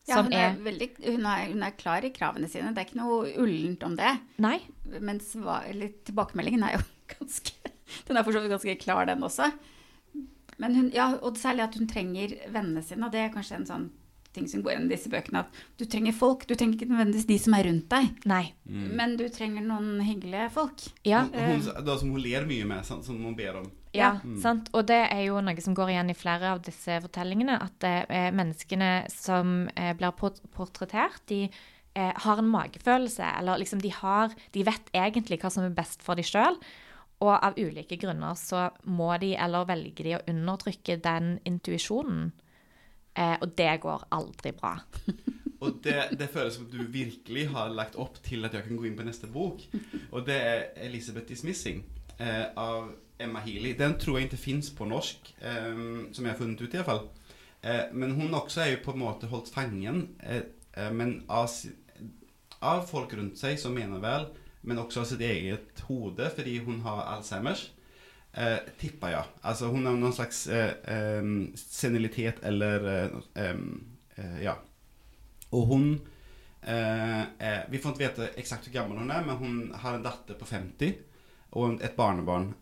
Ja, 0.08 0.22
hun 0.24 0.32
er, 0.34 0.48
er 0.48 0.62
veldig, 0.64 0.88
hun, 1.04 1.26
er, 1.28 1.50
hun 1.52 1.62
er, 1.62 1.76
klar 1.78 2.06
i 2.06 2.10
kravene 2.14 2.48
sine. 2.50 2.72
Det 2.74 2.82
er 2.82 2.88
ikke 2.88 3.02
noe 3.02 3.34
ullent 3.38 3.84
om 3.86 3.94
det. 3.98 4.14
Nei. 4.42 4.56
Mens 4.98 5.34
tilbakemeldingen 5.36 6.64
er 6.66 6.78
jo 6.78 6.86
ganske 7.18 7.74
Den 8.06 8.18
er 8.18 8.22
for 8.22 8.34
så 8.34 8.42
vidt 8.42 8.54
ganske 8.54 8.74
klar, 8.82 9.04
den 9.10 9.22
også. 9.26 9.50
Men 10.60 10.74
hun, 10.76 10.90
ja, 10.94 11.12
og 11.24 11.38
særlig 11.40 11.64
at 11.64 11.78
hun 11.78 11.88
trenger 11.90 12.36
vennene 12.52 12.82
sine. 12.86 13.06
Og 13.06 13.14
det 13.14 13.22
er 13.22 13.32
kanskje 13.34 13.60
en 13.60 13.68
sånn 13.68 13.86
ting 14.36 14.46
som 14.48 14.62
går 14.62 14.74
gjennom 14.74 14.90
disse 14.90 15.10
bøkene. 15.10 15.42
At 15.44 15.60
du 15.80 15.84
trenger 15.90 16.14
folk. 16.16 16.46
Du 16.46 16.54
trenger 16.54 16.78
ikke 16.78 16.90
nødvendigvis 16.90 17.28
de 17.28 17.38
som 17.42 17.56
er 17.56 17.66
rundt 17.66 17.88
deg. 17.90 18.10
Nei. 18.30 18.44
Mm. 18.68 18.86
Men 18.98 19.16
du 19.18 19.26
trenger 19.32 19.64
noen 19.66 20.00
hyggelige 20.06 20.48
folk. 20.54 20.84
Ja. 21.06 21.24
Hun, 21.34 21.64
da, 21.86 21.96
som 21.98 22.12
hun 22.14 22.22
ler 22.22 22.46
mye 22.48 22.68
med, 22.68 22.86
som 22.86 23.18
hun 23.18 23.36
ber 23.38 23.62
om. 23.62 23.70
Ja, 23.96 24.12
mm. 24.22 24.36
sant. 24.42 24.70
Og 24.76 24.86
det 24.90 25.00
er 25.08 25.24
jo 25.26 25.40
noe 25.42 25.64
som 25.64 25.74
går 25.74 25.94
igjen 25.94 26.12
i 26.12 26.18
flere 26.18 26.54
av 26.54 26.62
disse 26.66 27.00
fortellingene. 27.02 27.58
At 27.64 27.86
eh, 27.88 28.30
menneskene 28.34 28.92
som 29.10 29.64
eh, 29.74 29.92
blir 29.98 30.14
portrettert, 30.14 31.24
de 31.30 31.42
eh, 31.48 32.12
har 32.24 32.38
en 32.38 32.52
magefølelse. 32.52 33.32
Eller 33.40 33.62
liksom 33.62 33.82
de 33.82 33.90
har 33.98 34.36
De 34.54 34.62
vet 34.66 34.94
egentlig 34.94 35.40
hva 35.42 35.50
som 35.50 35.66
er 35.66 35.74
best 35.74 36.06
for 36.06 36.18
dem 36.18 36.28
sjøl. 36.28 36.60
Og 37.20 37.34
av 37.34 37.58
ulike 37.58 37.98
grunner 38.00 38.38
så 38.38 38.70
må 38.88 39.10
de, 39.20 39.34
eller 39.36 39.66
velger 39.68 40.06
de 40.06 40.14
å 40.16 40.22
undertrykke 40.30 40.96
den 41.04 41.34
intuisjonen. 41.48 42.30
Eh, 43.16 43.36
og 43.40 43.52
det 43.58 43.72
går 43.82 44.06
aldri 44.16 44.52
bra. 44.56 44.76
og 45.62 45.80
det, 45.84 45.96
det, 46.18 46.30
føles 46.32 46.56
som 46.56 46.68
du 46.70 46.82
virkelig 46.88 47.48
har 47.52 47.72
lagt 47.74 47.98
opp 48.00 48.20
til 48.24 48.46
at 48.46 48.54
jeg 48.54 48.68
kan 48.68 48.78
gå 48.78 48.88
inn 48.88 48.98
på 48.98 49.06
neste 49.06 49.30
bok. 49.30 49.62
Og 50.10 50.26
det 50.26 50.36
er 50.36 50.62
'Elisabeth 50.76 51.32
is 51.32 51.44
Missing' 51.44 51.84
eh, 52.18 52.46
av 52.56 52.92
Emma 53.20 53.40
Healy. 53.40 53.74
Den 53.78 53.98
tror 53.98 54.18
jeg 54.18 54.30
ikke 54.30 54.44
fins 54.44 54.70
på 54.70 54.84
norsk, 54.88 55.34
eh, 55.42 55.74
som 56.12 56.24
jeg 56.24 56.32
har 56.32 56.38
funnet 56.38 56.62
ut, 56.62 56.74
iallfall. 56.74 57.08
Eh, 57.62 57.92
men 57.92 58.14
hun 58.16 58.34
også 58.34 58.62
er 58.64 58.70
jo 58.74 58.84
på 58.84 58.94
en 58.94 59.02
måte 59.02 59.28
holdt 59.30 59.52
fangen. 59.52 60.08
Eh, 60.22 60.42
eh, 60.76 60.92
men 60.92 61.24
av, 61.28 61.50
av, 62.60 62.86
folk 62.88 63.12
rundt 63.16 63.38
seg 63.40 63.58
som 63.60 63.76
mener 63.76 64.00
vel, 64.00 64.30
men 64.62 64.80
også 64.80 65.02
av 65.02 65.10
sitt 65.12 65.24
eget 65.24 65.84
hode, 65.88 66.30
fordi 66.36 66.58
hun 66.64 66.80
har 66.86 67.04
Alzheimers. 67.16 67.70
Eh, 68.32 68.58
tipper 68.78 69.10
jeg. 69.10 69.26
Altså 69.42 69.72
hun 69.72 69.86
har 69.88 69.96
noen 69.98 70.14
slags 70.14 70.44
eh, 70.46 70.76
eh, 70.86 71.30
senilitet 71.58 72.42
eller 72.46 72.86
eh, 72.94 73.54
eh, 74.14 74.36
Ja. 74.44 74.54
Og 75.50 75.66
hun 75.66 75.86
eh, 76.62 77.62
Vi 77.72 77.80
får 77.82 77.96
ikke 77.96 78.04
vite 78.04 78.28
eksakt 78.38 78.68
hvor 78.68 78.76
gammel 78.76 79.00
hun 79.02 79.10
er, 79.10 79.26
men 79.26 79.40
hun 79.40 79.56
har 79.74 79.96
en 79.98 80.06
datter 80.06 80.38
på 80.38 80.46
50 80.46 80.94
og 81.58 81.80
et 81.82 81.96
barnebarn. 81.96 82.52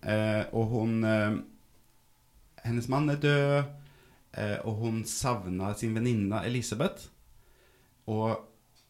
og 0.56 0.70
hun 0.72 1.02
Hennes 2.64 2.88
mann 2.88 3.10
er 3.10 3.20
død, 3.20 3.64
og 4.64 4.78
hun 4.80 5.02
savner 5.04 5.74
sin 5.76 5.92
venninne 5.92 6.40
Elisabeth. 6.46 7.10
Og 8.06 8.38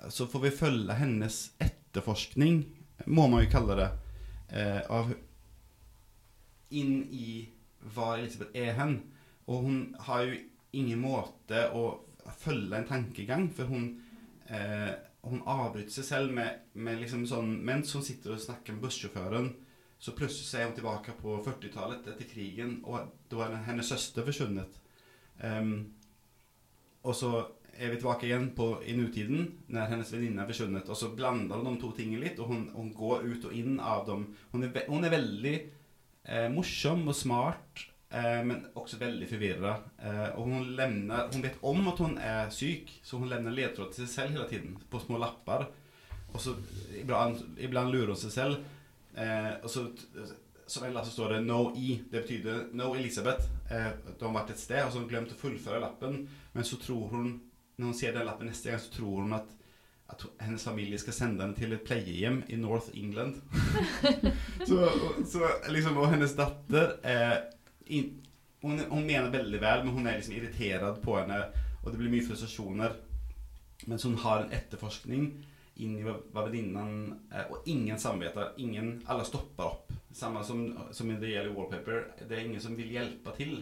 så 0.08 0.28
får 0.30 0.44
vi 0.44 0.54
følge 0.54 0.94
hennes 0.94 1.40
etterforskning, 1.58 2.62
må 3.06 3.26
man 3.26 3.42
jo 3.42 3.50
kalle 3.50 3.74
det, 3.80 3.90
av 4.86 5.10
inn 6.70 7.04
i 7.14 7.48
hva 7.94 8.16
Elisabeth 8.18 8.56
er 8.58 8.74
hen. 8.78 8.98
Og 9.48 9.64
hun 9.64 9.80
har 10.06 10.24
jo 10.26 10.38
ingen 10.76 11.00
måte 11.00 11.68
å 11.72 11.84
følge 12.38 12.76
en 12.76 12.88
tankegang, 12.88 13.48
for 13.54 13.70
hun, 13.70 13.88
eh, 14.48 14.92
hun 15.24 15.42
avbryter 15.46 15.92
seg 15.92 16.04
selv 16.04 16.34
med, 16.36 16.68
med 16.74 17.00
liksom 17.00 17.24
sånn 17.26 17.56
Mens 17.64 17.94
hun 17.96 18.04
sitter 18.04 18.34
og 18.34 18.42
snakker 18.42 18.76
med 18.76 18.84
bussjåføren, 18.84 19.52
så 19.98 20.14
plutselig 20.14 20.60
er 20.60 20.68
hun 20.68 20.76
tilbake 20.76 21.14
på 21.18 21.38
40-tallet 21.42 22.06
etter 22.06 22.28
krigen, 22.30 22.80
og 22.86 23.08
da 23.30 23.46
er 23.48 23.62
hennes 23.66 23.88
søster 23.88 24.26
forsvunnet. 24.26 24.76
Um, 25.42 25.72
og 27.02 27.16
så 27.18 27.32
er 27.78 27.90
vi 27.90 27.98
tilbake 27.98 28.26
igjen 28.28 28.52
på, 28.54 28.68
i 28.86 28.94
nutiden, 28.98 29.48
når 29.70 29.90
hennes 29.92 30.12
venninne 30.12 30.42
er 30.42 30.50
forsvunnet. 30.50 30.88
Og 30.90 30.98
så 30.98 31.10
blander 31.14 31.58
hun 31.58 31.74
de 31.74 31.82
to 31.82 31.90
tingene 31.96 32.24
litt, 32.26 32.38
og 32.42 32.52
hun, 32.52 32.64
hun 32.74 32.92
går 32.94 33.26
ut 33.26 33.48
og 33.50 33.54
inn 33.58 33.78
av 33.82 34.06
dem. 34.06 34.24
Hun 34.52 34.66
er, 34.66 34.80
hun 34.86 35.06
er 35.06 35.14
veldig 35.14 35.54
eh, 36.28 36.48
morsom 36.52 37.06
og 37.08 37.16
smart, 37.16 37.84
eh, 38.10 38.40
men 38.46 38.66
også 38.78 39.00
veldig 39.00 39.28
forvirra. 39.30 39.74
Eh, 39.98 40.24
og 40.38 40.48
hun, 40.48 40.72
lemner, 40.78 41.28
hun 41.32 41.44
vet 41.44 41.60
om 41.62 41.88
at 41.92 42.02
hun 42.04 42.18
er 42.22 42.50
syk, 42.54 42.92
så 43.02 43.20
hun 43.20 43.30
levner 43.32 43.56
ledtråd 43.56 43.94
til 43.94 44.04
seg 44.06 44.14
selv 44.14 44.36
hele 44.36 44.48
tiden 44.50 44.76
på 44.90 45.02
små 45.02 45.20
lapper. 45.22 45.68
Og 46.34 46.42
så 46.44 46.54
iblant, 46.98 47.40
iblant 47.56 47.92
lurer 47.92 48.12
hun 48.12 48.20
seg 48.20 48.34
selv. 48.34 48.60
Eh, 49.18 49.54
og 49.62 49.72
så 49.72 49.88
som 50.68 50.84
ellers 50.84 51.06
så 51.06 51.12
står 51.12 51.28
det 51.32 51.40
'No 51.40 51.72
E'. 51.76 51.98
Det 52.10 52.22
betyr 52.22 52.68
'No 52.72 52.94
Elisabeth'. 52.94 53.48
Eh, 53.70 53.92
de 54.18 54.24
har 54.24 54.34
vært 54.34 54.50
et 54.50 54.58
sted, 54.58 54.84
og 54.84 54.92
så 54.92 54.98
har 54.98 55.00
hun 55.00 55.08
glemt 55.08 55.32
å 55.32 55.40
fullføre 55.40 55.80
lappen. 55.80 56.28
Men 56.52 56.64
så 56.64 56.76
tror 56.76 57.08
hun, 57.08 57.40
når 57.78 57.86
hun 57.86 57.94
ser 57.94 58.12
den 58.12 58.26
lappen 58.26 58.46
neste 58.46 58.70
gang, 58.70 58.80
så 58.80 58.90
tror 58.90 59.22
hun 59.22 59.32
at 59.32 59.48
hennes 60.40 60.64
familie 60.64 60.98
skal 60.98 61.12
sende 61.14 61.44
henne 61.44 61.56
til 61.56 61.74
et 61.76 61.84
pleiehjem 61.84 62.40
i 62.48 62.56
North 62.56 62.88
England. 62.94 63.42
så, 64.68 64.88
så, 65.28 65.50
liksom, 65.68 65.98
og 66.00 66.10
hennes 66.10 66.34
datter 66.38 66.96
er 67.02 67.36
in, 67.86 68.14
hun, 68.62 68.80
hun, 68.88 69.04
mener 69.06 69.30
veldig 69.30 69.60
vel, 69.62 69.84
men 69.84 69.94
hun 69.94 70.06
er 70.06 70.18
liksom 70.18 70.34
irritert 70.34 71.02
på 71.04 71.18
henne, 71.20 71.42
og 71.82 71.92
det 71.92 72.00
blir 72.00 72.12
mye 72.12 72.26
frustrasjoner. 72.26 72.96
Mens 73.86 74.02
hun 74.08 74.18
har 74.18 74.42
en 74.42 74.52
etterforskning 74.52 75.28
inn 75.78 75.92
i 76.00 76.02
hva 76.02 76.42
venninnen 76.42 77.12
Og 77.52 77.68
ingen 77.70 77.98
samvittighet. 77.98 78.58
Ingen, 78.58 78.96
alle 79.06 79.24
stopper 79.24 79.68
opp. 79.68 79.92
Samme 80.10 80.42
som, 80.44 80.64
som 80.90 81.12
det 81.20 81.30
gjelder 81.30 81.54
Wallpaper. 81.54 82.08
Det 82.24 82.34
er 82.34 82.48
ingen 82.48 82.60
som 82.60 82.74
vil 82.76 82.90
hjelpe 82.90 83.36
til. 83.36 83.60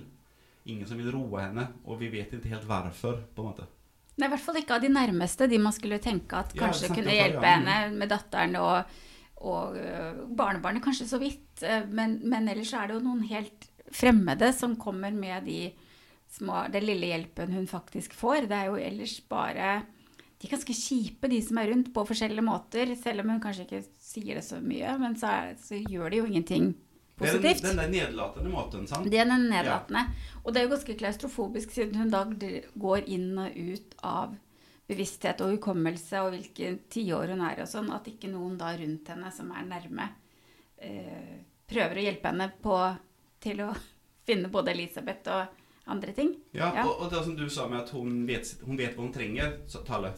Ingen 0.64 0.88
som 0.88 0.98
vil 0.98 1.12
roe 1.12 1.44
henne, 1.44 1.68
og 1.84 2.00
vi 2.00 2.08
vet 2.10 2.32
ikke 2.32 2.54
helt 2.54 2.64
hvorfor. 2.66 3.20
på 3.34 3.42
en 3.42 3.52
måte. 3.52 3.68
Nei, 4.16 4.28
i 4.28 4.32
hvert 4.32 4.44
fall 4.46 4.60
ikke 4.62 4.78
av 4.78 4.84
de 4.84 4.88
nærmeste, 4.92 5.48
de 5.50 5.58
man 5.60 5.74
skulle 5.76 6.00
tenke 6.00 6.38
at 6.38 6.54
kanskje 6.56 6.88
ja, 6.88 6.94
kunne 6.96 7.16
hjelpe 7.16 7.44
ja. 7.44 7.56
henne 7.58 7.98
med 8.00 8.08
datteren 8.08 8.54
og, 8.56 8.94
og 9.44 9.76
uh, 9.76 10.22
barnebarnet, 10.38 10.84
kanskje 10.84 11.08
så 11.10 11.20
vidt. 11.20 11.50
Uh, 11.60 11.84
men, 11.92 12.18
men, 12.24 12.48
ellers 12.48 12.72
er 12.72 12.88
det 12.88 12.96
jo 12.96 13.04
noen 13.04 13.26
helt 13.28 13.68
fremmede 13.92 14.48
som 14.56 14.78
kommer 14.80 15.12
med 15.12 15.44
de 15.46 15.60
små, 16.32 16.64
den 16.72 16.88
lille 16.88 17.12
hjelpen 17.12 17.52
hun 17.52 17.68
faktisk 17.68 18.16
får. 18.16 18.48
Det 18.48 18.56
er 18.56 18.72
jo 18.72 18.80
ellers 18.80 19.18
bare 19.28 19.76
de 20.40 20.48
ganske 20.48 20.74
kjipe, 20.76 21.28
de 21.32 21.42
som 21.44 21.60
er 21.60 21.70
rundt, 21.72 21.92
på 21.92 22.08
forskjellige 22.08 22.44
måter. 22.44 22.96
Selv 22.96 23.24
om 23.24 23.34
hun 23.34 23.44
kanskje 23.44 23.68
ikke 23.68 23.84
sier 24.00 24.40
det 24.40 24.46
så 24.48 24.62
mye, 24.64 24.96
men 25.00 25.16
så, 25.20 25.32
er, 25.32 25.60
så 25.60 25.76
gjør 25.80 26.12
det 26.12 26.22
jo 26.22 26.28
ingenting 26.30 26.72
positivt. 27.18 27.62
Den, 27.62 27.76
den 27.80 27.94
nedlatende 27.94 28.50
måten, 28.52 28.86
sant? 28.88 29.08
Det 29.10 29.20
er 29.20 29.28
den 29.28 29.48
nedlatende. 29.50 30.04
Ja. 30.06 30.40
Og 30.42 30.52
det 30.52 30.60
er 30.60 30.66
jo 30.66 30.72
ganske 30.74 30.98
klaustrofobisk, 31.00 31.72
siden 31.74 32.00
hun 32.00 32.12
da 32.12 32.24
går 32.86 33.08
inn 33.12 33.30
og 33.40 33.56
ut 33.56 33.96
av 34.06 34.36
bevissthet 34.86 35.42
og 35.42 35.56
hukommelse 35.56 36.22
og 36.22 36.32
hvilke 36.36 36.76
tiår 36.92 37.34
hun 37.34 37.42
er 37.48 37.64
og 37.64 37.70
sånn, 37.70 37.90
at 37.94 38.06
ikke 38.10 38.30
noen 38.30 38.54
da 38.60 38.70
rundt 38.78 39.10
henne 39.10 39.32
som 39.34 39.50
er 39.50 39.66
nærme, 39.66 40.08
eh, 40.78 41.36
prøver 41.66 41.98
å 41.98 42.06
hjelpe 42.06 42.30
henne 42.30 42.50
på, 42.62 42.78
til 43.42 43.64
å 43.66 43.70
finne 44.28 44.50
både 44.52 44.74
Elisabeth 44.76 45.32
og 45.34 45.62
andre 45.86 46.12
ting. 46.14 46.32
Ja, 46.52 46.72
ja. 46.74 46.86
Og, 46.86 47.00
og, 47.00 47.10
det 47.12 47.22
som 47.24 47.36
du 47.38 47.46
sa 47.50 47.68
med 47.70 47.84
at 47.84 47.92
hun 47.94 48.24
vet, 48.26 48.48
hun 48.66 48.78
vet 48.78 48.96
hva 48.96 49.06
hun 49.06 49.14
trenger, 49.14 49.60
Tale, 49.86 50.12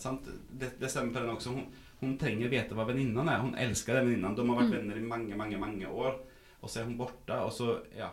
det, 0.51 0.75
det, 0.81 0.89
stemmer 0.89 1.13
på 1.13 1.23
den 1.23 1.35
også. 1.35 1.53
Hun, 1.57 1.67
hun 2.01 2.17
trenger 2.21 2.53
vite 2.53 2.77
hva 2.77 2.87
venninnen 2.89 3.29
er. 3.29 3.43
Hun 3.43 3.57
elsker 3.59 3.99
den 3.99 4.09
venninnen. 4.09 4.37
De 4.37 4.47
har 4.49 4.61
vært 4.63 4.73
mm. 4.73 4.77
venner 4.79 5.01
i 5.01 5.09
mange, 5.13 5.41
mange, 5.41 5.61
mange 5.61 5.91
år. 5.93 6.17
Og 6.63 6.71
så 6.71 6.81
er 6.81 6.89
hun 6.89 6.99
borte, 6.99 7.35
og 7.39 7.53
så 7.55 7.81
Ja. 7.97 8.11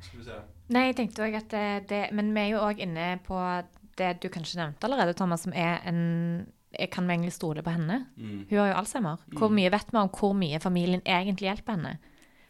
Skal 0.00 0.18
vi 0.20 0.24
se. 0.24 0.40
Nei, 0.68 0.88
jeg 0.88 0.96
tenkte 0.96 1.22
også 1.22 1.36
at 1.36 1.50
det, 1.50 1.88
det 1.90 2.02
Men 2.12 2.34
vi 2.34 2.40
er 2.40 2.48
jo 2.54 2.64
òg 2.66 2.80
inne 2.82 3.20
på 3.24 3.38
det 3.96 4.20
du 4.20 4.28
kanskje 4.28 4.60
nevnte 4.60 4.84
allerede, 4.84 5.14
Thomas, 5.16 5.46
som 5.46 5.54
er 5.56 5.80
en 5.86 6.46
jeg 6.76 6.90
Kan 6.90 7.06
vi 7.06 7.14
egentlig 7.14 7.32
stole 7.32 7.62
på 7.62 7.72
henne? 7.72 8.06
Mm. 8.16 8.46
Hun 8.50 8.58
har 8.58 8.68
jo 8.68 8.78
Alzheimer. 8.82 9.22
Hvor 9.38 9.48
mye 9.48 9.70
vet 9.72 9.92
vi 9.92 9.96
om 9.96 10.10
hvor 10.12 10.34
mye 10.36 10.60
familien 10.60 11.00
egentlig 11.06 11.48
hjelper 11.48 11.76
henne? 11.78 11.96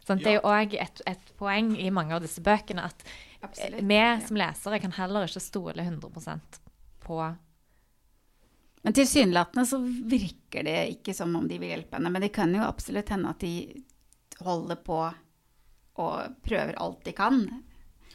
Sånn, 0.07 0.19
Det 0.23 0.31
er 0.31 0.37
jo 0.39 0.51
òg 0.51 0.75
et, 0.79 1.03
et 1.07 1.33
poeng 1.39 1.73
i 1.79 1.91
mange 1.91 2.15
av 2.15 2.23
disse 2.23 2.43
bøkene 2.43 2.85
at 2.87 3.05
Absolutt. 3.43 3.83
vi 3.83 4.01
som 4.27 4.39
lesere 4.39 4.81
kan 4.83 4.95
heller 4.95 5.27
ikke 5.27 5.43
stole 5.43 5.83
100% 5.83 6.61
på 7.03 7.19
Men 8.87 8.95
tilsynelatende 8.95 9.67
så 9.67 9.81
virker 9.83 10.63
det 10.67 10.77
ikke 10.97 11.15
som 11.15 11.35
om 11.35 11.49
de 11.51 11.59
vil 11.59 11.73
hjelpe 11.75 11.99
henne. 11.99 12.11
Men 12.11 12.23
det 12.23 12.33
kan 12.35 12.55
jo 12.55 12.63
absolutt 12.63 13.11
hende 13.11 13.33
at 13.35 13.43
de 13.43 13.83
holder 14.41 14.77
på 14.85 14.99
og 15.97 16.37
prøver 16.45 16.75
alt 16.83 17.05
de 17.07 17.13
kan. 17.17 17.39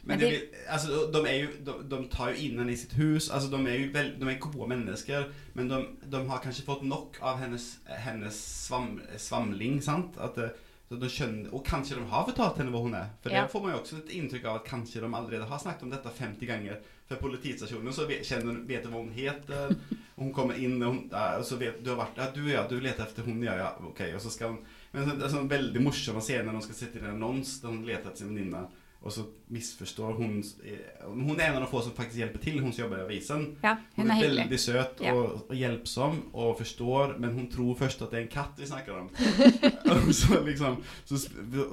Men 0.03 0.17
Men 0.17 0.19
de- 0.19 0.49
alltså, 0.69 1.12
de, 1.13 1.25
är 1.27 1.34
ju, 1.34 1.47
de, 1.63 1.89
de 1.89 2.07
tar 2.10 2.29
jo 2.29 2.36
inn 2.36 2.57
henne 2.60 2.71
i 2.71 2.77
sitt 2.77 2.93
hus. 2.97 3.29
Altså, 3.29 3.49
de 3.51 3.67
er 3.67 3.75
jo 3.79 3.91
veld, 3.93 4.19
de 4.19 4.29
er 4.29 4.39
gode 4.39 4.67
mennesker, 4.69 5.27
Men 5.53 5.67
de, 5.69 5.86
de 6.10 6.27
har 6.27 6.39
kanskje 6.41 6.65
fått 6.65 6.81
nok 6.84 7.17
av 7.21 7.38
hennes, 7.38 7.77
hennes 7.86 8.65
svam, 8.67 8.99
svamling. 9.17 9.81
Sant? 9.81 10.17
At, 10.17 10.38
eh, 10.38 10.49
skjønner, 10.91 11.53
og 11.53 11.63
kanskje 11.65 11.95
de 11.95 12.05
har 12.10 12.25
fortalt 12.25 12.57
henne 12.57 12.71
hvor 12.71 12.81
hun 12.84 12.93
er. 12.95 13.10
For 13.21 13.29
Ja. 13.29 13.43
det 13.43 13.51
får 13.51 13.62
man 13.62 13.71
jo 13.71 13.77
også 13.79 13.97
et 13.97 14.10
inntrykk 14.12 14.45
av 14.45 14.55
at 14.55 14.65
kanskje 14.65 15.01
de 15.01 15.13
allerede 15.15 15.45
har 15.47 15.57
snakket 15.60 15.84
om 15.84 15.91
dette 15.91 16.10
50 16.10 16.45
ganger. 16.47 16.77
For 17.07 17.15
politistasjonen 17.15 17.93
så 17.93 18.07
vet, 18.07 18.25
kjenner, 18.25 18.65
vet 18.67 18.84
de 18.84 18.89
hva 18.89 18.97
hun 19.03 19.12
heter. 19.12 19.75
Hun 20.21 20.34
kommer 20.34 20.53
inn, 20.53 20.81
og, 20.84 20.93
hun, 20.93 21.10
og 21.13 21.43
så 21.45 21.57
vet 21.57 21.79
du 21.84 21.89
har 21.95 21.97
vært 22.05 22.17
Ja, 22.17 22.27
du 22.31 22.41
ja, 22.49 22.67
du 22.67 22.79
leter 22.79 23.03
etter 23.07 23.23
hun, 23.23 23.41
ja, 23.43 23.55
ja, 23.57 23.71
ok. 23.81 24.01
Og 24.13 24.21
så 24.21 24.29
skal 24.29 24.49
hun 24.49 24.60
Men 24.91 25.10
det 25.15 25.25
er 25.25 25.34
sånn 25.34 25.51
veldig 25.51 25.82
morsomme 25.84 26.21
scener 26.23 26.49
når 26.49 26.60
hun 26.60 26.67
skal 26.67 26.80
sette 26.82 26.99
inn 26.99 27.08
en 27.08 27.17
annons 27.17 27.58
der 27.62 27.71
hun 27.71 27.84
leter 27.88 28.12
etter 28.12 28.23
sin 28.23 28.34
venninne. 28.34 28.65
Og 29.01 29.10
så 29.10 29.23
misforstår 29.49 30.13
hun 30.13 30.36
eh, 30.63 31.06
Hun 31.08 31.39
er 31.39 31.47
en 31.47 31.56
av 31.56 31.63
de 31.63 31.69
få 31.71 31.80
som 31.82 31.93
faktisk 31.97 32.19
hjelper 32.21 32.43
til, 32.43 32.60
hun 32.62 32.69
som 32.69 32.84
jobber 32.84 32.99
i 32.99 33.06
avisen. 33.08 33.47
Ja, 33.63 33.73
Hun 33.95 34.06
hun 34.06 34.12
er 34.13 34.19
er 34.19 34.27
veldig 34.30 34.60
søt 34.62 35.01
og, 35.10 35.21
og 35.49 35.56
hjelpsom 35.58 36.19
og 36.34 36.58
forstår, 36.60 37.15
men 37.19 37.34
hun 37.34 37.49
tror 37.49 37.80
først 37.80 38.06
at 38.06 38.13
det 38.13 38.19
er 38.19 38.27
en 38.27 38.34
katt 38.36 38.62
vi 38.62 38.69
snakker 38.69 38.99
om. 38.99 39.10
Så 40.19 40.43
liksom 40.45 40.84
Så, 41.06 41.17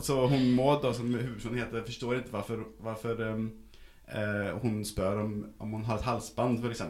så 0.03 0.27
hun 0.27 0.55
må, 0.57 0.71
da, 0.83 0.95
som 0.97 1.13
hovedpersonen 1.13 1.61
heter, 1.61 1.85
forstår 1.85 2.23
ikke 2.23 2.37
hvorfor, 2.39 2.65
hvorfor 2.81 3.23
um, 3.29 3.51
uh, 4.09 4.57
hun 4.63 4.81
spør 4.85 5.21
om, 5.27 5.35
om 5.59 5.77
hun 5.77 5.85
har 5.85 6.01
et 6.01 6.09
halsband, 6.09 6.65
f.eks. 6.65 6.81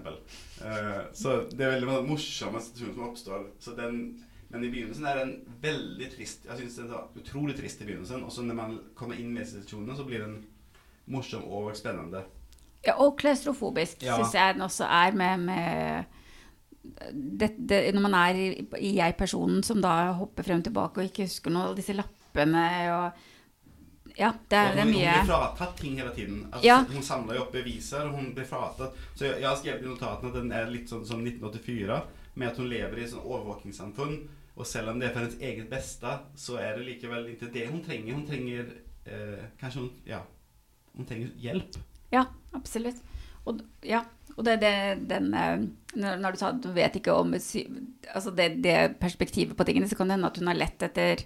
Uh, 0.62 1.02
så 1.14 1.40
det 1.50 1.66
er 1.66 1.74
veldig 1.80 2.06
morsomme 2.06 2.62
situasjoner 2.62 2.94
som 2.94 3.10
oppstår. 3.10 3.46
Så 3.58 3.74
den, 3.74 4.00
men 4.48 4.64
i 4.64 4.70
begynnelsen 4.72 5.04
er 5.06 5.18
den 5.20 5.32
veldig 5.62 6.10
trist. 6.16 6.46
Jeg 6.48 6.58
syns 6.62 6.76
den 6.80 6.90
var 6.92 7.08
utrolig 7.20 7.56
trist 7.58 7.82
i 7.82 7.88
begynnelsen. 7.88 8.22
Og 8.24 8.32
så 8.32 8.42
når 8.42 8.54
man 8.56 8.78
kommer 8.96 9.18
inn 9.20 9.32
med 9.34 9.46
situasjonen, 9.46 9.96
så 9.98 10.06
blir 10.08 10.24
den 10.24 10.38
morsom 11.06 11.44
og 11.44 11.74
spennende. 11.76 12.22
Ja, 12.86 12.94
og 13.02 13.16
klaustrofobisk 13.18 14.02
Ja. 14.06 14.16
syns 14.16 14.34
jeg 14.34 14.54
den 14.54 14.62
også 14.64 14.84
er 14.88 15.12
med, 15.12 15.40
med 15.40 16.04
det, 17.12 17.50
det, 17.68 17.94
Når 17.94 18.00
man 18.00 18.14
er 18.14 18.34
i, 18.38 18.66
i 18.80 18.94
jeg-personen 18.96 19.62
som 19.66 19.82
da 19.82 20.12
hopper 20.16 20.46
frem 20.46 20.62
og 20.62 20.64
tilbake 20.64 21.00
og 21.02 21.10
ikke 21.10 21.26
husker 21.26 21.52
noe 21.52 21.72
av 21.72 21.76
disse 21.76 21.92
lappene 21.96 22.62
og 22.94 23.26
Ja, 24.18 24.32
det 24.50 24.56
er, 24.58 24.70
hun, 24.72 24.76
det 24.76 24.82
hun, 24.82 24.92
hun 24.94 25.02
blir 25.02 25.26
fratatt 25.28 25.76
ting 25.78 25.98
hele 26.00 26.14
tiden. 26.14 26.38
Altså, 26.52 26.64
Ja. 26.66 26.78
Hun 26.90 27.02
samler 27.06 27.36
jo 27.36 27.42
opp 27.44 27.52
beviser, 27.52 28.06
og 28.08 28.16
hun 28.16 28.32
blir 28.34 28.46
fratatt. 28.48 28.96
Så 29.14 29.24
jeg, 29.28 29.40
jeg 29.42 29.46
har 29.48 29.56
skrevet 29.60 29.84
i 29.84 29.90
notatene 29.92 30.30
at 30.32 30.38
den 30.40 30.52
er 30.52 30.70
litt 30.72 30.88
sånn 30.90 31.04
som 31.06 31.20
1984, 31.22 32.00
med 32.34 32.48
at 32.48 32.56
hun 32.58 32.66
lever 32.70 32.98
i 32.98 33.04
et 33.04 33.12
sånn 33.12 33.22
overvåkingssamfunn. 33.22 34.16
Og 34.58 34.66
selv 34.66 34.90
om 34.90 34.98
det 35.00 35.08
er 35.08 35.14
for 35.14 35.22
hennes 35.24 35.38
eget 35.40 35.68
beste, 35.70 36.12
så 36.36 36.58
er 36.58 36.74
det 36.78 36.86
likevel 36.88 37.28
ikke 37.32 37.50
det 37.54 37.68
hun 37.70 37.82
trenger. 37.84 38.14
Hun 38.18 38.26
trenger 38.26 38.64
eh, 39.06 39.44
Kanskje 39.60 39.84
hun 39.84 39.90
Ja. 40.08 40.20
Hun 40.98 41.06
trenger 41.06 41.28
hjelp. 41.38 41.76
Ja, 42.12 42.24
absolutt. 42.56 42.98
Og, 43.46 43.60
ja, 43.86 44.00
og 44.36 44.44
det 44.44 44.56
er 44.56 44.62
det 44.64 45.08
den 45.08 45.28
eh, 45.34 45.60
Når, 45.94 46.32
du 46.34 46.40
sa 46.40 46.50
at 46.50 46.62
du 46.64 46.72
vet 46.74 46.96
ikke 46.98 47.14
om 47.14 47.32
altså 47.34 48.32
det, 48.34 48.48
det 48.64 48.96
perspektivet 49.00 49.56
på 49.56 49.64
tingene, 49.64 49.88
så 49.88 49.96
kan 49.96 50.10
det 50.10 50.18
hende 50.18 50.28
at 50.32 50.40
hun 50.42 50.50
har 50.50 50.58
lett 50.58 50.82
etter 50.82 51.22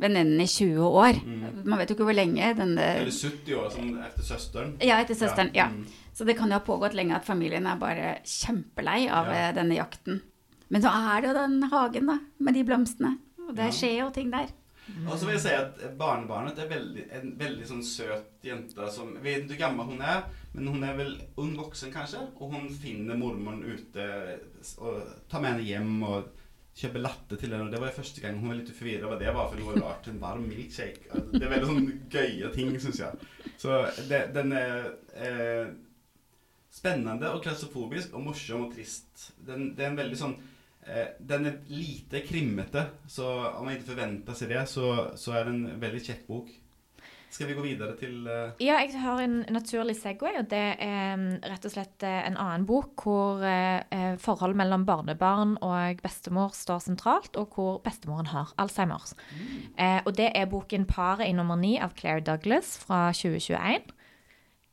venninnen 0.00 0.40
i 0.40 0.46
20 0.48 0.80
år. 0.80 1.20
Man 1.64 1.78
vet 1.78 1.90
jo 1.92 1.98
ikke 1.98 2.06
hvor 2.08 2.16
lenge. 2.16 2.54
Denne, 2.56 2.86
Eller 3.02 3.12
70 3.12 3.54
år, 3.60 3.68
sånn 3.74 3.92
etter 4.00 4.24
søsteren. 4.24 4.72
ja, 4.80 4.96
etter 5.04 5.18
søsteren. 5.20 5.52
Ja. 5.54 5.68
mm. 5.68 5.84
Så 6.16 6.24
det 6.24 6.38
kan 6.38 6.48
jo 6.50 6.56
ha 6.56 6.64
pågått 6.64 6.96
lenge 6.96 7.14
at 7.18 7.28
familien 7.28 7.68
er 7.68 7.76
bare 7.80 8.14
kjempelei 8.24 9.02
av 9.12 9.28
Ja. 9.28 9.36
eh, 9.50 9.54
denne 9.60 9.76
jakten. 9.76 10.22
Men 10.70 10.84
så 10.84 10.92
er 10.94 11.20
det 11.22 11.30
jo 11.30 11.36
den 11.36 11.62
hagen, 11.72 12.10
da, 12.12 12.18
med 12.38 12.56
de 12.56 12.64
blomstene. 12.66 13.16
Og 13.48 13.54
det 13.58 13.72
skjer 13.74 14.04
jo 14.04 14.10
ting 14.14 14.30
der. 14.32 14.52
Og 15.06 15.14
så 15.18 15.26
vil 15.26 15.36
jeg 15.36 15.42
si 15.44 15.52
at 15.54 15.80
barnebarnet 15.98 16.58
er 16.58 16.70
veldig, 16.70 17.04
en 17.14 17.32
veldig 17.38 17.66
sånn 17.68 17.82
søt 17.86 18.44
jente 18.46 18.88
som 18.90 19.12
Jeg 19.16 19.22
vet 19.22 19.44
ikke 19.44 19.52
hvor 19.52 19.60
gammel 19.62 19.90
hun 19.92 20.02
er, 20.02 20.24
men 20.54 20.70
hun 20.70 20.86
er 20.86 20.96
vel 20.98 21.12
ung 21.38 21.52
voksen, 21.58 21.92
kanskje. 21.94 22.22
Og 22.38 22.54
hun 22.54 22.68
finner 22.74 23.18
mormoren 23.18 23.62
ute 23.66 24.06
og 24.82 25.02
tar 25.30 25.42
med 25.42 25.54
henne 25.54 25.66
hjem 25.68 25.92
og 26.06 26.30
kjøper 26.80 27.04
latte 27.04 27.38
til 27.38 27.54
henne. 27.54 27.68
Og 27.68 27.74
det 27.74 27.82
var 27.82 27.94
første 27.94 28.22
gang 28.22 28.38
hun 28.40 28.50
var 28.50 28.58
litt 28.60 28.72
forvirra 28.74 29.10
hva 29.10 29.18
det 29.20 29.34
var 29.36 29.50
for 29.50 29.62
noe 29.62 29.76
rart. 29.78 30.10
En 30.10 30.22
varm 30.22 30.46
milkshake. 30.48 31.06
Altså, 31.10 31.28
Det 31.36 31.44
er 31.46 31.54
veldig 31.54 31.70
sånn 31.70 31.92
gøye 32.16 32.52
ting, 32.56 32.74
syns 32.82 33.02
jeg. 33.04 33.30
Så 33.60 33.82
det, 34.10 34.22
den 34.34 34.54
er 34.56 34.92
eh, 35.14 35.74
spennende 36.72 37.34
og 37.34 37.42
klaustrofobisk 37.44 38.14
og 38.14 38.24
morsom 38.30 38.66
og 38.68 38.74
trist. 38.74 39.30
Den, 39.46 39.72
det 39.76 39.86
er 39.86 39.92
en 39.92 40.00
veldig 40.00 40.18
sånn 40.18 40.38
Den 40.80 41.44
er 41.46 41.58
lite 41.68 42.22
krimmete, 42.24 42.86
så 43.06 43.28
om 43.52 43.66
man 43.66 43.76
ikke 43.76 43.92
forventer 43.92 44.34
seg 44.34 44.48
det, 44.54 44.62
så, 44.66 44.86
så 45.20 45.34
er 45.36 45.44
det 45.46 45.52
en 45.52 45.80
veldig 45.82 46.00
kjekk 46.06 46.22
bok. 46.26 46.48
Skal 47.30 47.46
vi 47.46 47.54
gå 47.54 47.62
videre 47.62 47.94
til 47.94 48.24
uh... 48.26 48.56
Ja, 48.58 48.80
jeg 48.82 48.98
har 48.98 49.20
en 49.22 49.44
naturlig 49.54 49.94
Segway, 50.00 50.40
og 50.40 50.48
det 50.50 50.64
er 50.82 51.12
mm, 51.14 51.28
rett 51.46 51.66
og 51.68 51.72
slett 51.76 52.02
eh, 52.02 52.24
en 52.26 52.34
annen 52.34 52.64
bok 52.66 53.04
hvor 53.04 53.44
eh, 53.46 53.84
eh, 53.94 54.16
forholdet 54.18 54.58
mellom 54.58 54.82
barnebarn 54.88 55.54
og 55.62 56.02
bestemor 56.02 56.50
står 56.58 56.82
sentralt, 56.88 57.38
og 57.38 57.54
hvor 57.54 57.78
bestemoren 57.86 58.32
har 58.32 58.50
Alzheimers. 58.58 59.14
Eh, 59.78 60.00
og 60.02 60.16
det 60.18 60.32
er 60.34 60.50
boken 60.50 60.88
'Paret 60.90 61.28
i 61.28 61.36
nummer 61.36 61.54
ni' 61.54 61.78
av 61.78 61.94
Claire 61.94 62.24
Douglas 62.26 62.74
fra 62.82 63.12
2021. 63.14 63.94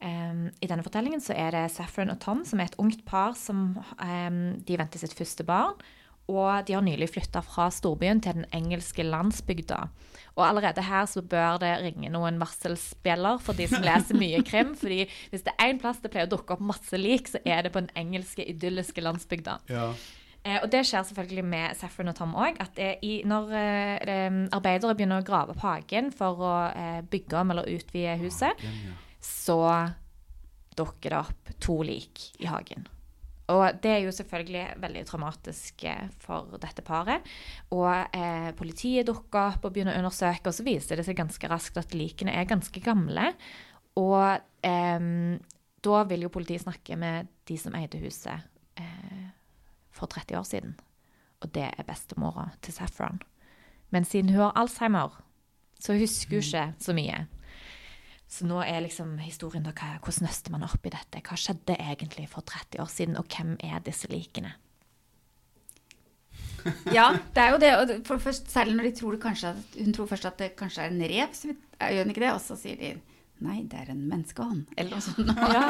Um, 0.01 0.49
I 0.61 0.67
denne 0.69 0.85
fortellingen 0.85 1.21
så 1.21 1.33
er 1.33 1.53
det 1.53 1.71
Saffron 1.73 2.09
og 2.13 2.19
Tom 2.21 2.43
som 2.45 2.59
er 2.59 2.69
et 2.69 2.75
ungt 2.77 3.05
par 3.05 3.33
som 3.33 3.79
um, 3.97 4.41
de 4.61 4.77
venter 4.77 5.01
sitt 5.01 5.13
første 5.17 5.45
barn. 5.45 5.77
Og 6.27 6.67
de 6.67 6.75
har 6.75 6.83
nylig 6.83 7.07
flytta 7.13 7.39
fra 7.45 7.69
storbyen 7.71 8.19
til 8.23 8.41
den 8.41 8.47
engelske 8.55 9.05
landsbygda. 9.05 9.79
Og 10.37 10.43
allerede 10.43 10.83
her 10.83 11.07
så 11.09 11.23
bør 11.23 11.57
det 11.61 11.71
ringe 11.85 12.11
noen 12.13 12.37
varselspjeller 12.41 13.39
for 13.41 13.57
de 13.57 13.65
som 13.71 13.85
leser 13.85 14.19
mye 14.19 14.43
krim. 14.45 14.75
fordi 14.75 15.05
hvis 15.31 15.47
det 15.47 15.55
er 15.55 15.71
én 15.71 15.79
plass 15.81 16.03
det 16.03 16.11
pleier 16.13 16.27
å 16.27 16.35
dukke 16.35 16.57
opp 16.57 16.63
masse 16.73 16.99
lik, 16.99 17.31
så 17.31 17.41
er 17.45 17.63
det 17.63 17.73
på 17.73 17.81
den 17.81 17.93
engelske, 17.95 18.45
idylliske 18.45 19.01
landsbygda. 19.01 19.59
Ja. 19.71 19.91
Eh, 20.43 20.59
og 20.61 20.67
det 20.71 20.83
skjer 20.87 21.07
selvfølgelig 21.07 21.45
med 21.47 21.77
Saffron 21.79 22.11
og 22.11 22.17
Tom 22.19 22.35
òg. 22.37 22.59
At 22.63 22.75
det, 22.77 22.91
i, 23.07 23.21
når 23.27 23.55
eh, 23.57 24.41
arbeidere 24.55 24.97
begynner 24.97 25.23
å 25.23 25.27
grave 25.27 25.55
på 25.57 25.65
hagen 25.65 26.11
for 26.15 26.43
å 26.43 26.57
eh, 26.69 26.99
bygge 27.07 27.39
om 27.39 27.55
eller 27.55 27.71
utvide 27.71 28.19
huset, 28.21 28.67
så 29.23 29.61
dukker 30.77 31.15
det 31.15 31.23
opp 31.23 31.55
to 31.63 31.79
lik 31.87 32.29
i 32.43 32.51
hagen. 32.51 32.85
Og 33.53 33.79
det 33.83 33.91
er 33.93 34.01
jo 34.03 34.11
selvfølgelig 34.11 34.63
veldig 34.83 35.03
traumatisk 35.07 35.85
eh, 35.87 36.09
for 36.23 36.57
dette 36.59 36.83
paret. 36.83 37.27
Og 37.71 37.87
eh, 37.87 38.49
politiet 38.59 39.07
dukker 39.07 39.53
opp 39.53 39.67
og 39.67 39.75
begynner 39.75 39.95
å 39.95 40.01
undersøke, 40.03 40.49
og 40.49 40.57
så 40.57 40.65
viser 40.67 40.99
det 40.99 41.07
seg 41.07 41.19
ganske 41.19 41.51
raskt 41.51 41.79
at 41.79 41.95
likene 41.95 42.35
er 42.35 42.49
ganske 42.49 42.81
gamle. 42.83 43.29
Og 43.97 44.67
eh, 44.67 45.07
da 45.87 46.03
vil 46.09 46.27
jo 46.27 46.33
politiet 46.33 46.65
snakke 46.65 46.99
med 46.99 47.31
de 47.47 47.57
som 47.61 47.75
eide 47.79 48.01
huset 48.03 48.43
eh, 48.81 49.31
for 49.95 50.11
30 50.11 50.41
år 50.41 50.47
siden. 50.47 50.75
Og 51.45 51.51
det 51.55 51.69
er 51.69 51.87
bestemora 51.87 52.49
til 52.65 52.75
Saffron. 52.75 53.21
Men 53.93 54.03
siden 54.03 54.33
hun 54.33 54.47
har 54.47 54.59
Alzheimer, 54.59 55.21
så 55.79 55.95
husker 55.95 56.41
hun 56.41 56.43
ikke 56.43 56.67
så 56.83 56.95
mye. 56.97 57.23
Så 58.27 58.47
nå 58.47 58.59
er 58.59 58.83
liksom 58.83 59.15
historien 59.23 59.63
da, 59.63 59.71
hvordan 59.73 60.27
nøster 60.27 60.51
man 60.51 60.65
opp 60.67 60.83
i 60.85 60.91
dette? 60.91 61.21
Hva 61.23 61.37
skjedde 61.39 61.77
egentlig 61.79 62.27
for 62.31 62.43
30 62.43 62.81
år 62.83 62.89
siden, 62.91 63.19
og 63.19 63.29
hvem 63.31 63.55
er 63.63 63.83
disse 63.85 64.09
likene? 64.11 64.55
Ja, 66.91 67.13
det 67.31 67.39
er 67.39 67.53
jo 67.53 67.59
det. 67.61 68.01
Og 68.11 68.19
først, 68.19 68.49
særlig 68.51 68.75
når 68.75 68.89
de 68.89 68.95
tror 68.97 69.15
kanskje 69.21 69.53
at, 69.53 69.77
hun 69.77 69.93
tror 69.95 70.09
først 70.09 70.25
at 70.27 70.41
det 70.41 70.49
kanskje 70.59 70.83
er 70.83 70.91
en 70.91 71.05
rev, 71.07 71.29
så 71.31 71.53
gjør 71.53 72.03
hun 72.03 72.11
ikke 72.11 72.25
det? 72.25 72.33
Og 72.33 72.41
så 72.43 72.57
sier 72.59 72.81
de 72.81 72.89
nei, 73.45 73.61
det 73.69 73.77
er 73.83 73.91
en 73.93 74.03
menneskehånd. 74.09 74.65
Eller 74.77 74.91
noe 74.97 75.03
sånt. 75.05 75.31
Ja, 75.57 75.63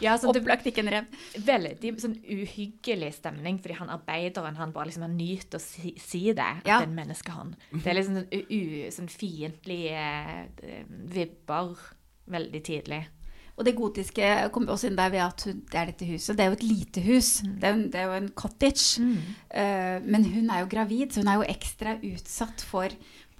ja 0.00 0.16
så 0.18 0.32
det 0.32 0.42
Opplagt 0.42 0.66
ikke 0.70 0.82
en 0.84 0.90
rev. 0.94 1.04
veldig 1.46 1.92
sånn 2.02 2.16
uhyggelig 2.24 3.12
stemning, 3.20 3.58
fordi 3.62 3.76
han 3.78 3.92
arbeideren 3.92 4.56
han 4.58 4.72
bare 4.74 4.90
liksom 4.90 5.08
nytt 5.16 5.54
å 5.58 5.60
si, 5.62 5.94
si 6.02 6.24
det, 6.32 6.50
Ja. 6.64 6.80
at 6.80 6.84
det 6.84 6.88
er 6.88 6.90
en 6.90 6.98
menneskehånd. 7.00 7.56
Det 7.72 7.86
er 7.92 7.98
liksom 8.00 8.20
sånn, 8.20 8.30
u, 8.42 8.62
sånn 8.98 9.10
fiendtlige 9.12 10.06
eh, 10.62 10.84
vibber 11.12 11.74
veldig 12.32 12.62
tidlig. 12.64 13.02
Og 13.52 13.66
det 13.68 13.74
gotiske 13.76 14.24
kommer 14.50 14.72
også 14.72 14.88
inn 14.88 14.96
der 14.96 15.10
ved 15.12 15.20
at 15.20 15.42
hun, 15.44 15.58
det 15.68 15.76
er 15.76 15.90
dette 15.90 16.06
huset. 16.08 16.38
Det 16.38 16.40
er 16.40 16.48
jo 16.48 16.54
et 16.56 16.62
lite 16.64 17.02
hus. 17.04 17.26
Det, 17.44 17.66
er, 17.68 17.74
jo- 17.76 17.88
det 17.92 17.98
er 18.00 18.06
jo 18.08 18.14
en 18.16 18.30
cottage. 18.32 19.02
Eh, 19.52 19.98
men 20.08 20.24
hun 20.24 20.48
er 20.50 20.62
jo 20.62 20.70
gravid, 20.72 21.12
så 21.12 21.20
hun 21.20 21.28
er 21.28 21.36
jo 21.42 21.44
ekstra 21.52 21.92
utsatt 22.00 22.64
for 22.64 22.88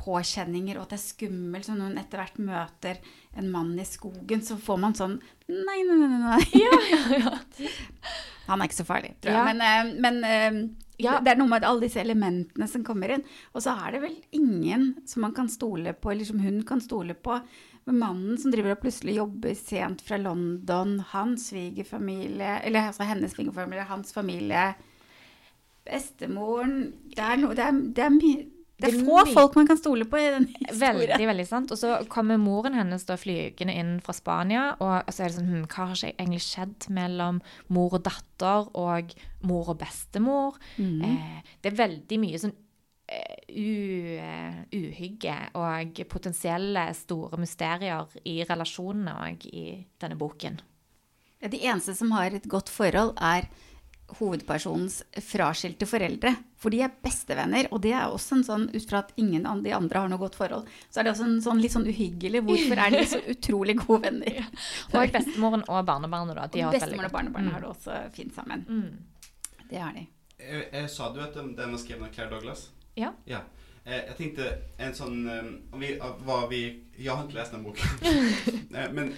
påkjenninger, 0.02 0.76
og 0.78 0.84
at 0.88 0.94
det 0.94 0.98
er 0.98 1.04
skummelt. 1.06 1.66
Så 1.68 1.76
når 1.78 1.92
hun 1.92 2.00
etter 2.02 2.18
hvert 2.22 2.38
møter 2.42 3.00
en 3.38 3.50
mann 3.54 3.72
i 3.78 3.86
skogen, 3.86 4.42
så 4.44 4.58
får 4.60 4.80
man 4.82 4.96
sånn 4.98 5.18
Nei, 5.52 5.80
nei, 5.86 5.96
nei. 6.02 6.20
nei. 6.26 7.42
Han 8.48 8.58
er 8.60 8.66
ikke 8.68 8.80
så 8.80 8.86
farlig, 8.88 9.12
tror 9.22 9.32
jeg. 9.32 9.38
Ja. 9.38 9.42
Men, 9.46 9.60
eh, 9.62 9.90
men 10.02 10.24
eh, 10.26 10.56
Ja. 11.02 11.18
det 11.22 11.32
er 11.32 11.38
noe 11.38 11.50
med 11.50 11.64
alle 11.66 11.84
disse 11.86 12.00
elementene 12.02 12.66
som 12.70 12.82
kommer 12.86 13.12
inn. 13.14 13.22
Og 13.54 13.62
så 13.64 13.74
er 13.86 13.94
det 13.94 14.00
vel 14.02 14.16
ingen 14.38 14.88
som 15.08 15.22
man 15.26 15.34
kan 15.36 15.48
stole 15.50 15.92
på, 15.94 16.10
eller 16.12 16.26
som 16.28 16.40
hun 16.42 16.60
kan 16.66 16.82
stole 16.82 17.14
på. 17.14 17.38
Men 17.86 17.98
mannen 17.98 18.38
som 18.38 18.52
driver 18.54 18.76
og 18.76 18.82
plutselig 18.84 19.16
jobber 19.16 19.54
sent 19.58 20.02
fra 20.06 20.18
London, 20.22 21.00
hans 21.12 21.48
svigerfamilie, 21.50 22.60
eller 22.66 22.90
altså 22.92 23.06
hennes 23.08 23.34
svigerfamilie, 23.34 23.86
hans 23.88 24.12
familie, 24.14 24.68
bestemoren 25.82 26.92
Det 27.10 27.18
er, 27.18 27.40
noe, 27.42 27.56
det 27.58 27.64
er, 27.66 27.78
det 27.96 28.04
er 28.06 28.12
mye 28.14 28.44
det 28.82 28.90
er 28.90 29.04
få 29.06 29.22
folk 29.30 29.56
man 29.58 29.68
kan 29.70 29.78
stole 29.78 30.06
på 30.08 30.18
i 30.20 30.30
den 30.34 30.48
historien. 30.52 30.98
Veldig, 30.98 31.28
veldig 31.30 31.46
sant. 31.48 31.74
Og 31.74 31.80
så 31.80 31.94
kommer 32.12 32.40
moren 32.42 32.76
hennes 32.78 33.06
da 33.08 33.16
flygende 33.20 33.76
inn 33.78 33.94
fra 34.04 34.14
Spania, 34.16 34.64
og 34.82 35.12
så 35.12 35.24
er 35.24 35.30
det 35.30 35.38
sånn 35.38 35.52
hm, 35.52 35.68
Hva 35.70 35.88
har 35.92 36.02
egentlig 36.10 36.42
skjedd 36.44 36.88
mellom 36.94 37.40
mor 37.72 37.96
og 37.98 38.04
datter 38.08 38.68
og 38.78 39.14
mor 39.46 39.72
og 39.74 39.80
bestemor? 39.82 40.58
Eh, 40.78 41.54
det 41.62 41.72
er 41.72 41.80
veldig 41.82 42.20
mye 42.22 42.42
sånn 42.42 42.54
uh, 43.12 44.62
uhygge 44.72 45.38
og 45.58 46.02
potensielle 46.10 46.86
store 46.96 47.40
mysterier 47.40 48.20
i 48.28 48.40
relasjonene 48.48 49.16
og 49.26 49.48
i 49.52 49.66
denne 50.02 50.18
boken. 50.20 50.60
Ja, 51.42 51.50
De 51.50 51.58
eneste 51.66 51.94
som 51.98 52.12
har 52.14 52.30
et 52.30 52.48
godt 52.48 52.70
forhold, 52.70 53.16
er 53.18 53.48
hovedpersonens 54.18 55.02
fraskilte 55.24 55.86
foreldre. 55.88 56.34
For 56.62 56.74
de 56.74 56.82
er 56.84 56.92
bestevenner, 57.02 57.66
og 57.74 57.82
det 57.84 57.94
er 57.96 58.12
også 58.12 58.38
en 58.38 58.44
sånn, 58.46 58.66
ut 58.70 58.88
fra 58.88 59.00
at 59.02 59.12
ingen 59.18 59.46
av 59.50 59.64
de 59.64 59.72
andre 59.74 60.04
har 60.04 60.10
noe 60.12 60.20
godt 60.20 60.38
forhold, 60.38 60.68
så 60.88 61.00
er 61.00 61.08
det 61.08 61.14
også 61.14 61.26
en 61.26 61.40
sånn 61.42 61.62
litt 61.62 61.74
sånn 61.74 61.88
uhyggelig 61.88 62.44
Hvorfor 62.46 62.82
er 62.84 62.94
de 62.94 63.02
så 63.10 63.22
utrolig 63.34 63.76
gode 63.80 64.04
venner? 64.06 64.42
Og 64.92 65.16
bestemoren 65.16 65.64
og 65.66 65.86
barnebarnet, 65.88 66.38
da. 66.38 66.46
De 66.52 66.66
har 66.66 66.76
Bestemoren 66.76 67.10
og 67.10 67.16
barnebarnet 67.16 67.50
mm. 67.50 67.56
har 67.56 67.64
det 67.64 67.72
også 67.72 67.98
fint 68.14 68.36
sammen. 68.36 68.66
Mm. 68.68 69.64
Det 69.72 69.80
har 69.80 69.96
de. 69.96 70.06
Jeg, 70.42 70.68
jeg, 70.72 70.92
Sa 70.92 71.10
du 71.14 71.20
at 71.24 71.34
den 71.38 71.52
den 71.58 71.74
var 71.74 71.82
skrevet 71.82 72.08
av 72.08 72.14
Claire 72.14 72.34
Douglas? 72.34 72.68
Ja. 72.98 73.12
Ja. 73.26 73.42
Eh, 73.84 74.04
jag 74.06 74.16
tänkte 74.16 74.58
en 74.76 74.94
sån, 74.94 75.28
eh, 75.28 75.44
om 75.70 75.80
vi, 75.80 76.00
vad 76.24 76.48
vi, 76.48 76.80
jag 76.96 77.12
har 77.12 77.22
inte 77.22 77.34
läst 77.34 77.52
den 77.52 77.62
boken. 77.62 77.88
Eh, 78.74 78.92
men 78.92 79.14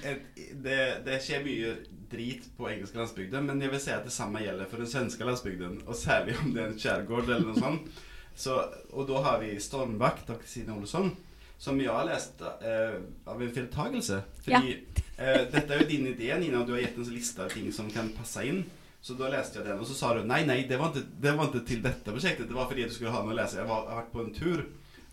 det, 0.52 0.98
det 1.04 1.20
skjer 1.22 1.44
mye 1.44 1.76
drit 2.10 2.48
på 2.56 2.66
engelske 2.70 2.98
landsbygden, 2.98 3.46
men 3.46 3.60
jeg 3.62 3.70
vil 3.70 3.80
si 3.84 3.92
at 3.94 4.02
det 4.02 4.10
samme 4.10 4.42
gjelder 4.42 4.66
for 4.66 4.82
den 4.82 4.90
svenske 4.90 5.24
landsbygden. 5.24 5.76
Og 5.86 5.94
særlig 5.94 6.34
om 6.42 6.50
det 6.50 6.62
er 6.62 6.72
en 6.72 6.80
skjærgård 6.80 7.28
eller 7.28 7.46
noe 7.46 7.60
sånt. 7.60 8.02
Så, 8.34 8.56
og 8.90 9.06
da 9.06 9.22
har 9.22 9.38
vi 9.44 9.52
Stormvakt 9.62 10.32
av 10.34 10.40
Kristine 10.42 10.74
Olsson. 10.74 11.12
Som 11.58 11.78
jeg 11.80 11.94
har 11.94 12.08
lest 12.08 12.42
eh, 12.42 12.96
av 13.30 13.42
en 13.42 13.52
feiltagelse. 13.54 14.18
Fordi, 14.42 14.74
eh, 15.16 15.44
dette 15.52 15.70
er 15.70 15.84
jo 15.84 15.90
din 15.92 16.10
idé 16.10 16.34
Nina, 16.40 16.64
og 16.64 16.66
du 16.66 16.74
har 16.74 16.82
gitt 16.82 16.98
en 16.98 17.14
liste 17.14 17.46
av 17.46 17.54
ting 17.54 17.70
som 17.72 17.86
kan 17.94 18.10
passe 18.18 18.42
in. 18.42 18.64
Så 19.04 19.14
da 19.18 19.28
leste 19.28 19.58
jeg 19.60 19.66
den 19.66 19.82
og 19.82 19.84
så 19.84 19.94
sa 19.98 20.14
du 20.16 20.22
nei, 20.24 20.46
nei, 20.48 20.62
det 20.68 20.78
var 20.80 20.88
ikke, 20.94 21.04
det 21.20 21.32
var 21.36 21.50
ikke, 21.50 21.60
til 21.68 21.82
dette 21.84 22.12
prosjektet. 22.14 22.48
Det 22.48 22.56
var 22.56 22.70
fordi 22.70 22.86
du 22.88 22.94
skulle 22.94 23.12
ha 23.12 23.20
noe 23.20 23.34
å 23.34 23.36
lese. 23.36 23.58
Jeg, 23.60 23.68
var, 23.68 23.82
jeg 23.84 23.92
har 23.92 24.00
vært 24.00 24.14
på 24.14 24.22
en 24.24 24.32
tur. 24.38 24.64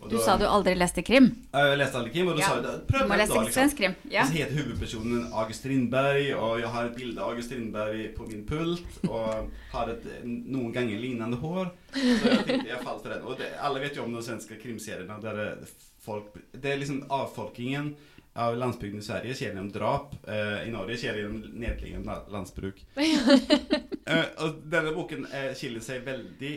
Och 0.02 0.08
Du 0.10 0.18
sa 0.18 0.36
du 0.36 0.46
aldri 0.46 0.74
leste 0.74 1.02
krim. 1.06 1.28
Ja, 1.52 1.74
leste 1.78 1.98
aldri 1.98 2.10
aldrig 2.10 2.12
krim 2.12 2.28
Og 2.28 2.38
da 2.38 2.42
Ja. 2.42 2.48
sa 2.48 2.56
du 2.56 2.86
prøv 2.88 3.02
pröva 3.04 3.08
da. 3.08 3.16
liksom. 3.20 3.52
svensk 3.52 3.76
krim. 3.76 3.94
Ja. 4.10 4.22
Og 4.22 4.26
så 4.26 4.32
heter 4.32 4.56
huvudpersonen 4.56 5.28
August 5.32 5.60
Strindberg 5.60 6.32
og 6.34 6.60
jeg 6.60 6.68
har 6.74 6.84
et 6.88 6.96
bilde 6.96 7.20
av 7.22 7.30
August 7.30 7.48
Strindberg 7.52 8.16
på 8.16 8.26
min 8.26 8.42
pult 8.46 8.82
Og 9.08 9.50
har 9.72 9.92
et 9.92 10.08
noen 10.24 10.72
ganger 10.72 10.98
lignende 10.98 11.36
hår. 11.36 11.70
Så 11.92 12.32
jeg 12.32 12.46
tenkte 12.48 12.68
jeg 12.72 12.82
falt 12.82 13.02
för 13.02 13.14
den. 13.14 13.22
Og 13.22 13.38
det, 13.38 13.52
alle 13.60 13.80
vet 13.84 13.96
jo 13.96 14.02
om 14.02 14.12
de 14.12 14.22
svenske 14.22 14.58
krimserierna 14.58 15.20
där 15.20 15.34
det, 15.36 15.68
folk, 16.00 16.24
det 16.52 16.72
är 16.72 16.76
liksom 16.78 17.04
avfolkningen 17.08 17.94
av 18.34 18.56
landsbygden 18.56 18.98
i 18.98 19.04
Sverige 19.04 19.34
skjer 19.34 19.50
gjennom 19.50 19.72
drap. 19.72 20.14
Uh, 20.28 20.62
I 20.64 20.70
Norge 20.72 20.96
skjer 20.96 21.16
det 21.16 21.24
gjennom 21.24 21.58
nedliggende 21.60 22.08
la- 22.08 22.28
landsbruk. 22.32 22.80
uh, 22.96 24.28
og 24.44 24.62
denne 24.72 24.94
boken 24.96 25.26
uh, 25.28 25.50
skiller 25.56 25.84
seg 25.84 26.06
veldig 26.06 26.54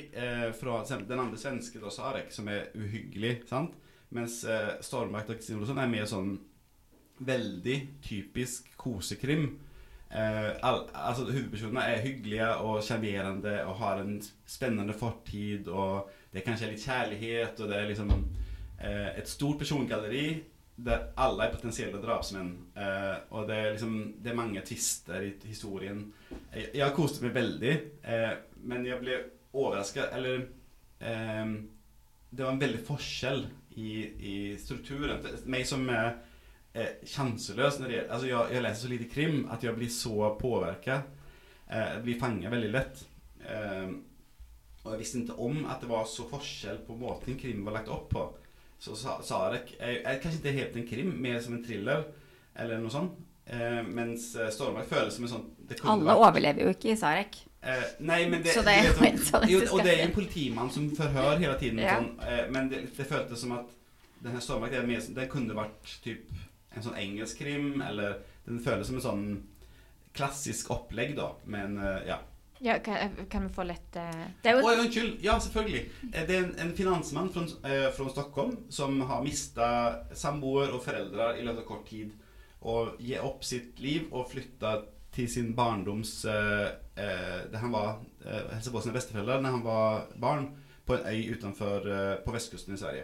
från 0.60 1.08
den 1.10 1.20
andre 1.20 1.40
svenske, 1.40 1.82
da, 1.84 1.92
Sarek, 1.92 2.32
som 2.32 2.48
er 2.48 2.70
uhyggelig. 2.76 3.42
sant? 3.50 3.76
Mens 4.16 4.46
Stormvakt 4.86 5.32
og 5.34 5.40
Kristin 5.40 5.60
Olsson 5.60 5.80
er 5.82 5.90
mer 5.92 6.06
sånn 6.08 6.38
veldig 7.26 7.76
typisk 8.06 8.70
kosekrim. 8.80 9.58
All, 10.62 10.86
alltså 10.94 11.26
huvudpersonerna 11.26 11.88
är 11.88 12.02
hyggliga 12.02 12.58
og 12.58 12.84
charmerande 12.84 13.66
och 13.66 13.76
har 13.76 13.98
en 13.98 14.22
spennende 14.46 14.94
fortid 14.94 15.68
og 15.68 16.12
det 16.32 16.40
er 16.40 16.46
kanskje 16.46 16.70
litt 16.70 16.86
kjærlighet, 16.86 17.60
og 17.60 17.70
det 17.72 17.80
er 17.80 17.90
liksom 17.90 18.14
et 18.14 19.18
ett 19.18 19.28
stort 19.28 19.60
persongalleri 19.60 20.44
där 20.76 21.12
alle 21.16 21.48
er 21.48 21.54
potensielle 21.54 22.02
drapsmenn. 22.04 22.52
Eh, 22.76 23.16
og 23.30 23.48
det 23.48 23.56
er, 23.56 23.72
liksom, 23.72 23.96
det 24.24 24.32
er 24.32 24.38
mange 24.38 24.64
tvister 24.66 25.24
i 25.24 25.32
historien. 25.48 26.02
Jeg, 26.52 26.84
har 26.84 26.96
kost 26.96 27.22
meg 27.24 27.36
veldig, 27.36 27.74
eh, 28.04 28.34
men 28.68 28.88
jeg 28.88 29.00
ble 29.00 29.20
overraska 29.56 30.10
eller 30.18 30.48
eh, 31.00 31.56
det 32.30 32.44
var 32.44 32.52
en 32.52 32.60
veldig 32.60 32.82
forskjell 32.88 33.46
i, 33.80 33.92
i 34.20 34.38
strukturen. 34.60 35.22
For 35.24 35.52
meg 35.52 35.68
som 35.68 35.88
er 35.90 36.16
chanslös 37.08 37.80
när 37.80 37.90
det 37.90 38.10
alltså 38.10 38.28
jag, 38.28 38.54
jag 38.54 38.64
läser 38.64 38.82
så 38.82 38.88
lite 38.88 39.14
krim 39.14 39.48
at 39.52 39.64
jeg 39.64 39.76
blir 39.76 39.88
så 39.88 40.36
påvirka. 40.36 41.02
Eh, 41.68 42.02
blir 42.04 42.20
fanga 42.20 42.50
veldig 42.50 42.70
lett. 42.70 43.08
Eh, 43.48 43.88
jeg 44.86 44.92
jag 44.92 44.98
visste 44.98 45.20
ikke 45.24 45.40
om 45.42 45.64
at 45.66 45.82
det 45.82 45.90
var 45.90 46.06
så 46.06 46.28
forskjell 46.30 46.84
på 46.86 46.96
måten 47.00 47.40
krim 47.40 47.64
var 47.66 47.80
lagt 47.80 47.90
opp 47.90 48.10
på. 48.10 48.26
Så 48.80 48.96
Sa- 48.96 49.22
Sarek 49.24 49.76
er, 49.80 50.02
är 50.06 50.20
kanskje 50.20 50.38
inte 50.38 50.52
helt 50.52 50.76
en 50.76 50.88
krim, 50.88 51.14
mer 51.22 51.40
som 51.40 51.54
en 51.54 51.64
thriller 51.66 52.04
eller 52.56 52.78
noe 52.78 52.90
sånt. 52.92 53.12
Eh, 53.46 53.84
mens 53.84 54.36
Stormark 54.52 54.88
føles 54.90 55.14
som 55.16 55.24
en 55.26 55.30
sånn 55.30 55.46
Alle 55.84 56.04
vært- 56.06 56.18
overlever 56.30 56.62
jo 56.66 56.70
ikke 56.74 56.92
i 56.92 56.96
Sarek. 56.98 57.38
Eh, 57.62 57.84
nei, 58.00 58.30
men 58.30 58.44
det, 58.44 58.54
Så 58.54 58.62
det 58.62 58.74
er 58.74 58.84
jo 58.88 58.94
ju 58.94 59.08
en 59.10 59.18
sån 59.18 59.48
jo, 59.50 59.60
Og 59.72 59.84
det 59.84 59.94
er 60.00 60.04
en 60.06 60.12
politimann 60.14 60.70
som 60.72 60.90
forhører 60.96 61.38
hele 61.40 61.58
tiden. 61.60 61.80
Ja. 61.80 61.96
Sånn, 61.98 62.20
eh, 62.28 62.46
men 62.52 62.70
det, 62.70 62.84
det 62.98 63.06
føltes 63.10 63.40
som 63.42 63.52
at 63.52 63.66
denne 64.24 64.40
här 64.40 64.70
det, 64.72 64.88
mer, 64.88 65.02
det 65.16 65.30
kunne 65.30 65.54
vært 65.56 66.02
typ 66.04 66.30
en 66.76 66.84
sånn 66.84 66.98
engelsk 66.98 67.38
krim 67.40 67.82
eller 67.82 68.20
den 68.46 68.60
føles 68.60 68.88
som 68.88 68.96
en 68.96 69.02
sånn 69.02 69.44
klassisk 70.14 70.70
opplegg, 70.72 71.16
da. 71.16 71.32
Men 71.46 71.78
eh, 71.78 72.08
ja. 72.08 72.20
Ja, 72.65 72.80
kan, 72.82 73.13
kan 73.30 73.45
vi 73.45 73.54
få 73.54 73.63
litt 73.69 73.97
uh... 74.01 74.23
Det 74.41 74.49
er 74.49 74.58
jo 74.58 74.65
Oj, 74.65 74.80
unnskyld. 74.84 75.19
Ja, 75.21 75.38
selvfølgelig. 75.39 75.84
Eh, 76.12 76.23
Det 76.25 76.36
er 76.36 76.43
en, 76.43 76.56
en 76.65 76.73
finansmann 76.78 77.30
fra, 77.34 77.45
uh, 77.45 77.88
fra, 77.93 78.10
Stockholm 78.10 78.58
som 78.73 78.97
har 79.06 79.23
mista 79.25 79.69
samboer 80.17 80.73
og 80.73 80.82
foreldre 80.86 81.36
i 81.38 81.45
løpet 81.45 81.62
av 81.62 81.69
kort 81.69 81.86
tid 81.89 82.15
Og 82.65 82.97
gir 82.99 83.21
opp 83.25 83.45
sitt 83.45 83.78
liv 83.80 84.10
og 84.12 84.32
flytta 84.34 84.80
til 85.15 85.30
sin 85.32 85.54
barndoms... 85.56 86.17
uh, 86.25 86.67
uh 86.97 87.56
han 87.56 87.71
var, 87.71 88.01
uh, 88.25 88.62
sina 88.62 88.93
bästeföräldrar 88.93 89.41
när 89.41 89.51
han 89.51 89.63
var 89.63 90.08
barn 90.15 90.56
på 90.86 90.93
en 90.93 91.08
øy 91.08 91.30
utenfor 91.34 91.88
eh, 91.91 92.15
på 92.25 92.32
vestkysten 92.32 92.73
i 92.73 92.78
Sverige. 92.78 93.04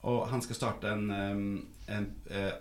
Og 0.00 0.28
han 0.28 0.42
skal 0.42 0.56
starte 0.56 0.88
en, 0.88 1.10
um, 1.10 1.66
en 1.88 2.06
eh, 2.30 2.52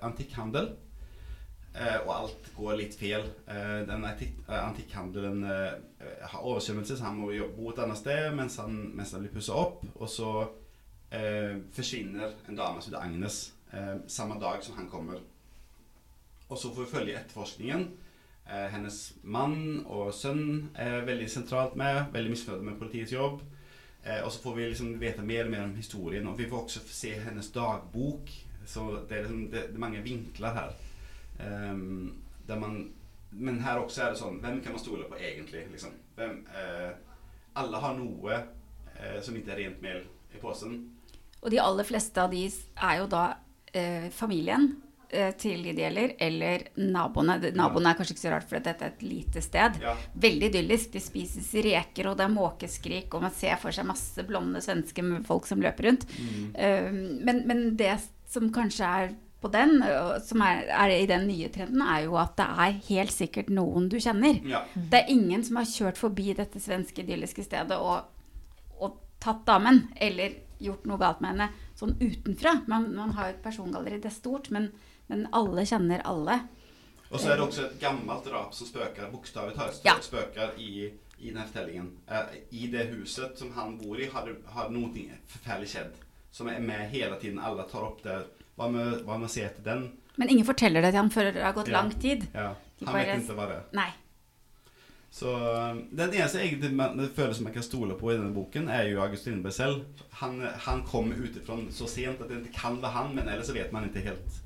Eh, 1.80 1.98
och 1.98 2.16
allt 2.16 2.56
går 2.56 2.76
litt 2.76 2.96
fel. 2.96 3.22
Eh, 3.48 3.80
den 3.88 4.06
antikkhandelen 4.48 5.44
eh, 5.44 5.72
har 6.22 6.42
oversvømmelse, 6.44 6.98
så 6.98 7.04
han 7.04 7.20
må 7.22 7.30
bo 7.56 7.70
et 7.72 7.80
annet 7.80 8.02
sted 8.02 8.34
mens 8.36 8.58
han, 8.60 8.76
mens 8.98 9.14
han 9.16 9.24
blir 9.24 9.32
pussa 9.32 9.56
opp. 9.56 9.86
Og 9.96 10.10
så 10.12 10.32
eh, 11.16 11.56
forsvinner 11.76 12.36
en 12.48 12.60
dame 12.60 12.82
som 12.82 12.92
heter 12.92 13.06
Agnes 13.06 13.38
eh, 13.72 13.96
samme 14.12 14.40
dag 14.42 14.60
som 14.66 14.76
han 14.76 14.90
kommer. 14.92 15.22
Og 16.50 16.58
så 16.58 16.74
får 16.74 16.84
vi 16.84 16.92
følge 16.98 17.16
etterforskningen. 17.22 17.88
Eh, 18.50 18.68
hennes 18.74 19.00
mann 19.24 19.86
og 19.86 20.12
sønn 20.18 20.74
er 20.76 21.08
veldig 21.08 21.30
sentralt 21.32 21.80
med, 21.80 22.10
veldig 22.12 22.36
misfornøyd 22.36 22.68
med 22.74 22.80
politiets 22.82 23.16
jobb. 23.16 23.40
Och 24.26 24.32
så 24.34 24.40
får 24.42 24.56
vi 24.56 24.66
liksom 24.66 24.94
veta 25.00 25.22
mer 25.22 25.44
og 25.46 25.52
mer 25.52 25.64
om 25.64 25.74
historien 25.76 26.28
og 26.28 26.38
vi 26.40 26.46
får 26.50 26.62
også 26.64 26.80
se 26.88 27.12
hennes 27.20 27.52
dagbok. 27.52 28.32
Så 28.66 28.86
det 29.10 29.18
er, 29.18 29.26
liksom, 29.26 29.42
det, 29.52 29.66
det 29.68 29.76
er 29.76 29.84
mange 29.84 30.02
vinkler 30.02 30.56
här. 30.56 30.72
Där 31.40 32.60
man, 32.60 32.94
men 33.30 33.60
her 33.62 33.80
også 33.80 34.02
er 34.04 34.14
det 34.14 34.20
sånn, 34.20 34.40
Hvem 34.42 34.58
kan 34.66 34.74
man 34.76 34.82
stole 34.82 35.06
på 35.10 35.20
egentlig? 35.22 35.68
Liksom? 35.72 35.94
Hvem, 36.18 36.40
eh, 36.50 36.90
alle 37.62 37.82
har 37.84 37.96
noe 37.98 38.40
eh, 38.96 39.20
som 39.22 39.38
ikke 39.38 39.54
er 39.54 39.64
rent 39.64 39.84
mel 39.84 40.04
i 40.34 40.42
posen. 40.42 40.80
Og 41.40 41.52
de 41.54 41.62
aller 41.62 41.88
fleste 41.88 42.22
av 42.22 42.34
de 42.34 42.44
er 42.50 43.00
jo 43.00 43.08
da 43.12 43.24
eh, 43.72 44.10
familien 44.14 44.68
eh, 45.08 45.32
til 45.40 45.64
de 45.64 45.74
det 45.78 45.86
gjelder, 45.86 46.16
eller 46.26 46.66
naboene. 46.82 47.38
Naboene 47.56 47.94
er 47.94 48.00
kanskje 48.00 48.18
ikke 48.18 48.26
så 48.26 48.34
rart, 48.34 48.50
for 48.50 48.66
dette 48.66 48.86
er 48.86 48.94
et 48.94 49.06
lite 49.06 49.44
sted. 49.46 49.80
Ja. 49.84 49.96
Veldig 50.28 50.52
idyllisk. 50.52 50.92
Det 50.96 51.04
spises 51.06 51.54
reker, 51.66 52.12
og 52.12 52.20
det 52.20 52.28
er 52.28 52.36
måkeskrik, 52.36 53.14
og 53.14 53.24
man 53.26 53.36
ser 53.36 53.56
for 53.62 53.76
seg 53.76 53.88
masse 53.90 54.26
blonde 54.28 54.62
svenske 54.66 55.06
folk 55.30 55.48
som 55.50 55.64
løper 55.64 55.90
rundt. 55.90 56.06
Eh, 56.58 56.92
men, 56.92 57.46
men 57.50 57.66
det 57.80 57.96
som 58.30 58.52
kanskje 58.54 58.94
er 59.04 59.18
på 59.42 59.48
den, 59.54 59.78
som 60.26 60.42
er, 60.44 60.66
er 60.68 60.92
i 60.98 61.06
den 61.08 61.24
nye 61.30 61.48
trenden, 61.54 61.80
er 61.82 62.04
jo 62.08 62.18
at 62.20 62.34
det 62.40 62.48
er 62.66 62.78
helt 62.90 63.14
sikkert 63.16 63.50
noen 63.56 63.88
du 63.92 63.96
kjenner. 64.02 64.42
Ja. 64.44 64.66
Det 64.76 65.00
er 65.04 65.12
ingen 65.14 65.44
som 65.48 65.62
har 65.62 65.70
kjørt 65.70 65.98
forbi 66.02 66.34
dette 66.36 66.60
svenske 66.60 67.06
idylliske 67.06 67.46
stedet 67.48 67.78
og, 67.80 68.10
og 68.80 68.98
tatt 69.24 69.46
damen, 69.48 69.86
eller 69.96 70.36
gjort 70.60 70.86
noe 70.92 71.00
galt 71.00 71.22
med 71.24 71.32
henne, 71.38 71.50
sånn 71.80 71.96
utenfra. 72.02 72.58
Man, 72.68 72.90
man 72.98 73.14
har 73.16 73.30
jo 73.30 73.38
et 73.38 73.44
persongalleri, 73.46 74.02
det 74.04 74.12
er 74.12 74.18
stort, 74.18 74.50
men, 74.52 74.72
men 75.08 75.24
alle 75.32 75.64
kjenner 75.68 76.04
alle. 76.04 76.42
Og 77.10 77.16
så 77.18 77.32
er 77.32 77.40
det 77.40 77.46
også 77.48 77.64
et 77.70 77.80
gammelt 77.82 78.28
drap 78.28 78.52
som 78.54 78.68
spøker, 78.70 79.08
bokstavelig 79.14 79.56
talt, 79.56 79.80
Ja. 79.88 79.96
spøker 80.04 80.52
i, 80.62 80.90
i 81.18 81.32
denne 81.32 81.48
fortellingen. 81.48 81.88
Uh, 82.12 82.36
I 82.52 82.68
det 82.76 82.90
huset 82.92 83.40
som 83.40 83.56
han 83.56 83.78
bor 83.80 83.98
i, 83.98 84.10
har, 84.12 84.28
har 84.54 84.70
noe 84.70 84.92
forferdelig 85.32 85.72
skjedd. 85.72 85.96
Som 86.32 86.52
er 86.52 86.60
med 86.62 86.92
hele 86.92 87.16
tiden. 87.18 87.40
Alle 87.42 87.64
tar 87.72 87.88
opp 87.88 88.04
det. 88.04 88.20
Hva 88.60 88.68
med, 88.74 89.00
hva 89.08 89.16
med 89.18 89.30
å 89.30 89.32
se 89.32 89.46
etter 89.48 89.64
den? 89.64 89.86
Men 90.20 90.30
ingen 90.34 90.46
forteller 90.48 90.84
det 90.84 90.92
til 90.92 91.00
han 91.00 91.10
før 91.14 91.30
det 91.32 91.44
har 91.46 91.54
gått 91.56 91.70
Ja. 91.72 91.78
lang 91.80 91.92
tid. 91.96 92.28
Ja, 92.36 92.50
han 92.84 92.94
bare- 92.94 93.06
vet 93.08 93.24
ikke 93.24 93.36
hva 93.40 93.48
det 93.48 93.56
er. 93.62 93.66
Nei. 93.80 93.90
Så 95.12 95.32
eh, 95.34 95.78
Den 95.96 96.12
eneste 96.14 96.38
egentlig 96.44 96.72
man, 96.78 96.98
det 97.00 97.16
som 97.36 97.44
man 97.48 97.54
kan 97.56 97.64
stole 97.66 97.96
på 97.98 98.12
i 98.12 98.18
denne 98.18 98.34
boken, 98.36 98.68
er 98.70 98.90
jo 98.92 99.00
August 99.02 99.26
Lindberg 99.26 99.54
selv. 99.56 100.04
Han, 100.20 100.42
han 100.68 100.84
kom 100.86 101.10
utenfra 101.16 101.58
så 101.74 101.88
sent 101.90 102.22
at 102.22 102.30
det 102.30 102.44
ikke 102.44 102.60
kan 102.60 102.78
være 102.84 102.92
han, 102.94 103.16
men 103.16 103.28
ellers 103.32 103.48
så 103.50 103.56
vet 103.56 103.72
man 103.74 103.88
ikke 103.90 104.04
helt. 104.06 104.38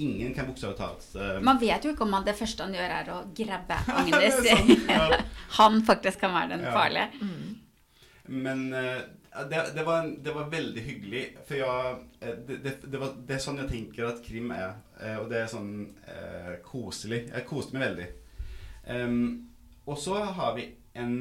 Ingen 0.00 0.32
kan 0.32 0.46
bokstavelig 0.48 0.78
talt 0.78 1.02
eh, 1.20 1.40
Man 1.44 1.58
vet 1.60 1.84
jo 1.84 1.90
ikke 1.92 2.06
om 2.06 2.14
han, 2.16 2.24
det 2.24 2.32
første 2.38 2.64
han 2.64 2.72
gjør, 2.72 2.94
er 3.00 3.10
å 3.12 3.18
grabbe 3.36 3.76
Agnes. 4.00 4.38
sånn, 4.46 4.86
ja. 4.88 5.18
han 5.58 5.82
faktisk 5.84 6.22
kan 6.22 6.32
være 6.38 6.54
den 6.54 6.64
Ja. 6.64 6.72
farlige. 6.72 7.10
Men 8.30 8.72
eh, 8.72 9.00
det, 9.30 9.72
det, 9.74 9.82
var 9.86 10.00
en, 10.02 10.22
det 10.22 10.32
var 10.34 10.48
veldig 10.50 10.82
hyggelig, 10.82 11.22
for 11.46 11.54
jeg 11.54 11.98
eh, 12.20 12.40
det, 12.48 12.98
var, 12.98 13.12
det 13.26 13.36
er 13.36 13.42
sånn 13.44 13.60
jeg 13.62 13.70
tenker 13.70 14.08
at 14.08 14.22
krim 14.24 14.50
er. 14.54 14.74
eh, 14.98 15.16
Og 15.20 15.28
det 15.30 15.38
er 15.42 15.52
sånn 15.52 15.72
eh, 16.10 16.56
koselig. 16.66 17.24
Jeg 17.30 17.46
koste 17.48 17.76
meg 17.76 17.86
veldig. 17.88 18.08
Um, 18.90 19.20
og 19.86 19.98
så 20.00 20.16
har 20.24 20.54
vi 20.56 20.66
en 20.98 21.14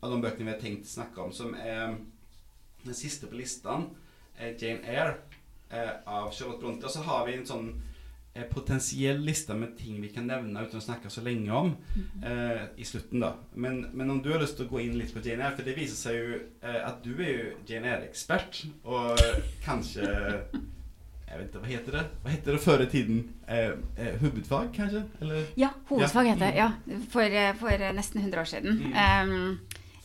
av 0.00 0.12
de 0.12 0.20
bøkene 0.22 0.48
vi 0.48 0.54
har 0.54 0.60
tenkt 0.62 0.88
å 0.88 0.94
snakke 0.94 1.20
om, 1.24 1.32
som 1.36 1.54
er 1.58 1.96
den 2.84 2.96
siste 2.96 3.28
på 3.28 3.36
listen. 3.36 3.90
er 4.38 4.56
Jane 4.60 4.84
Eyre 4.88 5.14
eh, 5.70 5.92
av 6.06 6.32
Charlotte 6.32 6.60
Bronte. 6.60 6.86
Og 6.86 6.92
så 6.92 7.04
har 7.06 7.26
vi 7.26 7.36
en 7.38 7.46
sånn 7.48 7.68
eh, 7.70 7.93
potensiell 8.50 9.20
liste 9.22 9.54
med 9.54 9.76
ting 9.78 10.00
vi 10.02 10.08
kan 10.10 10.26
nevne 10.26 10.64
uten 10.66 10.80
å 10.80 10.82
snakke 10.82 11.10
så 11.10 11.22
lenge 11.22 11.52
om 11.54 11.68
eh, 12.24 12.64
i 12.76 12.84
slutten. 12.84 13.20
da. 13.22 13.34
Men, 13.54 13.84
men 13.94 14.10
om 14.10 14.22
du 14.22 14.32
har 14.32 14.40
lyst 14.42 14.56
til 14.58 14.66
å 14.66 14.72
gå 14.72 14.80
inn 14.82 14.96
litt 14.98 15.14
på 15.14 15.22
JNR, 15.22 15.54
for 15.54 15.62
det 15.62 15.76
viser 15.78 15.94
seg 16.00 16.16
jo 16.18 16.38
eh, 16.62 16.80
at 16.88 17.02
du 17.04 17.12
er 17.14 17.30
jo 17.30 17.50
Jane 17.68 17.92
Eyre-ekspert, 17.92 18.64
og 18.84 19.18
kanskje 19.64 20.02
jeg 20.04 21.38
vet 21.40 21.48
ikke, 21.48 21.60
Hva 21.64 21.70
heter 21.70 21.94
det 21.96 22.02
Hva 22.22 22.30
heter 22.34 22.52
det 22.54 22.60
før 22.62 22.82
i 22.84 22.90
tiden? 22.92 23.22
Eh, 23.48 23.70
eh, 23.98 24.18
hovedfag, 24.20 24.68
kanskje? 24.76 25.00
Eller? 25.24 25.46
Ja, 25.58 25.70
hovedfag 25.88 26.26
Ja. 26.28 26.34
heter 26.34 26.44
det. 26.46 26.58
Ja, 26.58 27.00
for, 27.10 27.22
eh, 27.40 27.54
for 27.58 27.72
eh, 27.74 27.92
nesten 27.96 28.20
100 28.20 28.40
år 28.44 28.50
siden. 28.50 28.76
Mm. 28.84 28.92
L- 28.94 29.58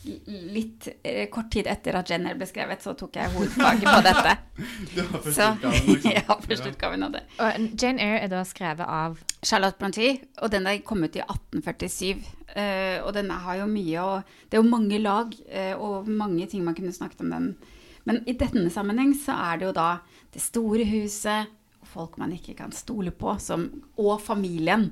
litt 0.04 0.88
eh, 1.02 1.26
kort 1.32 1.50
tid 1.52 1.66
etter 1.68 1.96
at 1.98 2.08
Jenner 2.10 2.36
ble 2.38 2.46
skrevet, 2.48 2.80
så 2.82 2.94
tok 2.98 3.18
jeg 3.20 3.32
hovedfag 3.34 3.82
på 3.84 3.96
dette. 4.06 4.36
Du 4.94 5.00
har 5.02 5.20
første 5.24 5.34
Så, 5.36 5.48
utgaven, 5.56 5.86
liksom. 5.88 6.12
ja, 6.16 6.36
første 6.46 6.70
utgaven 6.72 7.04
av 7.06 7.12
det. 7.16 7.22
Og 7.40 7.66
Jane 7.82 8.04
Eyre 8.04 8.22
er 8.24 8.32
da 8.32 8.40
skrevet 8.48 8.86
av 8.86 9.18
Charlotte 9.44 9.80
Brontë, 9.80 10.10
og 10.40 10.52
den 10.52 10.68
er 10.70 10.80
kommet 10.86 11.18
i 11.18 11.22
1847. 11.24 12.24
eh, 12.56 12.96
og 13.04 13.12
denne 13.16 13.36
har 13.44 13.60
jo 13.60 13.68
mye 13.70 14.06
og 14.06 14.32
Det 14.48 14.58
er 14.58 14.62
jo 14.64 14.70
mange 14.70 14.98
lag 14.98 15.36
eh, 15.48 15.74
og 15.76 16.08
mange 16.08 16.46
ting 16.50 16.64
man 16.64 16.74
kunne 16.78 16.92
snakket 16.96 17.20
om 17.26 17.30
den. 17.36 17.52
Men 18.08 18.22
i 18.26 18.32
denne 18.40 18.70
sammenheng 18.72 19.12
så 19.14 19.36
er 19.36 19.60
det 19.60 19.68
jo 19.68 19.76
da 19.76 19.90
det 20.32 20.40
store 20.42 20.86
huset, 20.88 21.50
folk 21.90 22.16
man 22.20 22.32
ikke 22.32 22.54
kan 22.58 22.72
stole 22.72 23.10
på, 23.10 23.34
som, 23.42 23.64
og 23.98 24.20
familien, 24.22 24.90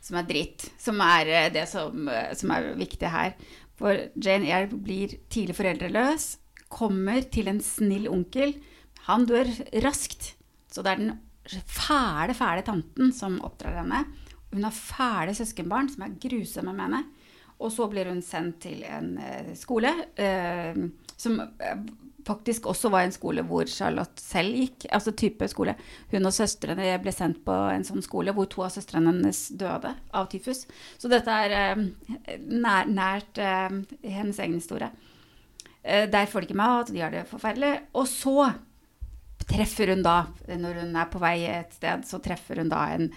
som 0.00 0.16
er 0.16 0.24
dritt. 0.28 0.64
Som 0.80 1.00
er 1.04 1.28
eh, 1.28 1.48
det 1.52 1.66
som, 1.68 2.08
eh, 2.08 2.30
som 2.38 2.52
er 2.54 2.70
viktig 2.80 3.10
her. 3.12 3.34
For 3.80 3.96
Jane 4.20 4.50
Eyre 4.50 4.68
blir 4.76 5.16
tidlig 5.32 5.56
foreldreløs, 5.56 6.34
kommer 6.70 7.24
til 7.32 7.48
en 7.50 7.62
snill 7.64 8.06
onkel. 8.12 8.52
Han 9.08 9.24
dør 9.26 9.48
raskt, 9.82 10.34
så 10.70 10.84
det 10.84 10.92
er 10.92 11.00
den 11.00 11.14
fæle, 11.64 12.36
fæle 12.36 12.64
tanten 12.66 13.14
som 13.16 13.40
oppdrar 13.46 13.80
henne. 13.80 14.04
Hun 14.52 14.66
har 14.66 14.76
fæle 14.76 15.34
søskenbarn 15.34 15.88
som 15.90 16.04
er 16.04 16.18
grusomme 16.20 16.74
med 16.76 16.86
henne. 16.86 17.02
Og 17.60 17.72
så 17.72 17.88
blir 17.92 18.08
hun 18.08 18.22
sendt 18.24 18.62
til 18.64 18.84
en 18.88 19.16
eh, 19.20 19.50
skole 19.58 19.90
eh, 20.16 20.76
som 21.20 21.40
eh, 21.40 21.82
faktisk 22.26 22.66
også 22.70 22.90
var 22.92 23.04
en 23.06 23.14
skole 23.14 23.44
hvor 23.46 23.68
Charlotte 23.70 24.22
selv 24.22 24.56
gikk. 24.56 24.86
Altså 24.94 25.12
type 25.16 25.48
skole. 25.50 25.74
Hun 26.12 26.28
og 26.28 26.34
søstrene 26.34 26.96
ble 27.02 27.14
sendt 27.14 27.42
på 27.46 27.54
en 27.74 27.86
sånn 27.86 28.04
skole 28.04 28.34
hvor 28.36 28.48
to 28.50 28.64
av 28.66 28.72
søstrene 28.74 29.12
hennes 29.12 29.42
døde 29.60 29.94
av 30.16 30.30
tyfus. 30.32 30.64
Så 31.00 31.10
dette 31.12 31.36
er 31.46 31.56
eh, 31.56 31.84
nær, 32.46 32.90
nært 32.90 33.40
eh, 33.40 33.80
hennes 34.06 34.40
egen 34.40 34.58
historie. 34.58 34.90
Eh, 35.82 36.06
der 36.10 36.28
får 36.30 36.44
de 36.44 36.50
ikke 36.50 36.60
mat, 36.60 36.92
de 36.92 37.04
har 37.04 37.14
det 37.14 37.26
forferdelig. 37.30 37.74
Og 37.96 38.08
så 38.10 38.50
treffer 39.50 39.94
hun 39.94 40.04
da, 40.06 40.22
når 40.48 40.82
hun 40.84 40.96
er 40.96 41.10
på 41.10 41.20
vei 41.22 41.36
et 41.48 41.72
sted, 41.74 42.04
så 42.06 42.20
treffer 42.22 42.60
hun 42.62 42.70
da 42.70 42.84
en, 42.94 43.08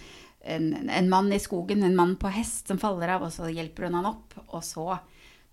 en, 0.49 0.69
en 0.89 1.09
mann 1.11 1.29
i 1.35 1.41
skogen, 1.41 1.83
en 1.83 1.97
mann 1.97 2.15
på 2.19 2.31
hest 2.33 2.71
som 2.71 2.79
faller 2.81 3.15
av, 3.17 3.27
og 3.27 3.35
så 3.35 3.51
hjelper 3.51 3.89
hun 3.89 3.99
han 3.99 4.09
opp, 4.15 4.39
og 4.47 4.63
så 4.65 4.87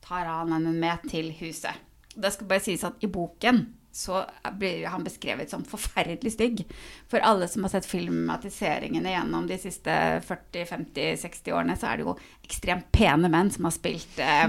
tar 0.01 0.31
han 0.31 0.55
henne 0.55 0.73
med 0.73 1.11
til 1.11 1.35
huset. 1.43 1.90
Det 2.15 2.33
skal 2.35 2.49
bare 2.51 2.65
sies 2.65 2.87
at 2.87 3.05
i 3.05 3.11
boken 3.11 3.65
så 3.93 4.25
blir 4.59 4.87
han 4.87 5.05
beskrevet 5.05 5.51
som 5.51 5.65
forferdelig 5.67 6.33
stygg. 6.33 6.63
For 7.11 7.23
alle 7.27 7.49
som 7.51 7.67
har 7.67 7.73
sett 7.73 7.89
filmatiseringene 7.91 9.11
gjennom 9.11 9.49
de 9.51 9.59
siste 9.59 9.95
40-50-60 10.27 11.51
årene, 11.57 11.77
så 11.79 11.91
er 11.91 11.99
det 11.99 12.07
jo 12.07 12.15
ekstremt 12.47 12.87
pene 12.95 13.31
menn 13.33 13.51
som 13.51 13.67
har 13.67 13.75
spilt 13.75 14.23
eh, 14.23 14.47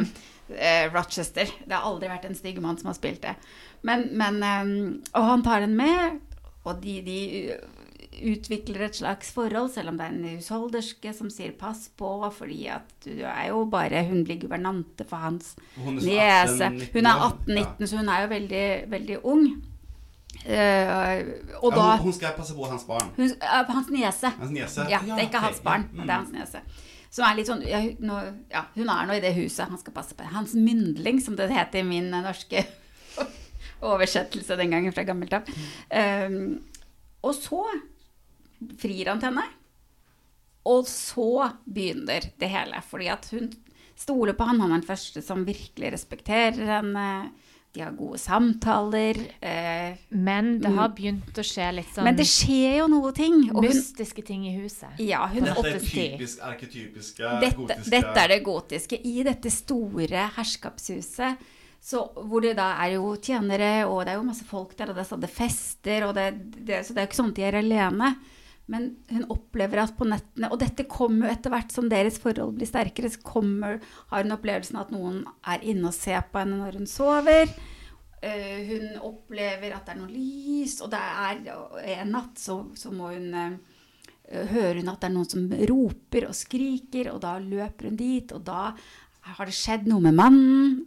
eh, 0.54 0.86
Rochester. 0.94 1.50
Det 1.66 1.74
har 1.74 1.90
aldri 1.90 2.12
vært 2.12 2.30
en 2.30 2.38
stygg 2.38 2.62
mann 2.62 2.78
som 2.78 2.92
har 2.92 3.00
spilt 3.00 3.26
det. 3.26 3.34
Men, 3.88 4.12
men 4.14 4.42
eh, 4.46 4.74
Og 5.18 5.30
han 5.34 5.46
tar 5.46 5.66
den 5.66 5.74
med, 5.80 6.22
og 6.62 6.78
de, 6.84 7.00
de 7.02 7.20
utvikler 8.32 8.86
et 8.86 8.98
slags 8.98 9.32
forhold, 9.36 9.72
selv 9.74 9.92
om 9.92 9.98
det 10.00 10.06
er 10.06 10.14
en 10.16 10.38
husholderske 10.38 11.14
som 11.18 11.30
sier 11.30 11.52
'pass 11.58 11.90
på', 11.98 12.32
fordi 12.34 12.68
at 12.68 12.94
du 13.06 13.24
er 13.24 13.48
jo 13.50 13.66
bare 13.66 14.04
Hun 14.04 14.24
blir 14.24 14.40
guvernante 14.40 15.06
for 15.08 15.18
hans 15.18 15.56
niese. 15.78 16.70
Hun 16.94 17.06
er 17.06 17.18
18-19, 17.48 17.86
så 17.88 17.98
hun 17.98 18.10
er 18.10 18.22
jo 18.22 18.28
veldig, 18.28 18.92
veldig 18.92 19.26
ung. 19.26 19.64
Uh, 20.42 21.22
og 21.62 21.70
ja, 21.70 21.76
da 21.76 21.82
hun, 21.98 22.00
hun 22.08 22.14
skal 22.14 22.34
passe 22.38 22.56
på 22.56 22.66
hans 22.66 22.84
barn. 22.88 23.12
hun, 23.16 23.30
uh, 23.30 23.76
Hans 23.76 23.90
niese. 23.90 24.30
Hans 24.40 24.52
niese. 24.52 24.88
Ja, 24.90 25.00
det 25.06 25.12
er 25.12 25.28
ikke 25.28 25.44
hans 25.44 25.60
barn, 25.60 25.90
mm. 25.92 26.02
det 26.02 26.10
er 26.10 26.18
hans 26.18 26.32
niese. 26.32 26.62
Som 27.12 27.28
er 27.28 27.36
litt 27.36 27.50
sånn 27.52 27.62
ja, 27.68 27.82
nå, 28.00 28.18
ja, 28.50 28.64
Hun 28.78 28.90
er 28.90 29.08
nå 29.10 29.18
i 29.20 29.24
det 29.24 29.34
huset, 29.36 29.68
han 29.68 29.80
skal 29.82 29.94
passe 29.94 30.16
på. 30.16 30.24
Hans 30.32 30.56
myndling, 30.56 31.20
som 31.22 31.36
det 31.36 31.50
het 31.52 31.76
i 31.76 31.84
min 31.84 32.08
eh, 32.14 32.24
norske 32.24 32.64
oversettelse 33.92 34.58
den 34.58 34.72
gangen 34.72 34.96
fra 34.96 35.04
gammelt 35.06 35.36
av. 35.36 35.50
Um, 35.92 36.62
og 37.22 37.36
så 37.38 37.66
frir 38.82 39.12
han 39.12 39.20
til 39.22 39.32
henne. 39.32 39.48
Og 40.70 40.86
så 40.90 41.52
begynner 41.66 42.28
det 42.40 42.50
hele. 42.54 42.82
Fordi 42.86 43.08
at 43.10 43.30
hun 43.34 43.50
stoler 43.98 44.34
på 44.38 44.46
han. 44.50 44.62
Han 44.62 44.74
er 44.76 44.82
den 44.82 44.90
første 44.90 45.24
som 45.26 45.46
virkelig 45.48 45.94
respekterer 45.96 46.78
henne. 46.78 47.08
De 47.72 47.80
har 47.80 47.94
gode 47.96 48.20
samtaler. 48.20 49.16
Eh, 49.40 49.96
Men 50.10 50.58
det 50.60 50.74
har 50.76 50.92
begynt 50.92 51.38
å 51.40 51.46
skje 51.46 51.70
litt 51.78 51.94
sånn 51.96 52.04
men 52.04 52.18
det 52.20 52.26
skjer 52.28 52.82
jo 52.82 52.90
noe 52.92 53.14
ting. 53.16 53.46
Og 53.54 53.62
hun, 53.62 53.70
mystiske 53.70 54.26
ting 54.28 54.44
i 54.50 54.58
huset. 54.58 55.00
ja, 55.00 55.24
hun 55.32 55.48
Dette 55.48 55.72
er 55.72 55.80
typisk 55.80 56.44
arketypiske 56.44 57.32
dette, 57.42 57.56
gotiske 57.62 57.94
dette 57.96 58.26
er 58.26 58.34
det 58.34 58.40
gotiske. 58.44 59.00
I 59.08 59.24
dette 59.24 59.54
store 59.56 60.28
herskapshuset, 60.36 61.48
så, 61.82 62.04
hvor 62.14 62.44
det 62.44 62.58
da 62.60 62.74
er 62.84 62.98
jo 63.00 63.16
tjenere, 63.18 63.88
og 63.88 64.04
det 64.06 64.14
er 64.14 64.20
jo 64.20 64.28
masse 64.28 64.46
folk 64.46 64.76
der, 64.78 64.92
og 64.92 65.00
det 65.00 65.02
er 65.02 65.10
stadig 65.10 65.32
fester, 65.34 66.06
og 66.06 66.14
det, 66.20 66.28
det, 66.60 66.84
så 66.86 66.94
det 66.94 67.02
er 67.02 67.08
jo 67.08 67.10
ikke 67.10 67.22
sånn 67.24 67.32
at 67.32 67.40
de 67.40 67.48
er 67.48 67.58
alene. 67.64 68.12
Men 68.72 68.88
hun 69.12 69.26
opplever 69.34 69.82
at 69.84 69.98
på 69.98 70.08
nettene 70.08 70.48
Og 70.54 70.62
dette 70.62 70.86
kommer 70.88 71.28
jo 71.28 71.34
etter 71.34 71.52
hvert 71.52 71.74
som 71.76 71.90
deres 71.92 72.20
forhold 72.22 72.56
blir 72.56 72.70
sterkere, 72.70 73.12
så 73.12 73.20
kommer, 73.26 73.82
har 74.14 74.24
hun 74.24 74.38
opplevelsen 74.38 74.80
at 74.80 74.94
noen 74.96 75.26
er 75.44 75.66
inne 75.68 75.90
og 75.92 75.98
ser 75.98 76.24
på 76.32 76.40
henne 76.40 76.62
når 76.62 76.80
hun 76.80 76.90
sover. 76.90 77.52
Uh, 78.22 78.58
hun 78.70 78.88
opplever 79.02 79.74
at 79.74 79.88
det 79.88 79.96
er 79.96 80.00
noe 80.00 80.14
lys, 80.14 80.78
og 80.86 80.92
det 80.94 81.02
er 81.02 82.02
en 82.04 82.12
natt 82.14 82.38
så, 82.40 82.60
så 82.78 82.94
må 82.94 83.10
hun 83.16 83.32
uh, 83.34 83.56
hører 84.32 84.80
hun 84.80 84.92
at 84.92 85.02
det 85.02 85.10
er 85.10 85.16
noen 85.16 85.30
som 85.30 85.48
roper 85.72 86.28
og 86.30 86.38
skriker, 86.38 87.12
og 87.12 87.22
da 87.26 87.36
løper 87.42 87.90
hun 87.90 88.00
dit, 88.00 88.32
og 88.36 88.46
da 88.48 88.72
har 89.36 89.48
det 89.48 89.58
skjedd 89.58 89.90
noe 89.90 90.04
med 90.06 90.18
mannen. 90.18 90.82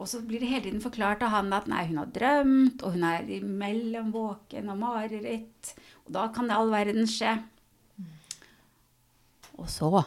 Og 0.00 0.08
så 0.08 0.22
blir 0.24 0.40
det 0.40 0.48
hele 0.48 0.64
tiden 0.64 0.80
forklart 0.80 1.22
av 1.26 1.34
han 1.34 1.52
at 1.52 1.66
nei, 1.68 1.84
hun 1.90 2.00
har 2.00 2.12
drømt, 2.14 2.80
og 2.80 2.94
hun 2.96 3.04
er 3.04 3.26
mellom 3.44 4.08
våken 4.14 4.72
og 4.72 4.78
mareritt. 4.80 5.74
Og 6.10 6.14
da 6.16 6.24
kan 6.34 6.48
det 6.50 6.56
all 6.58 6.72
verden 6.72 7.04
skje. 7.06 7.36
Og 9.62 9.68
så 9.70 9.86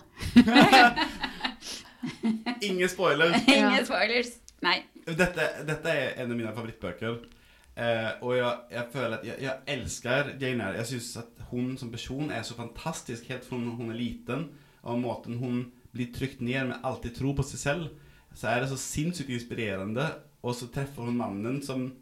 Ingen 2.68 2.90
spoiler. 2.92 3.32
Ingen 3.48 3.86
spoilers. 3.88 4.34
Nei. 4.64 4.82
Dette, 5.08 5.46
dette 5.64 5.94
er 5.94 6.20
en 6.20 6.34
av 6.34 6.36
mine 6.36 6.52
favorittbøker. 6.52 7.22
Eh, 7.80 8.10
og 8.20 8.36
jeg, 8.36 8.52
jeg 8.76 8.86
føler 8.92 9.16
at 9.16 9.24
jeg, 9.30 9.38
jeg 9.46 9.56
elsker 9.78 10.34
Jane 10.42 10.68
Eyre. 10.68 10.82
Jeg 10.82 10.92
syns 10.92 11.08
at 11.24 11.48
hun 11.54 11.72
som 11.80 11.94
person 11.94 12.36
er 12.36 12.44
så 12.44 12.60
fantastisk 12.60 13.32
helt 13.32 13.48
fra 13.48 13.62
hun 13.64 13.94
er 13.94 14.02
liten. 14.02 14.50
Og 14.84 15.00
måten 15.00 15.40
hun 15.40 15.70
blir 15.96 16.12
trykt 16.12 16.44
ned 16.44 16.74
med 16.74 16.84
alltid 16.84 17.16
tro 17.16 17.32
på 17.38 17.48
seg 17.48 17.64
selv, 17.64 17.88
så 18.36 18.52
er 18.52 18.60
det 18.60 18.74
så 18.74 18.82
sinnssykt 18.82 19.32
inspirerende. 19.32 20.10
Og 20.44 20.52
så 20.60 20.68
treffer 20.68 21.08
hun 21.08 21.22
mannen 21.22 21.64
som 21.64 21.94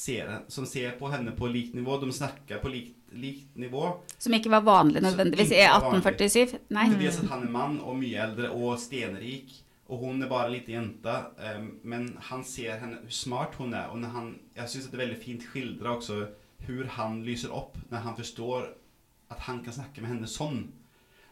ser, 0.00 0.30
som 0.48 0.66
ser 0.66 0.94
på 0.98 1.10
henne 1.12 1.32
på 1.36 1.48
likt 1.52 1.74
nivå. 1.76 1.98
De 2.00 2.12
snakker 2.12 2.60
på 2.62 2.70
likt, 2.72 2.96
likt 3.12 3.56
nivå. 3.60 3.90
Som 4.18 4.34
ikke 4.36 4.52
var 4.52 4.64
vanlig 4.64 5.02
nødvendigvis 5.04 5.52
i 5.52 5.58
ikke 5.60 5.72
var 5.74 5.90
vanlig. 5.90 6.14
1847. 6.14 6.60
Nei. 6.76 6.86
Mm. 6.88 6.98
dels 7.02 7.18
at 7.20 7.32
han 7.34 7.42
er 7.44 7.52
mann 7.56 7.80
og 7.80 7.98
mye 8.00 8.22
eldre 8.26 8.52
og 8.56 8.78
stenrik. 8.80 9.52
Og 9.90 9.98
hun 10.04 10.22
er 10.22 10.28
bare 10.30 10.50
lite 10.52 10.72
jänta. 10.72 11.16
eh, 11.38 11.62
Men 11.82 12.16
han 12.20 12.44
ser 12.44 12.78
henne, 12.78 13.00
hvor 13.02 13.10
smart 13.10 13.54
hun 13.58 13.74
er. 13.74 13.86
Og 13.90 13.98
när 13.98 14.08
han, 14.08 14.38
jeg 14.56 14.68
syns 14.68 14.86
det 14.86 14.94
er 14.94 15.06
veldig 15.06 15.22
fint 15.24 15.42
skildra 15.42 15.96
også 15.96 16.26
hvordan 16.66 16.88
han 16.88 17.22
lyser 17.24 17.52
opp 17.56 17.76
når 17.90 17.98
han 17.98 18.16
forstår 18.16 18.66
at 19.30 19.38
han 19.38 19.64
kan 19.64 19.72
snakke 19.72 20.00
med 20.00 20.10
henne 20.10 20.26
sånn. 20.26 20.72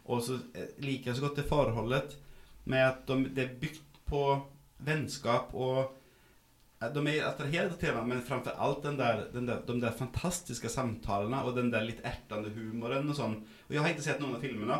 Og 0.04 0.22
så 0.22 0.38
liker 0.78 1.10
jeg 1.10 1.16
så 1.16 1.22
godt 1.22 1.36
det 1.36 1.48
forholdet 1.48 2.16
med 2.64 2.84
at 2.86 3.06
de, 3.06 3.28
det 3.34 3.44
er 3.44 3.58
bygd 3.60 3.98
på 4.08 4.22
vennskap 4.78 5.54
och 5.54 5.78
eh, 5.80 5.86
de 6.94 7.06
är 7.06 7.24
attraherade 7.24 7.72
till 7.74 7.88
varandra 7.92 8.14
men 8.14 8.22
framför 8.24 8.52
allt 8.58 8.82
den 8.82 8.96
där, 8.96 9.24
den 9.32 9.46
där, 9.46 9.62
de 9.66 9.80
där 9.80 9.90
fantastiska 9.90 10.68
samtalen 10.68 11.34
och 11.34 11.54
den 11.54 11.70
där 11.70 11.84
lite 11.84 12.02
ärtande 12.08 12.50
humoren 12.50 13.10
och 13.10 13.16
sånt. 13.16 13.46
Och 13.68 13.74
jag 13.74 13.82
har 13.82 13.88
inte 13.88 14.02
sett 14.02 14.20
någon 14.20 14.34
av 14.36 14.40
filmerna. 14.40 14.78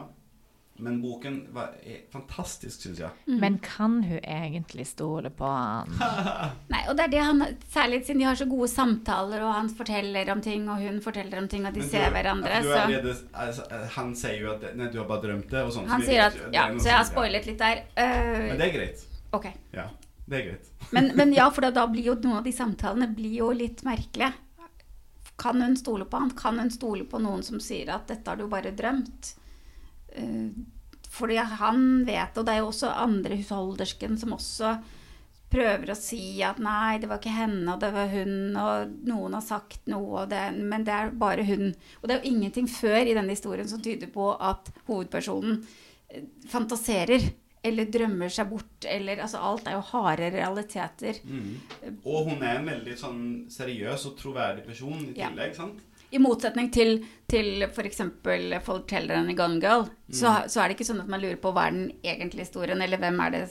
Men 0.80 1.03
boken 1.03 1.46
var, 1.51 1.62
är 1.62 2.12
fantastisk 2.12 2.80
syns 2.80 2.99
jag. 2.99 3.11
Men 3.24 3.59
kan 3.59 4.03
hun 4.03 4.18
egentlig 4.24 4.86
stole 4.86 5.30
på 5.30 5.44
han? 5.44 5.88
Nei, 6.70 6.84
og 6.88 6.94
det 6.96 7.03
er 7.09 7.09
det 7.16 7.22
han, 7.26 7.42
Særlig 7.68 8.05
siden 8.07 8.18
de 8.22 8.24
har 8.28 8.34
så 8.38 8.44
gode 8.46 8.68
samtaler, 8.70 9.42
og 9.42 9.55
han 9.57 9.70
forteller 9.74 10.30
om 10.30 10.40
ting, 10.40 10.68
og 10.70 10.76
hun 10.78 11.01
forteller 11.03 11.38
om 11.42 11.49
ting, 11.51 11.66
og 11.66 11.74
de 11.74 11.80
Men 11.80 11.88
ser 11.88 12.05
du- 12.07 12.11
hverandre. 12.14 12.61
du 12.62 12.68
Så 12.68 12.74
är 12.78 12.86
redo, 12.88 13.14
alltså, 13.32 13.62
eh, 13.74 13.86
han 13.90 14.16
säger 14.16 14.38
ju 14.40 14.51
att 14.55 14.61
det- 14.61 14.72
nej, 14.74 14.88
du 14.92 14.99
har 14.99 15.09
bara 15.09 15.20
drömt 15.20 15.51
det 15.51 15.62
och 15.62 15.72
sånt. 15.72 15.86
så 15.86 15.92
han 15.92 16.01
så 16.03 16.07
sier 16.07 16.26
at 16.26 16.34
Ja, 16.53 16.68
så 16.78 16.86
jeg 16.88 16.96
har 16.96 17.05
spoilet 17.05 17.46
litt 17.46 17.59
der. 17.59 17.76
Uh, 17.76 18.38
Men 18.49 18.59
det 18.59 18.64
är 18.64 18.72
greit. 18.72 19.07
ok. 19.32 19.46
Ja, 19.72 19.82
det 20.29 20.39
er 20.39 20.47
greit. 20.51 20.70
Men, 20.95 21.11
men 21.16 21.33
ja, 21.37 21.51
for 21.53 21.64
da, 21.68 21.85
blir 21.91 22.07
jo 22.07 22.14
noen 22.22 22.39
av 22.39 22.47
de 22.47 22.53
samtalene 22.55 23.11
blir 23.12 23.35
jo 23.43 23.51
litt 23.53 23.83
merkelige. 23.85 24.33
Kan 25.39 25.61
hun 25.62 25.76
stole 25.76 26.07
på 26.09 26.16
han? 26.16 26.31
Kan 26.37 26.59
hun 26.59 26.70
stole 26.72 27.05
på 27.05 27.20
noen 27.20 27.45
som 27.47 27.61
sier 27.61 27.93
at 27.93 28.09
'dette 28.09 28.31
har 28.31 28.41
du 28.41 28.47
bare 28.49 28.72
drømt'? 28.74 29.35
Eh, 30.16 30.49
fordi 31.09 31.37
han 31.37 32.05
vet, 32.05 32.39
og 32.39 32.47
det 32.47 32.55
er 32.55 32.62
jo 32.62 32.70
også 32.70 32.91
andre 32.91 33.37
husholdersken 33.39 34.16
som 34.18 34.33
også 34.37 34.72
prøver 35.53 35.93
å 35.93 35.97
si 35.97 36.43
at 36.45 36.59
'nei, 36.61 36.99
det 37.01 37.09
var 37.09 37.20
ikke 37.20 37.37
henne, 37.37 37.68
og 37.72 37.81
det 37.81 37.93
var 37.95 38.09
hun', 38.12 38.57
og 38.57 38.97
noen 39.09 39.37
har 39.39 39.45
sagt 39.45 39.87
noe, 39.89 40.26
det, 40.29 40.43
men 40.57 40.85
det 40.85 40.95
er 40.95 41.11
bare 41.11 41.45
hun. 41.49 41.74
Og 42.01 42.09
det 42.09 42.16
er 42.16 42.22
jo 42.22 42.33
ingenting 42.33 42.68
før 42.68 43.01
i 43.05 43.14
denne 43.14 43.33
historien 43.37 43.68
som 43.68 43.81
tyder 43.85 44.11
på 44.12 44.33
at 44.41 44.72
hovedpersonen 44.89 45.62
eh, 46.09 46.24
fantaserer 46.49 47.31
eller 47.62 47.88
drømmer 47.90 48.30
seg 48.32 48.48
bort, 48.50 48.86
eller 48.86 49.20
altså 49.24 49.40
alt 49.42 49.66
er 49.68 49.76
jo 49.76 49.84
harde 49.90 50.30
realiteter. 50.34 51.18
Mm. 51.26 51.98
Og 52.04 52.30
hun 52.30 52.42
er 52.42 52.61
en 52.61 52.68
veldig 52.70 52.96
sånn 53.00 53.22
seriøs 53.52 54.06
og 54.11 54.16
troverdig 54.20 54.64
person 54.66 55.09
i 55.11 55.18
Ja. 55.18 55.30
sant? 55.54 55.80
I 56.11 56.18
motsetning 56.18 56.70
til, 56.72 57.02
til 57.28 57.66
f.eks. 57.66 58.00
fortelleren 58.64 59.28
i 59.28 59.34
Gone 59.36 59.61
Girl, 59.61 59.84
så, 60.09 60.38
så 60.48 60.62
er 60.62 60.68
det 60.70 60.78
ikke 60.78 60.86
sånn 60.88 61.02
at 61.02 61.11
man 61.11 61.20
lurer 61.20 61.36
på 61.36 61.52
hva 61.52 61.66
er 61.68 61.74
den 61.76 61.90
egentlige 62.02 62.46
historien, 62.46 62.80
eller 62.80 63.00
hvem 63.02 63.20
er 63.26 63.34
det 63.34 63.42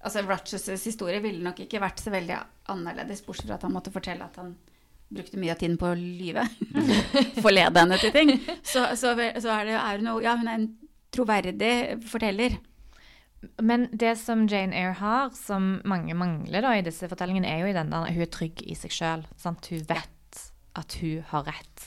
Altså 0.00 0.22
Rochesters 0.24 0.80
historie 0.88 1.20
ville 1.20 1.44
nok 1.44 1.58
ikke 1.60 1.76
vært 1.82 2.00
så 2.00 2.08
veldig 2.08 2.38
annerledes, 2.72 3.20
bortsett 3.20 3.50
fra 3.50 3.58
at 3.58 3.66
han 3.66 3.74
måtte 3.74 3.92
fortelle 3.92 4.24
at 4.24 4.38
han 4.40 4.54
brukte 5.12 5.36
mye 5.36 5.52
av 5.52 5.58
tiden 5.60 5.76
på 5.76 5.90
å 5.90 5.98
lyve. 5.98 6.46
Forlede 7.44 7.82
henne 7.82 7.98
til 8.00 8.14
ting. 8.14 8.30
Så, 8.72 8.86
så, 8.96 9.12
så 9.12 9.52
er 9.52 9.68
det 9.68 9.76
er 9.76 10.00
det 10.00 10.14
Ja, 10.24 10.36
hun 10.40 10.48
er 10.48 10.56
en 10.56 10.68
troverdig 11.12 11.72
forteller. 12.08 12.56
Men 13.58 13.88
det 13.92 14.16
som 14.20 14.44
Jane 14.48 14.76
Eyre 14.76 14.96
har, 14.98 15.30
som 15.36 15.78
mange 15.88 16.14
mangler 16.16 16.64
da 16.64 16.74
i 16.76 16.84
disse 16.84 17.08
fortellingene, 17.08 17.48
er 17.48 17.62
jo 17.62 17.70
i 17.70 17.76
den 17.76 17.92
der 17.92 18.10
hun 18.12 18.26
er 18.26 18.32
trygg 18.32 18.60
i 18.66 18.76
seg 18.76 18.92
sjøl. 18.92 19.24
Hun 19.44 19.86
vet 19.88 20.42
at 20.78 20.98
hun 21.00 21.24
har 21.30 21.48
rett. 21.48 21.86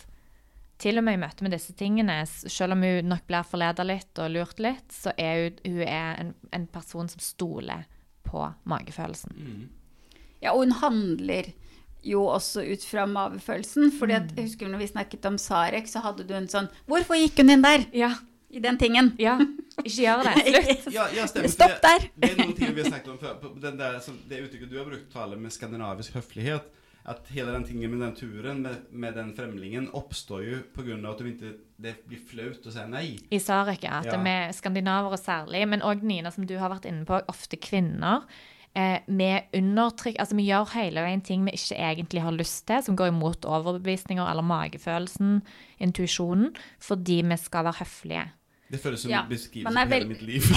Til 0.82 1.00
og 1.00 1.06
med 1.06 1.16
i 1.16 1.22
møte 1.22 1.46
med 1.46 1.54
disse 1.54 1.76
tingene, 1.78 2.24
selv 2.28 2.76
om 2.76 2.82
hun 2.84 3.12
nok 3.12 3.28
blir 3.30 3.46
forleda 3.48 3.86
litt 3.86 4.20
og 4.20 4.34
lurt 4.34 4.60
litt, 4.64 4.90
så 4.92 5.14
er 5.16 5.46
hun, 5.46 5.62
hun 5.76 5.86
er 5.86 6.18
en, 6.24 6.34
en 6.58 6.66
person 6.74 7.08
som 7.12 7.24
stoler 7.24 7.86
på 8.26 8.48
magefølelsen. 8.70 9.38
Mm. 9.38 9.70
Ja, 10.44 10.52
og 10.52 10.66
hun 10.66 10.76
handler 10.82 11.54
jo 12.04 12.26
også 12.28 12.66
ut 12.66 12.84
fra 12.84 13.06
magefølelsen. 13.08 13.94
fordi 14.00 14.18
at, 14.18 14.34
jeg 14.36 14.50
husker 14.50 14.68
når 14.68 14.82
vi 14.82 14.92
snakket 14.92 15.26
om 15.30 15.38
Sarek, 15.40 15.88
så 15.88 16.04
hadde 16.04 16.26
du 16.28 16.34
en 16.36 16.50
sånn 16.52 16.68
Hvorfor 16.90 17.16
gikk 17.16 17.40
hun 17.40 17.54
inn 17.54 17.64
der? 17.64 17.86
Ja, 17.96 18.12
I 18.54 18.62
den 18.64 18.78
tingen. 18.78 19.12
ja. 19.22 19.38
Ikke 19.82 20.04
gjør 20.04 20.28
det. 20.28 20.34
Slutt. 20.84 20.94
Ja, 20.94 21.08
ja, 21.16 21.26
stämmer. 21.28 21.50
Stopp 21.50 21.80
der. 21.82 22.06
där. 22.06 22.08
Det, 22.16 22.30
er 22.30 22.40
noen 22.44 22.56
ting 22.60 22.76
vi 22.76 22.84
har 22.84 22.92
snakket 22.92 23.12
om 23.16 23.18
før. 23.18 23.60
den 23.62 23.80
der, 23.80 24.00
som, 24.06 24.20
det 24.30 24.44
uttrykket 24.46 24.70
du 24.70 24.78
har 24.78 24.86
brukt 24.86 25.10
tala 25.14 25.40
med 25.40 25.54
skandinavisk 25.56 26.20
høflighet 26.20 26.70
at 27.04 27.28
hele 27.36 27.52
den 27.52 27.66
tingen 27.68 27.92
med 27.92 28.00
den 28.00 28.16
turen 28.16 28.62
med, 28.64 28.86
med 28.92 29.14
den 29.18 29.34
fremlingen, 29.36 29.90
oppstår 29.92 30.44
jo 30.44 30.60
på 30.76 30.82
at 30.82 31.06
av 31.06 31.12
att 31.12 31.18
de 31.18 31.28
inte, 31.28 31.54
det 31.76 31.96
blir 32.08 32.20
flaut 32.30 32.66
å 32.66 32.72
si 32.72 32.86
nei. 32.88 33.18
I 33.30 33.40
Sarek, 33.40 33.84
ja. 33.84 34.00
At 34.00 34.06
Ja. 34.06 34.18
vi 34.24 34.82
og 34.88 35.20
særlig, 35.20 35.68
men 35.68 35.82
òg 35.82 36.02
Nina, 36.02 36.32
som 36.32 36.46
du 36.46 36.58
har 36.58 36.70
vært 36.70 36.86
inne 36.86 37.06
på, 37.06 37.20
ofte 37.28 37.58
kvinner. 37.58 38.24
Eh, 38.76 39.00
med 39.08 39.44
undertrykk 39.54 40.16
Altså, 40.18 40.36
vi 40.36 40.48
gjør 40.48 40.72
hele 40.74 41.02
veien 41.02 41.22
ting 41.22 41.46
vi 41.46 41.52
ikke 41.52 41.76
egentlig 41.78 42.22
har 42.22 42.32
lyst 42.32 42.66
til, 42.66 42.82
som 42.82 42.96
går 42.96 43.08
imot 43.08 43.46
overbevisninger 43.46 44.26
eller 44.26 44.42
magefølelsen, 44.42 45.44
intuisjonen, 45.80 46.56
fordi 46.80 47.22
vi 47.22 47.38
skal 47.38 47.66
være 47.66 47.84
høflige. 47.84 48.32
Det 48.74 48.80
føles 48.82 49.04
som 49.06 49.12
Ja, 49.14 49.22
en 49.24 49.30
beskrivelse 49.30 49.84
av 49.84 49.92
hele 49.94 50.10
mitt 50.10 50.22
liv. 50.26 50.48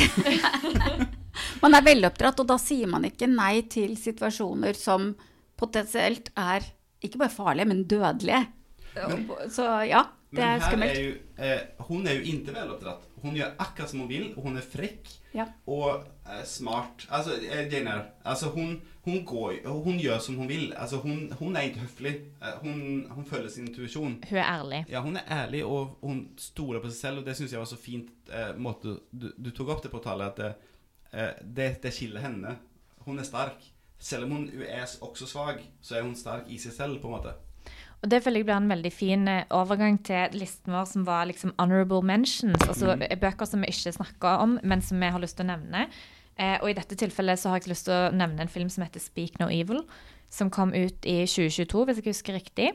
Man 1.62 1.76
er 1.76 1.84
veloppdratt, 1.84 2.40
og 2.40 2.48
da 2.48 2.56
sier 2.60 2.88
man 2.88 3.04
ikke 3.08 3.28
nei 3.28 3.60
til 3.72 3.92
situasjoner 4.00 4.76
som 4.78 5.10
potensielt 5.60 6.30
er 6.40 6.64
ikke 7.04 7.20
bare 7.20 7.32
farlige, 7.34 7.68
men 7.68 7.82
dødelige. 7.88 8.40
Så 9.52 9.66
ja, 9.88 10.00
det 10.32 10.40
Men 10.40 10.46
er 10.48 10.64
skummelt. 10.64 10.96
skummelt. 10.96 10.96
er 10.96 11.02
jo, 11.04 11.14
eh, 11.36 11.75
hon 11.88 12.06
er 12.06 12.18
jo 12.18 12.22
ikke 12.32 12.52
veloppdratt. 12.54 13.04
Hun 13.22 13.34
gjør 13.38 13.54
akkurat 13.62 13.90
som 13.90 14.00
hun 14.02 14.08
vil, 14.10 14.26
og 14.36 14.42
hun 14.46 14.56
er 14.60 14.64
frekk 14.66 15.08
Ja. 15.34 15.44
og 15.66 16.04
eh, 16.26 16.44
smart. 16.44 17.06
Altså, 17.10 17.34
eh, 17.42 17.66
Jane 17.72 17.90
Eyre, 17.90 18.04
alltså 18.24 18.50
hun, 18.54 18.80
hon 19.04 19.24
går 19.24 19.54
hon 19.66 19.98
gör 20.00 20.18
som 20.18 20.36
hun 20.36 20.48
vil. 20.48 20.72
Altså, 20.76 20.96
hun, 20.96 21.32
hun 21.38 21.56
er 21.56 21.60
ikke 21.68 21.80
høflig. 21.84 22.14
Eh, 22.42 22.58
hun 22.62 23.06
hon 23.10 23.24
följer 23.24 23.48
sin 23.48 23.68
intuisjon. 23.68 24.18
Hun 24.28 24.38
er 24.38 24.44
ærlig. 24.58 24.84
Ja, 24.88 25.00
hun 25.00 25.16
er 25.16 25.22
ærlig, 25.30 25.64
og 25.64 25.98
hun 26.02 26.28
stoler 26.38 26.80
på 26.80 26.90
seg 26.90 27.00
selv, 27.00 27.18
og 27.18 27.26
det 27.26 27.36
syns 27.36 27.52
jeg 27.52 27.60
var 27.60 27.70
så 27.70 27.76
fint 27.80 28.10
eh, 28.32 28.52
måte 28.56 28.98
du, 29.12 29.32
du 29.38 29.50
tok 29.50 29.68
opp 29.76 29.82
det 29.82 29.90
på 29.92 30.02
tallet, 30.04 30.38
at 30.38 30.38
eh, 31.12 31.22
eh, 31.22 31.32
det, 31.42 31.70
det 31.82 31.92
skiller 31.94 32.20
henne. 32.20 32.56
Hun 33.06 33.18
er 33.18 33.24
stark. 33.28 33.62
Selv 33.98 34.24
om 34.24 34.30
hun 34.30 34.48
er 34.68 34.84
også 35.00 35.26
svag, 35.26 35.62
så 35.82 35.96
er 35.96 36.02
hun 36.04 36.16
stark 36.16 36.48
i 36.52 36.58
seg 36.60 36.72
selv, 36.76 36.98
på 37.00 37.08
en 37.08 37.14
måte. 37.16 37.32
Og 38.06 38.10
det 38.12 38.20
føler 38.22 38.38
jeg 38.38 38.46
blir 38.46 38.54
en 38.54 38.70
veldig 38.70 38.90
fin 38.94 39.26
eh, 39.26 39.48
overgang 39.50 39.96
til 40.06 40.36
listen 40.38 40.70
vår 40.70 40.84
som 40.86 41.02
var 41.08 41.26
liksom 41.26 41.56
honorable 41.58 42.04
mentions. 42.06 42.62
Altså 42.62 42.92
eh, 42.94 43.16
bøker 43.18 43.48
som 43.50 43.64
vi 43.64 43.72
ikke 43.72 43.96
snakker 43.96 44.44
om, 44.44 44.60
men 44.62 44.84
som 44.84 45.02
vi 45.02 45.08
har 45.10 45.18
lyst 45.18 45.40
til 45.40 45.48
å 45.48 45.50
nevne. 45.50 45.88
Eh, 46.38 46.54
og 46.60 46.70
i 46.70 46.76
dette 46.78 46.94
tilfellet 47.00 47.42
så 47.42 47.50
har 47.50 47.58
jeg 47.58 47.72
lyst 47.72 47.88
til 47.88 47.96
å 47.96 48.12
nevne 48.14 48.46
en 48.46 48.52
film 48.52 48.70
som 48.70 48.84
heter 48.86 49.02
Speak 49.02 49.40
No 49.42 49.50
Evil, 49.50 49.82
som 50.30 50.52
kom 50.54 50.70
ut 50.70 51.02
i 51.02 51.18
2022, 51.26 51.82
hvis 51.88 51.98
jeg 51.98 52.12
husker 52.12 52.38
riktig. 52.38 52.70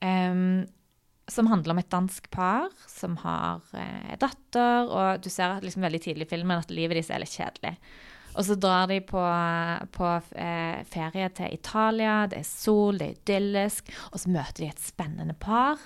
Um, 0.00 0.64
som 1.28 1.48
handler 1.50 1.74
om 1.74 1.80
et 1.82 1.92
dansk 1.92 2.30
par 2.32 2.72
som 2.88 3.16
har 3.20 3.60
eh, 3.76 4.16
datter, 4.22 4.88
og 4.88 5.20
du 5.20 5.28
ser 5.32 5.60
liksom 5.60 5.84
veldig 5.84 6.00
tidlig 6.00 6.30
i 6.30 6.32
filmen 6.32 6.64
at 6.64 6.72
livet 6.72 6.96
deres 6.96 7.12
er 7.12 7.20
litt 7.20 7.36
kjedelig. 7.36 7.76
Og 8.36 8.44
så 8.44 8.56
drar 8.60 8.90
de 8.90 8.98
på, 9.04 9.22
på 9.96 10.10
eh, 10.36 10.82
ferie 10.92 11.30
til 11.36 11.54
Italia, 11.56 12.18
det 12.28 12.42
er 12.42 12.48
sol, 12.48 12.98
det 13.00 13.08
er 13.08 13.16
idyllisk, 13.16 13.88
og 14.12 14.20
så 14.20 14.32
møter 14.32 14.60
de 14.60 14.68
et 14.68 14.84
spennende 14.84 15.36
par 15.40 15.80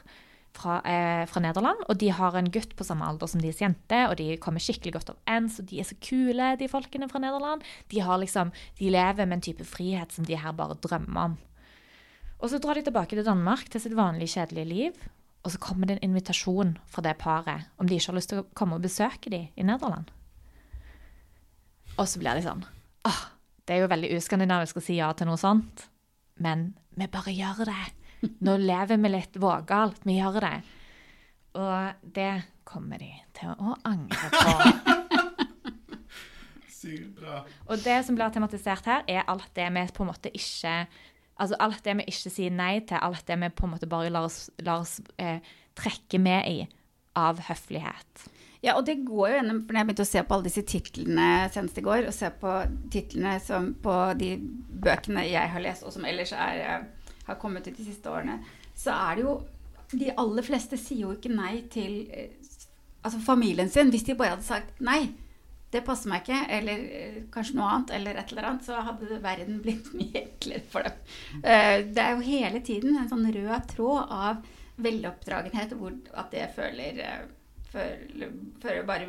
fra, 0.57 0.80
eh, 0.82 1.22
fra 1.30 1.42
Nederland, 1.44 1.84
og 1.86 1.98
de 2.01 2.11
har 2.11 2.34
en 2.36 2.51
gutt 2.51 2.74
på 2.76 2.86
samme 2.86 3.07
alder 3.07 3.30
som 3.30 3.42
deres 3.42 3.62
jente, 3.62 4.01
og 4.09 4.16
de 4.18 4.34
kommer 4.42 4.62
skikkelig 4.62 4.96
godt 4.98 5.14
overens, 5.14 5.61
og 5.62 5.70
de 5.70 5.78
er 5.80 5.88
så 5.88 5.98
kule, 6.03 6.51
de 6.59 6.70
folkene 6.70 7.09
fra 7.11 7.22
Nederland. 7.22 7.62
De, 7.92 8.03
liksom, 8.24 8.53
de 8.80 8.90
lever 8.90 9.26
med 9.26 9.38
en 9.38 9.46
type 9.51 9.64
frihet 9.64 10.12
som 10.12 10.26
de 10.26 10.38
her 10.38 10.57
bare 10.57 10.78
drømmer 10.82 11.30
om. 11.30 11.38
Og 12.40 12.51
så 12.51 12.59
drar 12.59 12.74
de 12.74 12.82
tilbake 12.82 13.16
til 13.16 13.26
Danmark, 13.26 13.68
til 13.70 13.82
sitt 13.82 13.94
vanlige, 13.96 14.34
kjedelige 14.34 14.68
liv, 14.68 15.03
og 15.44 15.53
så 15.55 15.61
kommer 15.61 15.86
det 15.86 15.98
en 15.98 16.11
invitasjon 16.11 16.76
fra 16.90 17.05
det 17.05 17.16
paret 17.20 17.68
om 17.78 17.88
de 17.88 17.96
ikke 17.96 18.11
har 18.11 18.18
lyst 18.18 18.32
til 18.32 18.42
å 18.42 18.48
komme 18.57 18.76
og 18.76 18.84
besøke 18.84 19.32
dem 19.32 19.48
i 19.57 19.64
Nederland. 19.64 20.11
Og 22.01 22.09
så 22.09 22.20
blir 22.22 22.38
de 22.38 22.44
sånn 22.44 22.64
Åh, 23.09 23.22
det 23.68 23.76
er 23.76 23.84
jo 23.84 23.90
veldig 23.92 24.11
uskandinavisk 24.16 24.80
å 24.80 24.84
si 24.84 24.98
ja 24.98 25.11
til 25.16 25.28
noe 25.28 25.40
sånt, 25.40 25.86
men 26.40 26.70
vi 26.98 27.07
bare 27.09 27.32
gjør 27.32 27.62
det. 27.68 27.84
Nå 28.44 28.57
lever 28.61 28.98
vi 29.01 29.11
litt 29.12 29.36
vågalt, 29.40 30.03
vi 30.05 30.18
gjør 30.18 30.40
det. 30.44 30.57
Og 31.61 32.11
det 32.16 32.32
kommer 32.68 33.01
de 33.01 33.09
til 33.36 33.55
å 33.55 33.76
angre 33.88 34.28
på. 34.34 34.53
Sykt 36.80 37.14
bra. 37.20 37.40
Og 37.68 37.80
det 37.84 37.96
som 38.07 38.18
blir 38.18 38.32
tematisert 38.34 38.88
her, 38.88 39.07
er 39.09 39.24
alt 39.30 39.48
det 39.57 39.70
vi 39.72 39.86
på 39.94 40.05
en 40.05 40.12
måte 40.12 40.32
ikke 40.36 40.82
Altså 41.40 41.57
alt 41.64 41.80
det 41.86 41.94
vi 41.96 42.05
ikke 42.12 42.30
sier 42.34 42.53
nei 42.53 42.82
til, 42.84 43.01
alt 43.01 43.22
det 43.24 43.38
vi 43.40 43.48
på 43.57 43.64
en 43.64 43.70
måte 43.72 43.86
bare 43.88 44.11
lar 44.12 44.26
oss, 44.26 44.51
lar 44.61 44.82
oss 44.82 44.98
eh, 45.16 45.38
trekke 45.72 46.18
med 46.20 46.44
i 46.51 46.59
av 47.16 47.40
høflighet. 47.46 48.26
Ja, 48.61 48.74
og 48.76 48.84
det 48.84 48.98
går 49.08 49.30
jo 49.30 49.36
gjennom 49.38 49.62
For 49.64 49.72
når 49.72 49.80
jeg 49.80 49.88
begynte 49.88 50.04
å 50.04 50.11
se 50.11 50.22
på 50.24 50.36
alle 50.36 50.48
disse 50.48 50.64
titlene 50.68 51.28
senest 51.52 51.78
i 51.80 51.84
går, 51.84 52.08
og 52.08 52.16
se 52.16 52.28
på 52.42 52.56
titlene 52.92 53.38
som 53.44 53.70
på 53.84 53.94
de 54.20 54.34
bøkene 54.84 55.24
jeg 55.28 55.52
har 55.54 55.64
lest, 55.64 55.86
og 55.86 55.94
som 55.94 56.04
ellers 56.08 56.34
er, 56.36 56.61
eh, 56.61 57.16
har 57.28 57.40
kommet 57.40 57.68
ut 57.68 57.76
de 57.76 57.86
siste 57.86 58.12
årene, 58.12 58.36
så 58.76 58.96
er 58.96 59.16
det 59.16 59.26
jo 59.28 59.40
De 59.90 60.06
aller 60.22 60.44
fleste 60.46 60.76
sier 60.78 61.00
jo 61.02 61.16
ikke 61.16 61.32
nei 61.34 61.64
til 61.66 62.04
eh, 62.14 62.36
altså 63.02 63.18
familien 63.24 63.66
sin. 63.68 63.88
Hvis 63.90 64.04
de 64.06 64.14
bare 64.14 64.36
hadde 64.36 64.46
sagt 64.46 64.78
nei, 64.78 65.16
det 65.74 65.82
passer 65.82 66.12
meg 66.12 66.22
ikke, 66.22 66.44
eller 66.46 66.84
eh, 66.94 67.16
kanskje 67.34 67.56
noe 67.58 67.72
annet, 67.72 67.90
eller 67.96 68.20
et 68.20 68.30
eller 68.30 68.46
annet, 68.52 68.68
så 68.68 68.84
hadde 68.86 69.18
verden 69.24 69.58
blitt 69.64 69.90
mye 69.98 70.22
enklere 70.22 70.62
for 70.70 70.86
dem. 70.86 71.02
Det 71.42 72.04
er 72.04 72.14
jo 72.14 72.28
hele 72.28 72.62
tiden 72.62 73.00
en 73.00 73.11
sånn 73.11 73.26
rød 73.34 73.66
tråd 73.72 74.14
av 74.14 74.46
veloppdragenhet, 74.78 75.74
hvor 75.74 75.98
at 76.14 76.30
det 76.36 76.46
føler 76.54 77.02
føler 77.70 78.86
bare 78.88 79.06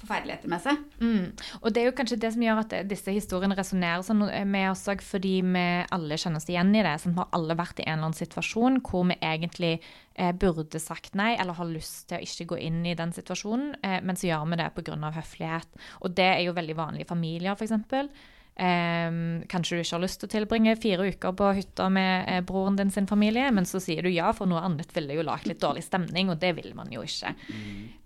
forferdeligheter 0.00 0.50
med 0.50 0.62
seg. 0.64 0.80
Mm. 1.02 1.26
Og 1.60 1.68
det 1.70 1.82
er 1.82 1.88
jo 1.88 1.94
kanskje 1.98 2.18
det 2.22 2.32
som 2.34 2.44
gjør 2.44 2.62
at 2.64 2.74
disse 2.90 3.14
historiene 3.14 3.56
resonnerer 3.58 4.02
sånn 4.06 4.24
med 4.50 4.70
oss 4.72 4.84
òg, 4.90 5.04
fordi 5.06 5.36
vi 5.46 5.64
alle 5.94 6.18
kjenner 6.18 6.42
oss 6.42 6.50
igjen 6.50 6.74
i 6.74 6.82
det. 6.84 6.96
Sånn, 7.02 7.14
vi 7.14 7.22
har 7.22 7.30
alle 7.38 7.58
vært 7.58 7.82
i 7.82 7.86
en 7.86 7.94
eller 7.94 8.10
annen 8.10 8.18
situasjon 8.18 8.80
hvor 8.86 9.06
vi 9.10 9.18
egentlig 9.20 9.72
eh, 9.78 10.34
burde 10.34 10.82
sagt 10.82 11.16
nei, 11.18 11.32
eller 11.36 11.58
har 11.58 11.70
lyst 11.70 12.08
til 12.10 12.18
å 12.18 12.26
ikke 12.26 12.50
gå 12.54 12.60
inn 12.66 12.82
i 12.88 12.96
den 12.98 13.14
situasjonen, 13.14 13.76
eh, 13.86 13.98
men 14.02 14.18
så 14.18 14.32
gjør 14.32 14.50
vi 14.50 14.62
det 14.62 14.70
pga. 14.76 15.00
høflighet. 15.22 15.82
Og 16.02 16.14
det 16.18 16.30
er 16.34 16.44
jo 16.46 16.56
veldig 16.58 16.78
vanlig 16.78 17.06
i 17.06 17.10
familier, 17.12 17.54
f.eks. 17.54 18.08
Um, 18.52 19.42
kanskje 19.48 19.78
du 19.78 19.80
ikke 19.80 19.96
har 19.96 20.02
lyst 20.02 20.18
til 20.20 20.28
å 20.28 20.32
tilbringe 20.34 20.74
fire 20.76 21.06
uker 21.08 21.32
på 21.38 21.52
hytta 21.56 21.86
med 21.92 22.26
eh, 22.28 22.42
broren 22.44 22.76
din 22.76 22.92
sin 22.92 23.08
familie, 23.08 23.46
men 23.54 23.64
så 23.68 23.80
sier 23.80 24.04
du 24.04 24.10
ja, 24.12 24.28
for 24.36 24.50
noe 24.50 24.60
annet 24.60 24.92
ville 24.92 25.16
jo 25.16 25.24
lagt 25.24 25.48
litt 25.48 25.62
dårlig 25.62 25.86
stemning, 25.86 26.28
og 26.28 26.40
det 26.42 26.52
vil 26.60 26.74
man 26.76 26.92
jo 26.92 27.04
ikke. 27.06 27.32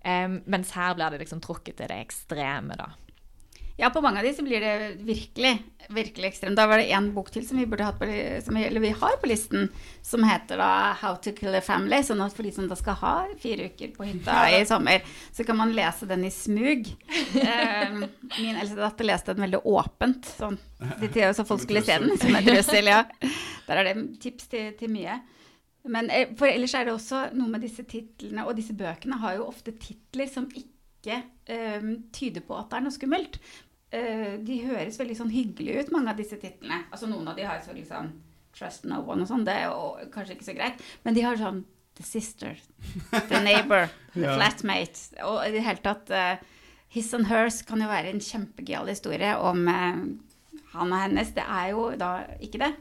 Um, 0.06 0.38
mens 0.46 0.70
her 0.78 0.94
blir 0.94 1.10
det 1.12 1.24
liksom 1.24 1.42
trukket 1.42 1.80
til 1.80 1.90
det 1.90 1.98
ekstreme, 2.06 2.78
da. 2.78 2.92
Ja, 3.76 3.90
på 3.92 4.00
mange 4.00 4.22
av 4.22 4.24
de 4.24 4.32
så 4.32 4.42
blir 4.44 4.60
det 4.60 4.96
virkelig, 5.04 5.50
virkelig 5.92 6.30
ekstremt. 6.30 6.56
Da 6.56 6.64
var 6.66 6.80
det 6.80 6.88
en 6.96 7.10
bok 7.12 7.28
til 7.34 7.44
som 7.44 7.58
vi, 7.60 7.66
på, 7.68 7.76
som 7.76 8.56
vi, 8.56 8.62
eller 8.64 8.80
vi 8.80 8.92
har 8.96 9.18
på 9.20 9.28
listen, 9.28 9.68
som 10.02 10.24
heter 10.24 10.56
da 10.62 10.94
'How 10.96 11.18
to 11.20 11.32
kill 11.36 11.54
a 11.54 11.60
family'. 11.60 12.00
Sånn 12.02 12.24
at 12.24 12.32
for 12.32 12.42
de 12.42 12.52
som 12.56 12.68
da 12.68 12.76
skal 12.76 12.96
ha 13.02 13.14
fire 13.38 13.68
uker 13.68 13.92
på 13.92 14.08
hytta 14.08 14.38
i 14.56 14.64
sommer, 14.64 15.04
så 15.32 15.44
kan 15.44 15.60
man 15.60 15.74
lese 15.76 16.08
den 16.08 16.24
i 16.24 16.30
smug. 16.32 16.88
Eh, 17.36 17.92
min 18.40 18.56
eldste 18.56 18.80
datter 18.80 19.04
leste 19.04 19.34
den 19.34 19.44
veldig 19.44 19.60
åpent, 19.64 20.24
sånn, 20.24 20.56
de 21.00 21.32
så 21.34 21.44
folk 21.44 21.60
skulle 21.60 21.84
se 21.84 21.98
den, 22.00 22.16
som 22.18 22.34
en 22.34 22.44
trussel. 22.44 22.88
Ja. 22.96 23.02
Der 23.66 23.80
er 23.80 23.88
det 23.88 24.20
tips 24.22 24.46
til, 24.48 24.70
til 24.78 24.88
mye. 24.92 25.20
Men 25.90 26.10
eh, 26.10 26.32
for 26.38 26.48
ellers 26.50 26.74
er 26.74 26.86
det 26.86 26.94
også 26.94 27.26
noe 27.36 27.50
med 27.50 27.64
disse 27.66 27.84
titlene, 27.86 28.46
og 28.46 28.56
disse 28.58 28.74
bøkene 28.76 29.18
har 29.22 29.38
jo 29.38 29.48
ofte 29.50 29.74
titler 29.78 30.30
som 30.30 30.48
ikke 30.54 31.20
eh, 31.50 31.88
tyder 32.14 32.44
på 32.46 32.56
at 32.58 32.70
det 32.70 32.78
er 32.78 32.86
noe 32.86 32.94
skummelt. 32.94 33.38
Eh, 33.94 34.32
de 34.42 34.56
høres 34.66 34.98
veldig 34.98 35.14
sånn 35.18 35.30
hyggelige 35.30 35.84
ut, 35.84 35.92
mange 35.94 36.10
av 36.10 36.18
disse 36.18 36.36
titlene. 36.42 36.80
Altså 36.90 37.06
Noen 37.10 37.28
av 37.30 37.36
de 37.38 37.44
har 37.46 37.60
selvfølgelig 37.60 37.90
sånn 37.92 38.08
Trust 38.56 38.86
no 38.88 39.02
one 39.04 39.22
og 39.22 39.28
sånn, 39.28 39.42
det 39.44 39.52
er 39.52 39.66
jo 39.68 40.08
kanskje 40.14 40.32
ikke 40.38 40.46
så 40.46 40.54
greit. 40.56 40.78
Men 41.04 41.14
de 41.14 41.22
har 41.26 41.36
sånn 41.36 41.58
The 41.96 42.04
sister, 42.04 42.56
The 43.28 43.40
neighbor, 43.44 43.90
The 44.14 44.22
Ja. 44.24 44.34
flatmate. 44.36 45.16
Og 45.28 45.42
i 45.44 45.52
det 45.52 45.62
hele 45.64 45.82
tatt 45.84 46.10
uh, 46.12 46.38
His 46.92 47.12
and 47.16 47.28
hers 47.28 47.60
kan 47.68 47.80
jo 47.84 47.88
være 47.90 48.10
en 48.14 48.20
kjempegøyal 48.24 48.88
historie 48.88 49.34
om 49.36 49.62
uh, 49.68 50.00
han 50.72 50.92
og 50.92 51.02
hennes. 51.04 51.34
Det 51.36 51.44
er 51.44 51.70
jo 51.74 51.90
da 52.00 52.10
ikke 52.40 52.62
det. 52.64 52.72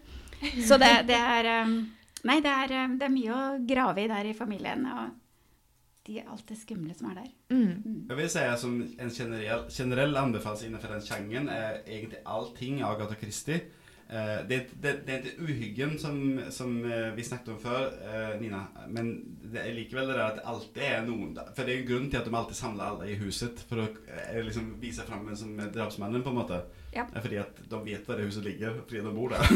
Så 0.63 0.79
det, 0.79 0.93
det 1.11 1.19
er 1.19 1.51
um, 1.67 1.75
Nei, 2.25 2.39
det 2.43 2.51
er, 2.55 2.73
um, 2.87 2.95
det 2.99 3.07
er 3.09 3.13
mye 3.13 3.35
å 3.35 3.43
grave 3.67 4.03
i 4.03 4.09
der 4.11 4.31
i 4.31 4.35
familien. 4.35 4.87
Og 4.87 5.11
de 6.05 6.19
alt 6.21 6.45
det 6.49 6.57
skumle 6.59 6.93
som 6.97 7.09
er 7.11 7.23
der. 7.23 7.31
Mm. 7.49 8.05
vil 8.17 8.29
si 8.29 8.43
at 8.43 8.59
som 8.61 8.77
en 8.81 9.09
generell, 9.09 9.65
generell 9.69 10.17
anbefaling 10.17 10.69
innenfor 10.69 10.93
den 10.93 11.07
genren 11.07 11.49
er 11.49 11.81
egentlig 11.87 12.21
allting 12.25 12.81
Agatha 12.85 13.17
Christie. 13.21 13.63
Eh, 14.09 14.47
det, 14.47 14.55
er 14.55 14.65
det, 14.81 14.93
det 15.05 15.11
är 15.11 15.17
inte 15.17 15.41
uhyggen 15.41 15.99
som, 15.99 16.41
som 16.49 16.91
eh, 16.91 17.13
vi 17.15 17.23
snakket 17.23 17.47
om 17.47 17.59
før, 17.59 17.85
eh, 17.85 18.41
Nina. 18.41 18.67
Men 18.87 19.25
det 19.41 19.63
er 19.63 19.73
likevel 19.73 20.07
det 20.07 20.17
der 20.19 20.27
at 20.27 20.37
det 20.37 20.45
alltid 20.45 20.83
er 20.85 21.05
noen. 21.07 21.33
For 21.57 21.65
det 21.65 21.73
er 21.73 21.81
jo 21.81 21.87
grunnen 21.89 22.11
til 22.13 22.21
at 22.21 22.29
de 22.29 22.37
alltid 22.37 22.59
samler 22.59 22.85
alle 22.85 23.09
i 23.09 23.17
huset. 23.17 23.65
For 23.69 23.81
å 23.81 23.87
eh, 24.05 24.41
liksom 24.45 24.75
vise 24.81 25.05
fram 25.07 25.25
hvem 25.25 25.39
som 25.39 25.57
drapsmannen, 25.73 26.21
på 26.21 26.33
en 26.33 26.37
måte. 26.37 26.61
Ja. 26.93 27.07
Fordi 27.17 27.41
at 27.41 27.57
de 27.69 27.79
vet 27.87 28.05
hvor 28.05 28.19
det 28.19 28.29
huset 28.29 28.45
ligger, 28.45 28.77
fordi 28.85 29.01
de 29.03 29.15
bor 29.15 29.33
der. 29.33 29.49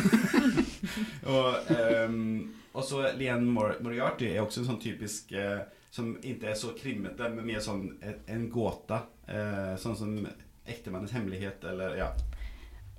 og, 1.35 1.69
ehm, 1.75 2.49
så 2.83 3.05
Leanne 3.19 3.53
Mor 3.53 3.77
Moriarty 3.85 4.31
er 4.33 4.41
også 4.41 4.63
en 4.63 4.71
sånn 4.73 4.81
typisk 4.81 5.31
eh, 5.37 5.61
Som 5.89 6.13
ikke 6.21 6.51
er 6.51 6.57
så 6.57 6.75
krimmete, 6.77 7.29
men 7.33 7.47
mer 7.47 7.63
sånn 7.65 7.87
en 8.29 8.49
gåte. 8.53 9.01
Eh, 9.27 9.73
sånn 9.81 9.97
som 9.97 10.13
Ektemannens 10.69 11.15
hemmelighet, 11.15 11.63
eller 11.65 11.95
ja. 11.97 12.11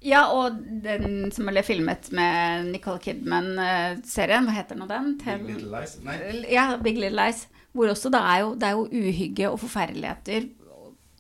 Ja, 0.01 0.25
og 0.33 0.57
den 0.83 1.29
som 1.35 1.47
ble 1.51 1.63
filmet 1.63 2.09
med 2.17 2.71
Nicole 2.73 3.03
Kidman-serien, 3.05 4.49
hva 4.49 4.57
heter 4.57 4.79
nå 4.81 4.89
den? 4.91 5.13
Big 5.21 5.45
Little 5.45 5.75
Lies. 5.75 5.99
Nei. 6.07 6.17
Ja, 6.51 6.65
Big 6.81 6.99
Little 6.99 7.21
Lies. 7.21 7.45
Hvor 7.77 7.93
også 7.93 8.11
det 8.11 8.21
er 8.27 8.41
jo, 8.43 8.55
det 8.59 8.67
er 8.67 8.79
jo 8.79 9.05
uhygge 9.05 9.51
og 9.53 9.61
forferdeligheter 9.63 10.49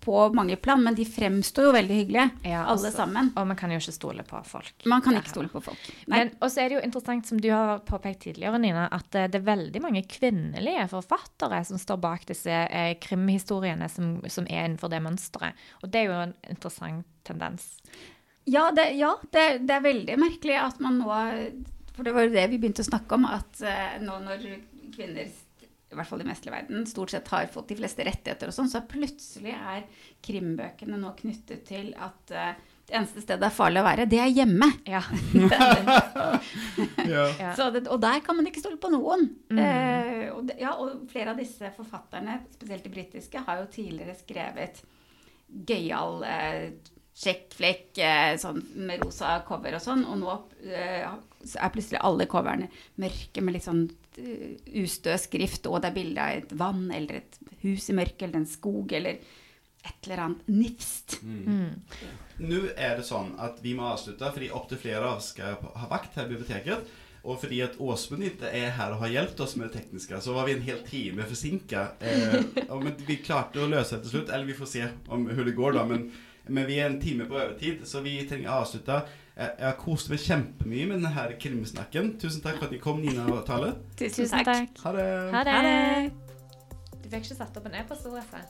på 0.00 0.16
mange 0.32 0.56
plan, 0.56 0.80
men 0.82 0.94
de 0.96 1.04
fremstår 1.04 1.68
jo 1.68 1.72
veldig 1.76 1.96
hyggelige, 1.98 2.28
Ja, 2.48 2.62
alle 2.62 2.72
altså, 2.72 2.90
sammen. 2.94 3.30
Og 3.36 3.46
man 3.50 3.58
kan 3.58 3.72
jo 3.72 3.80
ikke 3.80 3.92
stole 3.92 4.24
på 4.26 4.40
folk. 4.48 4.72
Man 4.88 5.02
kan 5.04 5.18
ikke 5.18 5.32
stole 5.32 5.50
på 5.52 5.60
folk. 5.64 5.90
Nei. 6.06 6.22
Men 6.22 6.30
også 6.40 6.62
er 6.62 6.70
det 6.70 6.78
jo 6.78 6.84
interessant, 6.86 7.28
som 7.28 7.40
du 7.40 7.50
har 7.52 7.82
påpekt 7.88 8.22
tidligere, 8.24 8.60
Nina, 8.62 8.86
at 8.96 9.18
eh, 9.18 9.28
det 9.28 9.42
er 9.42 9.48
veldig 9.50 9.82
mange 9.84 10.04
kvinnelige 10.08 10.86
forfattere 10.92 11.60
som 11.68 11.80
står 11.80 12.00
bak 12.00 12.24
disse 12.30 12.62
eh, 12.64 12.94
krimhistoriene 13.02 13.90
som, 13.92 14.16
som 14.28 14.48
er 14.48 14.64
innenfor 14.64 14.92
det 14.92 15.02
mønsteret. 15.04 15.68
Og 15.84 15.92
det 15.92 16.02
er 16.02 16.08
jo 16.08 16.16
en 16.22 16.34
interessant 16.48 17.06
tendens. 17.28 17.68
Ja, 18.48 18.70
det, 18.74 18.90
ja 18.96 19.12
det, 19.32 19.46
det 19.68 19.76
er 19.76 19.84
veldig 19.84 20.16
merkelig 20.18 20.56
at 20.58 20.80
man 20.80 20.96
nå 21.02 21.12
For 21.92 22.06
det 22.06 22.14
var 22.16 22.24
jo 22.24 22.32
det 22.32 22.46
vi 22.48 22.58
begynte 22.58 22.80
å 22.80 22.88
snakke 22.88 23.18
om, 23.18 23.28
at 23.28 23.60
eh, 23.60 24.00
nå 24.00 24.16
når 24.24 24.48
kvinner 24.94 25.28
i 25.90 25.96
hvert 25.98 26.06
fall 26.06 26.20
i 26.20 26.24
den 26.24 26.30
vestlige 26.30 26.54
verden, 26.54 26.84
stort 26.86 27.10
sett 27.10 27.28
har 27.34 27.48
fått 27.50 27.72
de 27.72 27.78
fleste 27.80 28.04
rettigheter 28.06 28.50
og 28.50 28.54
sånn, 28.54 28.70
så 28.70 28.84
plutselig 28.86 29.56
er 29.56 29.86
krimbøkene 30.22 30.98
nå 31.00 31.10
knyttet 31.18 31.64
til 31.66 31.90
at 31.98 32.34
uh, 32.36 32.52
det 32.90 32.96
eneste 32.98 33.22
stedet 33.22 33.38
det 33.42 33.46
er 33.46 33.54
farlig 33.54 33.82
å 33.82 33.86
være, 33.86 34.06
det 34.10 34.18
er 34.18 34.30
hjemme. 34.34 34.70
Ja. 34.90 35.02
Ja. 37.10 37.26
Det, 37.74 37.82
og 37.90 37.98
der 38.02 38.20
kan 38.22 38.36
man 38.38 38.46
ikke 38.46 38.60
stole 38.62 38.78
på 38.80 38.90
noen. 38.92 39.24
Mm. 39.50 39.58
Uh, 39.58 40.26
og, 40.36 40.50
ja, 40.58 40.72
og 40.78 41.08
flere 41.10 41.32
av 41.32 41.40
disse 41.40 41.70
forfatterne, 41.74 42.38
spesielt 42.54 42.86
de 42.86 42.92
britiske, 42.92 43.42
har 43.46 43.60
jo 43.60 43.68
tidligere 43.72 44.14
skrevet 44.18 44.82
gøyal 45.66 46.22
eh, 46.26 46.66
sjekkflekk 47.20 47.98
eh, 48.06 48.34
sånn 48.40 48.60
med 48.86 49.02
rosa 49.02 49.40
cover 49.46 49.74
og 49.76 49.82
sånn, 49.82 50.04
og 50.06 50.20
nå 50.20 50.36
er 50.62 51.72
plutselig 51.74 52.02
alle 52.06 52.28
coverne 52.30 52.70
mørke 53.02 53.42
med 53.42 53.56
litt 53.56 53.66
sånn 53.66 53.88
ustø 54.18 55.14
skrift, 55.20 55.68
og 55.70 55.82
det 55.82 55.90
er 55.90 55.96
bilde 55.96 56.24
av 56.24 56.40
et 56.40 56.56
vann 56.58 56.88
eller 56.94 57.20
et 57.20 57.38
hus 57.62 57.90
i 57.92 57.96
mørket 57.96 58.26
eller 58.26 58.42
en 58.42 58.48
skog 58.48 58.92
eller 58.96 59.20
et 59.80 60.06
eller 60.06 60.24
annet 60.24 60.48
nifst. 60.50 61.20
Mm. 61.22 61.78
Nå 62.40 62.64
er 62.76 62.98
det 62.98 63.06
sånn 63.08 63.32
at 63.40 63.60
vi 63.64 63.74
må 63.76 63.86
avslutte, 63.92 64.32
fordi 64.34 64.50
opptil 64.52 64.80
flere 64.80 65.04
av 65.06 65.20
oss 65.20 65.30
skal 65.34 65.56
ha 65.60 65.88
vakt 65.90 66.18
her 66.18 66.28
i 66.28 66.34
biblioteket. 66.34 66.90
Og 67.20 67.36
fordi 67.42 67.58
at 67.60 67.76
Åsmund 67.80 68.24
ikke 68.24 68.48
er 68.48 68.70
her 68.78 68.94
og 68.94 69.02
har 69.02 69.12
hjulpet 69.12 69.42
oss 69.44 69.54
med 69.60 69.68
det 69.68 69.82
tekniske, 69.82 70.20
så 70.24 70.32
var 70.32 70.46
vi 70.48 70.54
en 70.56 70.64
hel 70.64 70.80
time 70.86 71.26
forsinka. 71.28 71.82
Eh, 72.00 72.38
men 72.80 72.94
vi 73.04 73.18
klarte 73.20 73.60
å 73.60 73.68
løse 73.68 73.98
det 73.98 74.06
til 74.06 74.14
slutt. 74.14 74.32
Eller 74.32 74.48
vi 74.48 74.56
får 74.56 74.70
se 74.70 74.86
om 75.08 75.26
hvordan 75.28 75.50
det 75.50 75.56
går, 75.58 75.76
da. 75.76 75.84
Men, 75.90 76.06
men 76.48 76.68
vi 76.68 76.78
er 76.80 76.88
en 76.88 77.00
time 77.02 77.28
på 77.28 77.36
overtid, 77.36 77.84
så 77.88 78.00
vi 78.04 78.16
trenger 78.28 78.48
å 78.48 78.62
avslutte. 78.62 79.02
Jeg, 79.36 79.52
jeg 79.58 79.66
har 79.66 79.76
kost 79.80 80.10
meg 80.12 80.20
kjempemye 80.24 80.88
med 80.90 80.98
denne 80.98 81.12
her 81.14 81.36
krimsnakken. 81.40 82.14
Tusen 82.20 82.42
takk 82.44 82.58
for 82.58 82.68
at 82.68 82.74
jeg 82.76 82.82
kom, 82.84 83.00
Nina 83.04 83.24
og 83.32 83.44
Tale. 83.48 83.74
Tusen, 83.96 84.24
Tusen 84.26 84.44
takk. 84.44 84.82
Ha 84.84 84.96
det. 84.96 85.06
Ha 85.34 85.44
det. 85.46 85.54
Ha 85.54 85.62
det. 85.68 86.10
Du 87.00 87.06
fikk 87.08 87.24
ikke 87.30 87.38
satt 87.38 87.56
opp 87.56 87.70
en 87.70 87.78
e-postadresse? 87.80 88.42